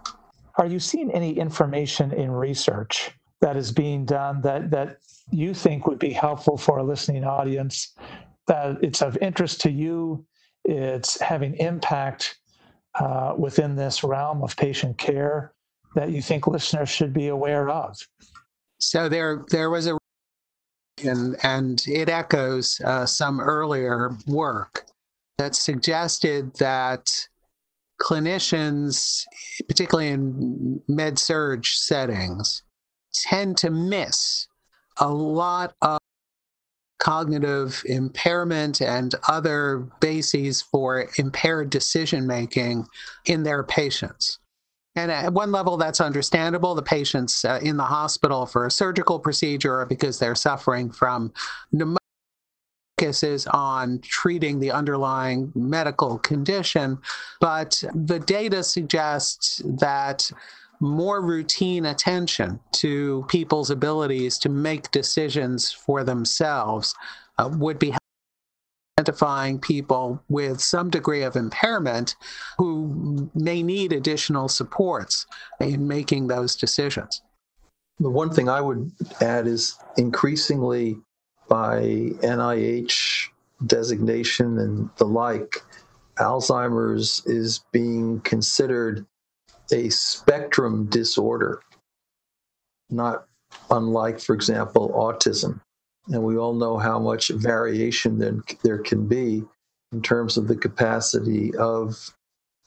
Are 0.58 0.66
you 0.66 0.80
seeing 0.80 1.12
any 1.12 1.38
information 1.38 2.12
in 2.12 2.30
research 2.32 3.12
that 3.40 3.56
is 3.56 3.70
being 3.70 4.04
done 4.04 4.40
that, 4.42 4.70
that 4.70 4.98
you 5.30 5.54
think 5.54 5.86
would 5.86 5.98
be 5.98 6.12
helpful 6.12 6.56
for 6.56 6.78
a 6.78 6.82
listening 6.82 7.24
audience, 7.24 7.94
that 8.48 8.76
it's 8.82 9.02
of 9.02 9.16
interest 9.18 9.60
to 9.62 9.70
you, 9.70 10.24
it's 10.64 11.20
having 11.20 11.54
impact 11.56 12.38
uh, 12.98 13.34
within 13.36 13.76
this 13.76 14.04
realm 14.04 14.42
of 14.42 14.56
patient 14.56 14.98
care 14.98 15.52
that 15.94 16.10
you 16.10 16.22
think 16.22 16.46
listeners 16.46 16.88
should 16.88 17.12
be 17.12 17.28
aware 17.28 17.68
of? 17.68 17.96
So 18.78 19.08
there, 19.08 19.44
there 19.50 19.70
was 19.70 19.86
a, 19.86 19.98
and, 21.02 21.36
and 21.42 21.82
it 21.86 22.08
echoes 22.08 22.80
uh, 22.84 23.06
some 23.06 23.40
earlier 23.40 24.16
work 24.26 24.84
that 25.38 25.54
suggested 25.54 26.54
that 26.54 27.28
clinicians, 28.00 29.24
particularly 29.68 30.10
in 30.10 30.80
med 30.88 31.18
surg 31.18 31.64
settings, 31.64 32.62
tend 33.12 33.56
to 33.58 33.70
miss 33.70 34.48
a 34.98 35.08
lot 35.08 35.74
of 35.82 35.98
cognitive 36.98 37.82
impairment 37.86 38.80
and 38.80 39.14
other 39.28 39.86
bases 40.00 40.62
for 40.62 41.08
impaired 41.18 41.70
decision 41.70 42.26
making 42.26 42.86
in 43.26 43.42
their 43.42 43.62
patients. 43.62 44.38
And 44.96 45.10
at 45.10 45.32
one 45.32 45.50
level, 45.50 45.76
that's 45.76 46.00
understandable. 46.00 46.74
The 46.74 46.82
patient's 46.82 47.44
uh, 47.44 47.58
in 47.62 47.76
the 47.76 47.84
hospital 47.84 48.46
for 48.46 48.66
a 48.66 48.70
surgical 48.70 49.18
procedure 49.18 49.84
because 49.86 50.18
they're 50.20 50.36
suffering 50.36 50.90
from 50.90 51.32
pneumonia 51.72 51.98
focuses 52.98 53.46
on 53.48 53.98
treating 54.00 54.60
the 54.60 54.70
underlying 54.70 55.52
medical 55.54 56.18
condition, 56.18 56.98
but 57.40 57.82
the 57.94 58.20
data 58.20 58.62
suggests 58.62 59.60
that 59.64 60.30
more 60.80 61.20
routine 61.20 61.86
attention 61.86 62.60
to 62.72 63.24
people's 63.28 63.70
abilities 63.70 64.38
to 64.38 64.48
make 64.48 64.90
decisions 64.90 65.72
for 65.72 66.04
themselves 66.04 66.94
uh, 67.38 67.48
would 67.52 67.78
be 67.78 67.94
identifying 68.98 69.58
people 69.58 70.22
with 70.28 70.60
some 70.60 70.88
degree 70.88 71.22
of 71.22 71.36
impairment 71.36 72.14
who 72.58 73.30
may 73.34 73.62
need 73.62 73.92
additional 73.92 74.48
supports 74.48 75.26
in 75.60 75.86
making 75.88 76.28
those 76.28 76.54
decisions. 76.54 77.22
The 77.98 78.10
one 78.10 78.30
thing 78.30 78.48
I 78.48 78.60
would 78.60 78.92
add 79.20 79.46
is 79.46 79.78
increasingly 79.96 80.96
by 81.48 81.80
NIH 82.22 83.28
designation 83.66 84.58
and 84.58 84.90
the 84.96 85.06
like, 85.06 85.56
Alzheimer's 86.18 87.22
is 87.26 87.64
being 87.72 88.20
considered 88.20 89.06
a 89.72 89.88
spectrum 89.90 90.86
disorder, 90.86 91.60
not 92.90 93.26
unlike, 93.70 94.20
for 94.20 94.34
example, 94.34 94.90
autism. 94.94 95.60
And 96.08 96.22
we 96.22 96.36
all 96.36 96.54
know 96.54 96.76
how 96.76 96.98
much 96.98 97.28
variation 97.28 98.18
there, 98.18 98.36
there 98.62 98.78
can 98.78 99.06
be 99.06 99.42
in 99.92 100.02
terms 100.02 100.36
of 100.36 100.48
the 100.48 100.56
capacity 100.56 101.54
of, 101.56 102.14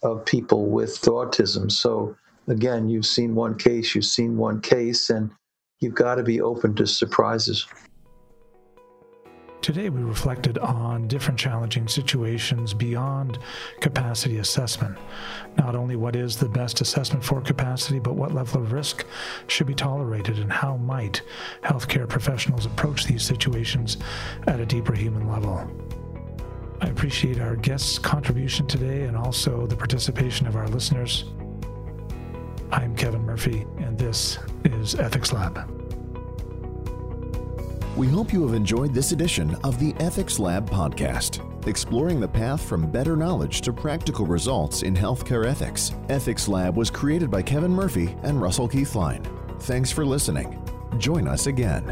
of 0.02 0.26
people 0.26 0.68
with 0.68 1.00
autism. 1.02 1.72
So, 1.72 2.16
again, 2.48 2.90
you've 2.90 3.06
seen 3.06 3.36
one 3.36 3.56
case, 3.56 3.94
you've 3.94 4.06
seen 4.06 4.38
one 4.38 4.62
case, 4.62 5.10
and 5.10 5.30
you've 5.80 5.96
got 5.96 6.16
to 6.16 6.24
be 6.24 6.42
open 6.42 6.74
to 6.76 6.88
surprises. 6.88 7.68
Today, 9.62 9.90
we 9.90 10.02
reflected 10.02 10.58
on 10.60 11.08
different 11.08 11.38
challenging 11.38 11.88
situations 11.88 12.74
beyond 12.74 13.40
capacity 13.82 14.38
assessment. 14.38 14.98
Not 15.58 15.76
only 15.76 15.96
what 15.96 16.16
is 16.16 16.38
the 16.38 16.48
best 16.48 16.80
assessment 16.80 17.24
for 17.26 17.42
capacity, 17.42 18.00
but 18.00 18.16
what 18.16 18.34
level 18.34 18.62
of 18.62 18.72
risk 18.72 19.06
should 19.48 19.68
be 19.68 19.76
tolerated 19.76 20.40
and 20.40 20.52
how 20.52 20.78
might 20.78 21.22
healthcare 21.64 22.08
professionals 22.08 22.66
approach 22.66 23.06
these 23.06 23.24
situations 23.24 23.98
at 24.46 24.60
a 24.60 24.66
deeper 24.66 24.94
human 24.94 25.28
level. 25.28 25.70
I 26.80 26.88
appreciate 26.88 27.40
our 27.40 27.56
guests' 27.56 27.98
contribution 27.98 28.68
today 28.68 29.04
and 29.04 29.18
also 29.18 29.66
the 29.66 29.76
participation 29.76 30.48
of 30.48 30.56
our 30.56 30.68
listeners. 30.68 31.26
I'm 32.72 32.96
Kevin 32.96 33.24
Murphy, 33.24 33.66
and 33.80 33.98
this 33.98 34.38
is 34.64 34.96
Ethics 34.96 35.34
Lab. 35.34 35.87
We 37.98 38.08
hope 38.08 38.32
you 38.32 38.46
have 38.46 38.54
enjoyed 38.54 38.94
this 38.94 39.12
edition 39.12 39.56
of 39.64 39.80
the 39.80 39.96
Ethics 40.00 40.38
Lab 40.38 40.70
podcast, 40.70 41.42
exploring 41.66 42.20
the 42.20 42.28
path 42.28 42.62
from 42.62 42.92
better 42.92 43.18
knowledge 43.18 43.62
to 43.62 43.74
practical 43.74 44.28
results 44.28 44.84
in 44.84 44.96
healthcare 44.96 45.48
ethics. 45.48 45.96
Ethics 46.08 46.48
Lab 46.48 46.78
was 46.78 46.92
created 46.92 47.32
by 47.32 47.42
Kevin 47.42 47.72
Murphy 47.72 48.16
and 48.22 48.40
Russell 48.40 48.70
Keithline. 48.70 49.26
Thanks 49.62 49.92
for 49.92 50.06
listening. 50.06 50.64
Join 51.00 51.28
us 51.28 51.48
again. 51.48 51.88